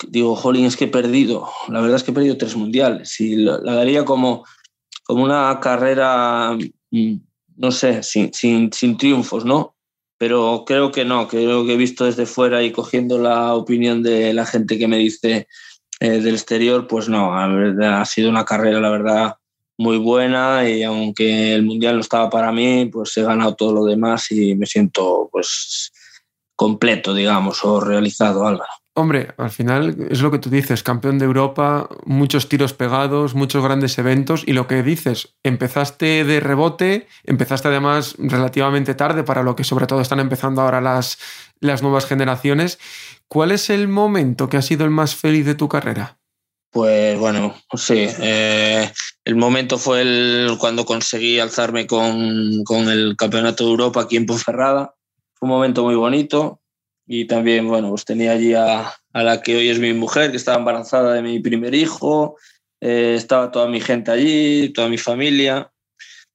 digo, 0.09 0.37
jolín, 0.37 0.67
es 0.67 0.77
que 0.77 0.85
he 0.85 0.89
perdido. 0.89 1.49
La 1.69 1.81
verdad 1.81 1.97
es 1.97 2.03
que 2.03 2.11
he 2.11 2.15
perdido 2.15 2.37
tres 2.37 2.57
mundiales 2.57 3.21
y 3.21 3.37
la, 3.37 3.59
daría 3.59 4.05
como, 4.05 4.45
como 5.05 5.25
una 5.25 5.59
carrera, 5.61 6.57
mm, 6.91 7.15
no 7.57 7.71
sé, 7.71 8.03
sin, 8.03 8.33
sin, 8.33 8.73
sin 8.73 8.97
triunfos, 8.97 9.45
¿no? 9.45 9.75
Pero 10.19 10.65
creo 10.67 10.93
que 10.93 11.05
no, 11.05 11.29
creo 11.29 11.65
que 11.65 11.75
he 11.75 11.77
visto 11.77 12.05
desde 12.05 12.27
fuera 12.27 12.63
y 12.63 12.73
cogiendo 12.73 13.19
la 13.19 13.55
opinión 13.55 14.03
de 14.03 14.35
la 14.35 14.45
gente 14.45 14.79
que 14.79 14.89
me 14.89 14.99
dice 14.99 15.49
eh, 16.01 16.21
del 16.21 16.35
exterior, 16.35 16.87
pues 16.87 17.09
no, 17.09 17.35
ha 17.35 18.05
sido 18.05 18.31
una 18.31 18.45
carrera, 18.45 18.81
la 18.81 18.91
verdad, 18.91 19.37
muy 19.81 19.97
buena 19.97 20.69
y 20.69 20.83
aunque 20.83 21.55
el 21.55 21.63
mundial 21.63 21.95
no 21.95 22.01
estaba 22.03 22.29
para 22.29 22.53
mí, 22.53 22.87
pues 22.87 23.17
he 23.17 23.23
ganado 23.23 23.55
todo 23.55 23.73
lo 23.73 23.85
demás 23.87 24.31
y 24.31 24.55
me 24.55 24.67
siento 24.67 25.31
pues 25.33 25.91
completo, 26.55 27.15
digamos, 27.15 27.65
o 27.65 27.81
realizado, 27.81 28.47
Álvaro. 28.47 28.71
Hombre, 29.01 29.29
al 29.39 29.49
final 29.49 29.97
es 30.11 30.21
lo 30.21 30.31
que 30.31 30.39
tú 30.39 30.51
dices, 30.51 30.83
campeón 30.83 31.19
de 31.19 31.25
Europa, 31.25 31.89
muchos 32.05 32.51
tiros 32.51 32.75
pegados, 32.75 33.35
muchos 33.35 33.65
grandes 33.65 33.97
eventos 33.97 34.43
y 34.47 34.53
lo 34.53 34.67
que 34.67 34.83
dices, 34.83 35.37
empezaste 35.43 36.23
de 36.25 36.39
rebote, 36.39 37.09
empezaste 37.25 37.69
además 37.69 38.15
relativamente 38.19 38.95
tarde 38.95 39.23
para 39.23 39.43
lo 39.43 39.57
que 39.57 39.65
sobre 39.65 39.87
todo 39.87 40.03
están 40.03 40.21
empezando 40.21 40.61
ahora 40.61 40.83
las, 40.83 41.19
las 41.61 41.83
nuevas 41.83 42.05
generaciones. 42.05 42.79
¿Cuál 43.27 43.53
es 43.53 43.71
el 43.71 43.89
momento 43.89 44.51
que 44.51 44.59
ha 44.59 44.63
sido 44.63 44.85
el 44.85 44.91
más 44.91 45.17
feliz 45.17 45.47
de 45.47 45.55
tu 45.55 45.67
carrera? 45.67 46.19
Pues 46.71 47.19
bueno, 47.19 47.55
sí. 47.75 48.07
Eh, 48.21 48.93
el 49.25 49.37
momento 49.37 49.79
fue 49.79 50.03
el, 50.03 50.59
cuando 50.61 50.85
conseguí 50.85 51.41
alzarme 51.41 51.87
con, 51.87 52.65
con, 52.65 52.91
el 52.91 53.17
Campeonato 53.17 53.65
de 53.65 53.71
Europa 53.71 54.03
aquí 54.03 54.19
en 54.19 54.27
Ponferrada. 54.27 54.95
Fue 55.33 55.49
un 55.49 55.55
momento 55.55 55.85
muy 55.85 55.95
bonito 55.95 56.60
y 57.13 57.25
también, 57.25 57.67
bueno, 57.67 57.89
pues 57.89 58.05
tenía 58.05 58.31
allí 58.31 58.55
a, 58.55 58.95
a 59.13 59.23
la 59.25 59.43
que 59.43 59.57
hoy 59.57 59.69
es 59.69 59.81
mi 59.81 59.93
mujer, 59.93 60.31
que 60.31 60.37
estaba 60.37 60.59
embarazada 60.59 61.15
de 61.15 61.23
mi 61.23 61.41
primer 61.41 61.75
hijo. 61.75 62.37
Eh, 62.81 63.15
estaba 63.17 63.51
toda 63.51 63.67
mi 63.67 63.81
gente 63.81 64.13
allí, 64.13 64.69
toda 64.73 64.89
mi 64.89 64.97
familia. 64.97 65.73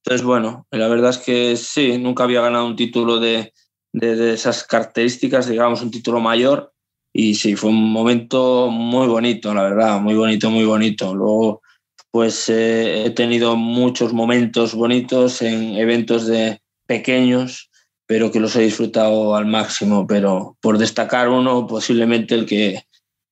Entonces, 0.04 0.22
bueno, 0.22 0.66
la 0.70 0.86
verdad 0.88 1.08
es 1.08 1.18
que 1.18 1.56
sí, 1.56 1.96
nunca 1.96 2.24
había 2.24 2.42
ganado 2.42 2.66
un 2.66 2.76
título 2.76 3.18
de, 3.18 3.54
de, 3.94 4.34
esas 4.34 4.64
características, 4.64 5.48
digamos, 5.48 5.80
un 5.80 5.90
título 5.90 6.20
mayor 6.20 6.74
y 7.10 7.36
sí, 7.36 7.56
fue 7.56 7.70
un 7.70 7.90
momento 7.90 8.68
muy 8.68 9.08
bonito, 9.08 9.54
la 9.54 9.62
verdad, 9.62 9.98
muy 9.98 10.14
bonito, 10.14 10.50
muy 10.50 10.66
bonito. 10.66 11.14
Luego, 11.14 11.62
pues 12.10 12.50
eh, 12.50 13.06
he 13.06 13.10
tenido 13.12 13.56
muchos 13.56 14.12
momentos 14.12 14.74
bonitos 14.74 15.40
en 15.40 15.76
eventos 15.76 16.26
de 16.26 16.60
pequeños, 16.86 17.70
pero 18.06 18.30
que 18.30 18.40
los 18.40 18.54
he 18.56 18.62
disfrutado 18.62 19.34
al 19.36 19.46
máximo. 19.46 20.06
Pero 20.06 20.56
por 20.60 20.78
destacar 20.78 21.28
uno, 21.28 21.66
posiblemente 21.66 22.34
el 22.34 22.46
que 22.46 22.82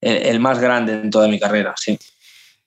el, 0.01 0.41
más 0.41 0.59
grande 0.59 0.95
en 0.95 1.11
toda 1.11 1.29
mi 1.29 1.39
carrera, 1.39 1.75
sí. 1.77 1.99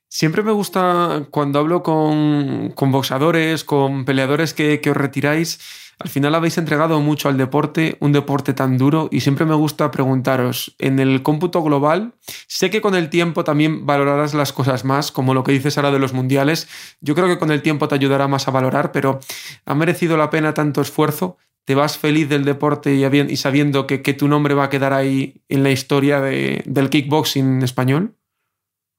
Siempre 0.10 0.42
me 0.42 0.52
gusta 0.52 1.28
cuando 1.30 1.60
hablo 1.60 1.84
con, 1.84 2.72
con 2.76 2.92
boxadores, 2.92 3.64
con 3.64 4.06
peleadores 4.06 4.54
que, 4.54 4.82
que 4.82 4.90
os 4.90 4.98
retiráis 4.98 5.60
al 6.00 6.10
final 6.10 6.36
habéis 6.36 6.60
entregado 6.60 7.00
mucho 7.02 7.28
al 7.28 7.38
deporte, 7.38 7.98
un 8.00 8.12
deporte 8.12 8.54
tan 8.54 8.78
duro, 8.78 9.10
y 9.12 9.22
siempre 9.22 9.46
me 9.46 9.56
gusta 9.56 9.90
preguntaros, 9.90 10.76
en 10.78 11.00
el 11.00 11.24
cómputo 11.24 11.64
global, 11.64 12.14
sé 12.48 12.70
que 12.70 12.82
con 12.82 12.94
el 12.94 13.10
tiempo 13.10 13.44
también 13.44 13.88
valorarás 13.88 14.36
las 14.36 14.54
cosas 14.54 14.86
más, 14.86 15.12
como 15.12 15.34
lo 15.34 15.44
que 15.44 15.54
dices 15.54 15.78
ahora 15.78 15.92
de 15.92 15.98
los 15.98 16.14
mundiales, 16.14 16.68
yo 17.02 17.16
creo 17.16 17.28
que 17.28 17.40
con 17.40 17.52
el 17.52 17.64
tiempo 17.64 17.88
te 17.88 17.96
ayudará 17.96 18.28
más 18.28 18.48
a 18.48 18.52
valorar, 18.52 18.92
pero 18.92 19.20
¿ha 19.66 19.74
merecido 19.74 20.18
la 20.18 20.30
pena 20.30 20.54
tanto 20.54 20.82
esfuerzo? 20.82 21.38
¿Te 21.68 21.76
vas 21.76 21.98
feliz 21.98 22.30
del 22.30 22.46
deporte 22.46 22.96
y 22.96 23.36
sabiendo 23.36 23.88
que, 23.88 24.00
tu 24.14 24.30
nombre 24.30 24.54
va 24.54 24.64
a 24.64 24.70
quedar 24.70 24.94
ahí 24.94 25.42
en 25.50 25.64
la 25.64 25.72
historia 25.72 26.22
del 26.22 26.90
kickboxing 26.90 27.62
español? 27.62 28.16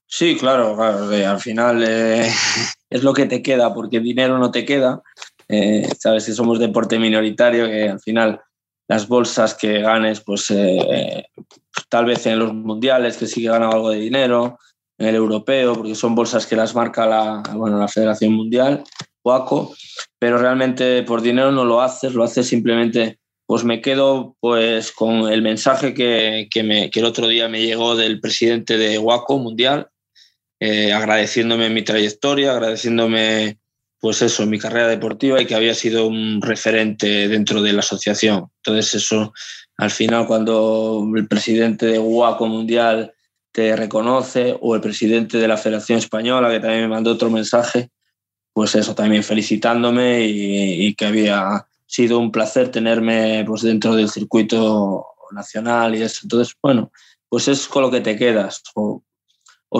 Sí, 0.06 0.36
claro, 0.36 0.76
claro. 0.76 1.08
Al 1.10 1.40
final 1.40 1.82
eh, 1.82 2.30
es 2.90 3.02
lo 3.02 3.14
que 3.14 3.24
te 3.24 3.40
queda, 3.40 3.72
porque 3.72 4.00
dinero 4.00 4.36
no 4.36 4.50
te 4.50 4.66
queda. 4.66 5.00
Eh, 5.48 5.88
sabes 5.98 6.26
que 6.26 6.32
somos 6.32 6.58
deporte 6.58 6.98
minoritario, 6.98 7.64
que 7.68 7.88
al 7.88 8.00
final 8.00 8.42
las 8.86 9.08
bolsas 9.08 9.54
que 9.54 9.80
ganes, 9.80 10.20
pues 10.20 10.50
eh, 10.50 11.24
tal 11.88 12.04
vez 12.04 12.26
en 12.26 12.38
los 12.38 12.52
mundiales, 12.52 13.16
que 13.16 13.28
sí 13.28 13.40
que 13.40 13.48
ganan 13.48 13.72
algo 13.72 13.88
de 13.88 14.00
dinero, 14.00 14.58
en 14.98 15.06
el 15.06 15.14
europeo, 15.14 15.74
porque 15.74 15.94
son 15.94 16.14
bolsas 16.14 16.46
que 16.46 16.56
las 16.56 16.74
marca 16.74 17.06
la, 17.06 17.42
bueno, 17.54 17.78
la 17.78 17.88
Federación 17.88 18.32
Mundial, 18.32 18.84
WACO, 19.24 19.74
pero 20.18 20.38
realmente 20.38 21.02
por 21.04 21.22
dinero 21.22 21.52
no 21.52 21.64
lo 21.64 21.80
haces, 21.80 22.14
lo 22.14 22.24
haces 22.24 22.46
simplemente, 22.46 23.18
pues 23.46 23.64
me 23.64 23.80
quedo 23.80 24.36
pues 24.40 24.92
con 24.92 25.32
el 25.32 25.42
mensaje 25.42 25.94
que, 25.94 26.48
que, 26.50 26.62
me, 26.62 26.90
que 26.90 27.00
el 27.00 27.06
otro 27.06 27.28
día 27.28 27.48
me 27.48 27.62
llegó 27.62 27.96
del 27.96 28.20
presidente 28.20 28.76
de 28.76 28.98
WACO 28.98 29.38
Mundial, 29.38 29.88
eh, 30.60 30.92
agradeciéndome 30.92 31.70
mi 31.70 31.82
trayectoria, 31.82 32.50
agradeciéndome 32.52 33.58
pues 34.00 34.22
eso, 34.22 34.46
mi 34.46 34.58
carrera 34.58 34.88
deportiva 34.88 35.40
y 35.40 35.46
que 35.46 35.54
había 35.54 35.74
sido 35.74 36.06
un 36.06 36.40
referente 36.40 37.28
dentro 37.28 37.62
de 37.62 37.72
la 37.72 37.80
asociación. 37.80 38.46
Entonces 38.58 38.94
eso, 39.02 39.32
al 39.76 39.90
final, 39.90 40.26
cuando 40.26 41.04
el 41.16 41.26
presidente 41.26 41.86
de 41.86 41.98
UACO 41.98 42.46
Mundial 42.46 43.12
reconoce 43.76 44.56
o 44.60 44.74
el 44.74 44.80
presidente 44.80 45.38
de 45.38 45.48
la 45.48 45.56
Federación 45.56 45.98
Española, 45.98 46.50
que 46.50 46.60
también 46.60 46.82
me 46.82 46.88
mandó 46.88 47.12
otro 47.12 47.30
mensaje, 47.30 47.90
pues 48.52 48.74
eso, 48.74 48.94
también 48.94 49.22
felicitándome 49.22 50.26
y, 50.26 50.94
que 50.94 51.06
había 51.06 51.66
sido 51.86 52.18
un 52.18 52.32
placer 52.32 52.70
tenerme 52.70 53.44
pues, 53.46 53.62
dentro 53.62 53.94
del 53.94 54.08
circuito 54.10 55.06
nacional 55.32 55.94
y 55.94 56.02
eso. 56.02 56.20
Entonces, 56.24 56.54
bueno, 56.62 56.90
pues 57.28 57.48
es 57.48 57.68
con 57.68 57.82
lo 57.82 57.90
que 57.90 58.00
te 58.00 58.16
quedas. 58.16 58.62
O, 58.74 59.02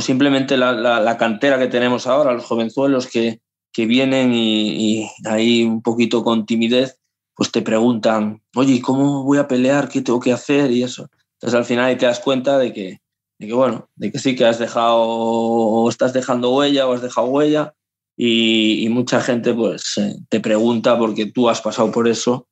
simplemente 0.01 0.57
la, 0.57 0.73
la 0.73 1.17
cantera 1.17 1.59
que 1.59 1.69
tenemos 1.69 2.07
ahora, 2.07 2.33
los 2.33 2.45
jovenzuelos 2.45 3.07
que, 3.07 3.41
que 3.73 3.87
vienen 3.87 4.33
y, 4.35 5.09
ahí 5.25 5.63
un 5.63 5.83
poquito 5.83 6.25
con 6.25 6.47
timidez, 6.47 6.99
pues 7.35 7.53
te 7.53 7.63
preguntan, 7.63 8.43
oye, 8.57 8.81
¿cómo 8.83 9.23
voy 9.23 9.39
a 9.39 9.47
pelear? 9.47 9.89
¿Qué 9.89 10.03
tengo 10.03 10.19
que 10.19 10.33
hacer? 10.33 10.73
Y 10.73 10.83
eso. 10.83 11.09
Entonces 11.35 11.57
al 11.57 11.65
final 11.65 11.97
te 11.97 12.07
das 12.07 12.19
cuenta 12.19 12.59
de 12.59 12.73
que, 12.73 13.01
de 13.39 13.47
que, 13.47 13.53
bueno, 13.53 13.89
de 13.97 14.13
que 14.13 14.19
sí 14.19 14.37
que 14.37 14.45
has 14.45 14.59
dejado, 14.59 15.01
o 15.01 15.89
estás 15.89 16.13
dejando 16.13 16.55
huella 16.55 16.87
o 16.87 16.93
has 16.93 17.03
dejado 17.03 17.29
huella 17.29 17.75
y, 18.17 18.85
y 18.85 18.89
mucha 18.89 19.21
gente 19.21 19.55
pues 19.55 19.97
eh, 19.99 20.17
te 20.29 20.41
pregunta 20.41 20.99
porque 20.99 21.27
tú 21.27 21.49
has 21.49 21.61
pasado 21.61 21.91
por 21.93 22.09
eso 22.09 22.49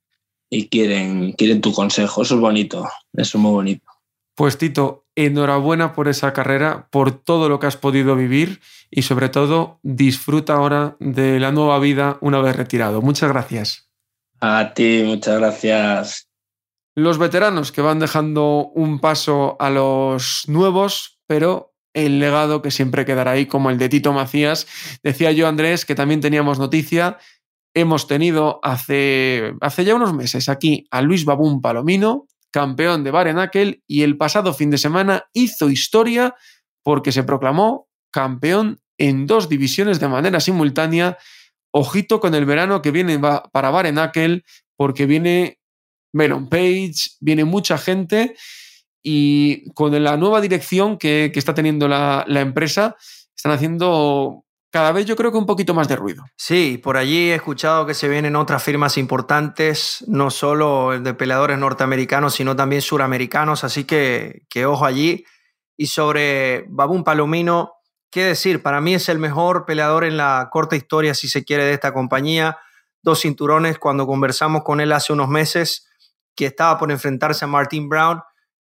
y 0.48 0.68
quieren, 0.68 1.32
quieren 1.32 1.60
tu 1.60 1.72
consejo. 1.72 2.22
Eso 2.22 2.36
es 2.36 2.40
bonito, 2.40 2.84
eso 3.14 3.38
es 3.38 3.42
muy 3.42 3.52
bonito. 3.52 3.84
Pues 4.36 4.58
Tito, 4.58 5.06
enhorabuena 5.16 5.92
por 5.94 6.08
esa 6.08 6.32
carrera, 6.32 6.88
por 6.90 7.10
todo 7.10 7.48
lo 7.48 7.58
que 7.58 7.66
has 7.66 7.76
podido 7.76 8.14
vivir 8.16 8.60
y 8.90 9.02
sobre 9.02 9.28
todo 9.28 9.80
disfruta 9.82 10.54
ahora 10.54 10.96
de 11.00 11.40
la 11.40 11.52
nueva 11.52 11.78
vida 11.78 12.18
una 12.20 12.40
vez 12.40 12.54
retirado. 12.54 13.02
Muchas 13.02 13.30
gracias. 13.30 13.90
A 14.40 14.74
ti, 14.74 15.02
muchas 15.04 15.38
gracias. 15.38 16.28
Los 16.98 17.18
veteranos 17.18 17.72
que 17.72 17.82
van 17.82 17.98
dejando 17.98 18.70
un 18.74 19.00
paso 19.00 19.56
a 19.60 19.68
los 19.68 20.44
nuevos, 20.46 21.20
pero 21.26 21.74
el 21.92 22.18
legado 22.20 22.62
que 22.62 22.70
siempre 22.70 23.04
quedará 23.04 23.32
ahí, 23.32 23.44
como 23.44 23.68
el 23.68 23.76
de 23.76 23.90
Tito 23.90 24.14
Macías. 24.14 24.66
Decía 25.02 25.30
yo, 25.32 25.46
Andrés, 25.46 25.84
que 25.84 25.94
también 25.94 26.22
teníamos 26.22 26.58
noticia. 26.58 27.18
Hemos 27.74 28.06
tenido 28.06 28.60
hace, 28.62 29.52
hace 29.60 29.84
ya 29.84 29.94
unos 29.94 30.14
meses 30.14 30.48
aquí 30.48 30.86
a 30.90 31.02
Luis 31.02 31.26
Babún 31.26 31.60
Palomino, 31.60 32.28
campeón 32.50 33.04
de 33.04 33.10
Barenakel, 33.10 33.82
y 33.86 34.00
el 34.00 34.16
pasado 34.16 34.54
fin 34.54 34.70
de 34.70 34.78
semana 34.78 35.26
hizo 35.34 35.68
historia 35.68 36.34
porque 36.82 37.12
se 37.12 37.24
proclamó 37.24 37.88
campeón 38.10 38.80
en 38.96 39.26
dos 39.26 39.50
divisiones 39.50 40.00
de 40.00 40.08
manera 40.08 40.40
simultánea. 40.40 41.18
Ojito 41.72 42.20
con 42.20 42.34
el 42.34 42.46
verano 42.46 42.80
que 42.80 42.90
viene 42.90 43.18
para 43.18 43.70
Barenakel, 43.70 44.46
porque 44.78 45.04
viene 45.04 45.58
Melon 46.16 46.48
Page, 46.48 46.94
viene 47.20 47.44
mucha 47.44 47.78
gente 47.78 48.34
y 49.02 49.70
con 49.74 50.02
la 50.02 50.16
nueva 50.16 50.40
dirección 50.40 50.98
que, 50.98 51.30
está 51.34 51.54
teniendo 51.54 51.86
la, 51.86 52.24
la 52.26 52.40
empresa, 52.40 52.96
están 53.36 53.52
haciendo 53.52 54.46
cada 54.76 54.92
vez 54.92 55.06
yo 55.06 55.16
creo 55.16 55.32
que 55.32 55.38
un 55.38 55.46
poquito 55.46 55.72
más 55.72 55.88
de 55.88 55.96
ruido. 55.96 56.24
Sí, 56.36 56.78
por 56.82 56.98
allí 56.98 57.30
he 57.30 57.34
escuchado 57.34 57.86
que 57.86 57.94
se 57.94 58.08
vienen 58.08 58.36
otras 58.36 58.62
firmas 58.62 58.98
importantes, 58.98 60.04
no 60.06 60.30
solo 60.30 61.00
de 61.00 61.14
peleadores 61.14 61.58
norteamericanos, 61.58 62.34
sino 62.34 62.56
también 62.56 62.82
suramericanos, 62.82 63.64
así 63.64 63.84
que, 63.84 64.42
que 64.50 64.66
ojo 64.66 64.84
allí. 64.84 65.24
Y 65.78 65.86
sobre 65.86 66.66
Babún 66.68 67.04
Palomino, 67.04 67.72
¿qué 68.10 68.24
decir? 68.24 68.62
Para 68.62 68.80
mí 68.82 68.92
es 68.92 69.08
el 69.08 69.18
mejor 69.18 69.64
peleador 69.64 70.04
en 70.04 70.16
la 70.16 70.48
corta 70.50 70.76
historia, 70.76 71.14
si 71.14 71.28
se 71.28 71.44
quiere, 71.44 71.64
de 71.64 71.72
esta 71.72 71.94
compañía. 71.94 72.58
Dos 73.02 73.20
cinturones 73.20 73.78
cuando 73.78 74.06
conversamos 74.06 74.62
con 74.62 74.80
él 74.80 74.92
hace 74.92 75.12
unos 75.12 75.28
meses, 75.28 75.85
que 76.36 76.46
estaba 76.46 76.78
por 76.78 76.92
enfrentarse 76.92 77.44
a 77.44 77.48
Martin 77.48 77.88
Brown. 77.88 78.20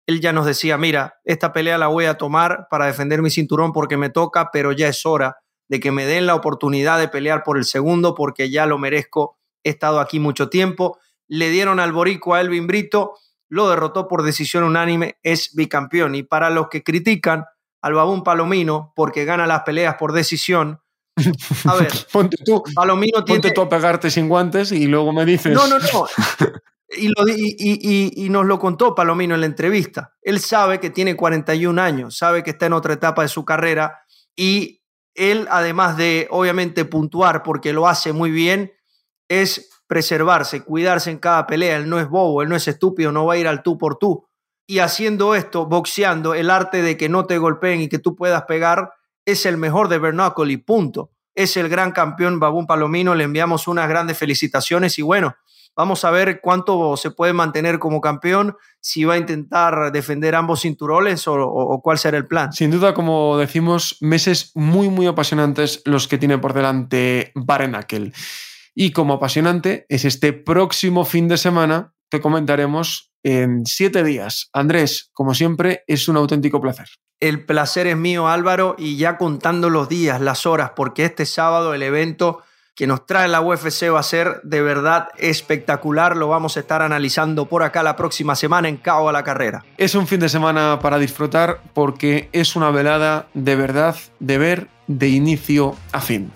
él 0.05 0.19
ya 0.19 0.33
nos 0.33 0.45
decía, 0.45 0.77
mira, 0.77 1.15
esta 1.23 1.53
pelea 1.53 1.77
la 1.77 1.87
voy 1.87 2.05
a 2.05 2.15
tomar 2.15 2.67
para 2.69 2.85
defender 2.85 3.21
mi 3.21 3.29
cinturón 3.29 3.71
porque 3.71 3.97
me 3.97 4.09
toca, 4.09 4.49
pero 4.51 4.71
ya 4.73 4.87
es 4.87 5.05
hora 5.05 5.37
de 5.69 5.79
que 5.79 5.91
me 5.91 6.05
den 6.05 6.25
la 6.25 6.35
oportunidad 6.35 6.99
de 6.99 7.07
pelear 7.07 7.43
por 7.43 7.57
el 7.57 7.63
segundo 7.63 8.13
porque 8.13 8.49
ya 8.49 8.65
lo 8.65 8.77
merezco. 8.77 9.37
He 9.63 9.69
estado 9.69 10.01
aquí 10.01 10.19
mucho 10.19 10.49
tiempo. 10.49 10.99
Le 11.29 11.49
dieron 11.49 11.79
al 11.79 11.93
Borico 11.93 12.35
a 12.35 12.41
Elvin 12.41 12.67
Brito, 12.67 13.13
lo 13.47 13.69
derrotó 13.69 14.09
por 14.09 14.23
decisión 14.23 14.65
unánime, 14.65 15.17
es 15.23 15.55
bicampeón. 15.55 16.15
Y 16.15 16.23
para 16.23 16.49
los 16.49 16.67
que 16.67 16.83
critican 16.83 17.45
al 17.81 17.93
Babún 17.93 18.23
Palomino 18.23 18.91
porque 18.97 19.23
gana 19.23 19.47
las 19.47 19.61
peleas 19.61 19.95
por 19.95 20.11
decisión, 20.11 20.81
a 21.65 21.75
ver, 21.75 21.91
ponte 22.11 22.37
tú, 22.43 22.63
Palomino 22.75 23.23
ponte 23.25 23.51
tú 23.51 23.61
a 23.61 23.69
pegarte 23.69 24.09
sin 24.09 24.27
guantes 24.27 24.71
y 24.71 24.87
luego 24.87 25.13
me 25.13 25.25
dices. 25.25 25.53
No, 25.53 25.67
no, 25.67 25.79
no. 25.79 26.07
Y, 26.93 28.29
nos 28.29 28.45
lo 28.45 28.59
contó 28.59 28.93
Palomino 28.93 29.35
en 29.35 29.41
la 29.41 29.47
entrevista. 29.47 30.13
Él 30.21 30.39
sabe 30.39 30.79
que 30.79 30.89
tiene 30.89 31.15
41 31.15 31.81
años, 31.81 32.17
sabe 32.17 32.43
que 32.43 32.51
está 32.51 32.65
en 32.65 32.73
otra 32.73 32.93
etapa 32.93 33.21
de 33.21 33.27
su 33.29 33.45
carrera 33.45 34.01
y 34.35 34.83
él, 35.13 35.47
además 35.49 35.97
de 35.97 36.27
obviamente 36.29 36.85
puntuar 36.85 37.43
porque 37.43 37.73
lo 37.73 37.87
hace 37.87 38.13
muy 38.13 38.31
bien, 38.31 38.73
es 39.29 39.69
preservarse, 39.87 40.63
cuidarse 40.63 41.11
en 41.11 41.17
cada 41.17 41.47
pelea. 41.47 41.77
Él 41.77 41.89
no 41.89 41.99
es 41.99 42.09
bobo, 42.09 42.41
él 42.41 42.49
no 42.49 42.55
es 42.55 42.67
estúpido, 42.67 43.11
no 43.11 43.25
va 43.25 43.33
a 43.33 43.37
ir 43.37 43.47
al 43.47 43.63
tú 43.63 43.77
por 43.77 43.97
tú. 43.97 44.25
Y 44.67 44.79
haciendo 44.79 45.35
esto, 45.35 45.65
boxeando, 45.65 46.33
el 46.33 46.49
arte 46.49 46.81
de 46.81 46.95
que 46.97 47.09
no 47.09 47.25
te 47.25 47.37
golpeen 47.37 47.81
y 47.81 47.89
que 47.89 47.99
tú 47.99 48.15
puedas 48.15 48.43
pegar, 48.43 48.93
es 49.25 49.45
el 49.45 49.57
mejor 49.57 49.89
de 49.89 49.99
Bernacle 49.99 50.53
y 50.53 50.57
punto. 50.57 51.11
Es 51.35 51.57
el 51.57 51.69
gran 51.69 51.91
campeón 51.91 52.39
Babún 52.39 52.67
Palomino, 52.67 53.15
le 53.15 53.23
enviamos 53.23 53.67
unas 53.67 53.87
grandes 53.87 54.17
felicitaciones 54.17 54.97
y 54.97 55.01
bueno, 55.01 55.35
Vamos 55.75 56.03
a 56.03 56.11
ver 56.11 56.41
cuánto 56.41 56.97
se 56.97 57.11
puede 57.11 57.33
mantener 57.33 57.79
como 57.79 58.01
campeón, 58.01 58.57
si 58.81 59.05
va 59.05 59.13
a 59.13 59.17
intentar 59.17 59.91
defender 59.91 60.35
ambos 60.35 60.61
cinturones 60.61 61.27
o, 61.27 61.79
cuál 61.83 61.97
será 61.97 62.17
el 62.17 62.27
plan. 62.27 62.51
Sin 62.51 62.71
duda, 62.71 62.93
como 62.93 63.37
decimos, 63.37 63.97
meses 64.01 64.51
muy, 64.55 64.89
muy 64.89 65.07
apasionantes 65.07 65.81
los 65.85 66.07
que 66.07 66.17
tiene 66.17 66.37
por 66.37 66.53
delante 66.53 67.31
Barenakel. 67.35 68.13
Y 68.75 68.91
como 68.91 69.13
apasionante 69.15 69.85
es 69.89 70.05
este 70.05 70.33
próximo 70.33 71.05
fin 71.05 71.27
de 71.27 71.37
semana 71.37 71.93
que 72.09 72.21
comentaremos 72.21 73.13
en 73.23 73.65
siete 73.65 74.03
días. 74.03 74.49
Andrés, 74.53 75.09
como 75.13 75.33
siempre, 75.33 75.83
es 75.87 76.07
un 76.07 76.17
auténtico 76.17 76.59
placer. 76.59 76.87
El 77.19 77.45
placer 77.45 77.87
es 77.87 77.97
mío, 77.97 78.27
Álvaro, 78.27 78.75
y 78.77 78.97
ya 78.97 79.17
contando 79.17 79.69
los 79.69 79.87
días, 79.87 80.19
las 80.19 80.45
horas, 80.45 80.71
porque 80.75 81.05
este 81.05 81.25
sábado 81.25 81.73
el 81.73 81.83
evento 81.83 82.41
que 82.81 82.87
nos 82.87 83.05
trae 83.05 83.27
la 83.27 83.41
UFC 83.41 83.93
va 83.93 83.99
a 83.99 84.03
ser 84.03 84.41
de 84.41 84.59
verdad 84.63 85.09
espectacular. 85.19 86.17
Lo 86.17 86.29
vamos 86.29 86.57
a 86.57 86.61
estar 86.61 86.81
analizando 86.81 87.45
por 87.45 87.61
acá 87.61 87.83
la 87.83 87.95
próxima 87.95 88.33
semana 88.33 88.69
en 88.69 88.77
Cabo 88.77 89.07
a 89.07 89.11
la 89.11 89.23
Carrera. 89.23 89.63
Es 89.77 89.93
un 89.93 90.07
fin 90.07 90.19
de 90.19 90.29
semana 90.29 90.79
para 90.81 90.97
disfrutar 90.97 91.61
porque 91.75 92.27
es 92.31 92.55
una 92.55 92.71
velada 92.71 93.27
de 93.35 93.55
verdad 93.55 93.95
de 94.19 94.39
ver 94.39 94.67
de 94.87 95.09
inicio 95.09 95.75
a 95.91 96.01
fin. 96.01 96.31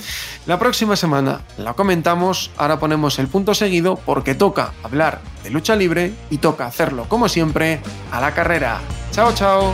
La 0.46 0.60
próxima 0.60 0.96
semana 0.96 1.42
la 1.58 1.74
comentamos, 1.74 2.52
ahora 2.58 2.78
ponemos 2.78 3.18
el 3.18 3.28
punto 3.28 3.56
seguido 3.56 3.96
porque 4.06 4.36
toca 4.36 4.72
hablar 4.84 5.22
de 5.44 5.50
lucha 5.50 5.76
libre 5.76 6.14
y 6.30 6.38
toca 6.38 6.68
hacerlo 6.68 7.06
como 7.10 7.28
siempre 7.28 7.80
a 8.12 8.22
la 8.22 8.36
carrera. 8.36 8.82
Chao, 9.10 9.34
chao. 9.34 9.74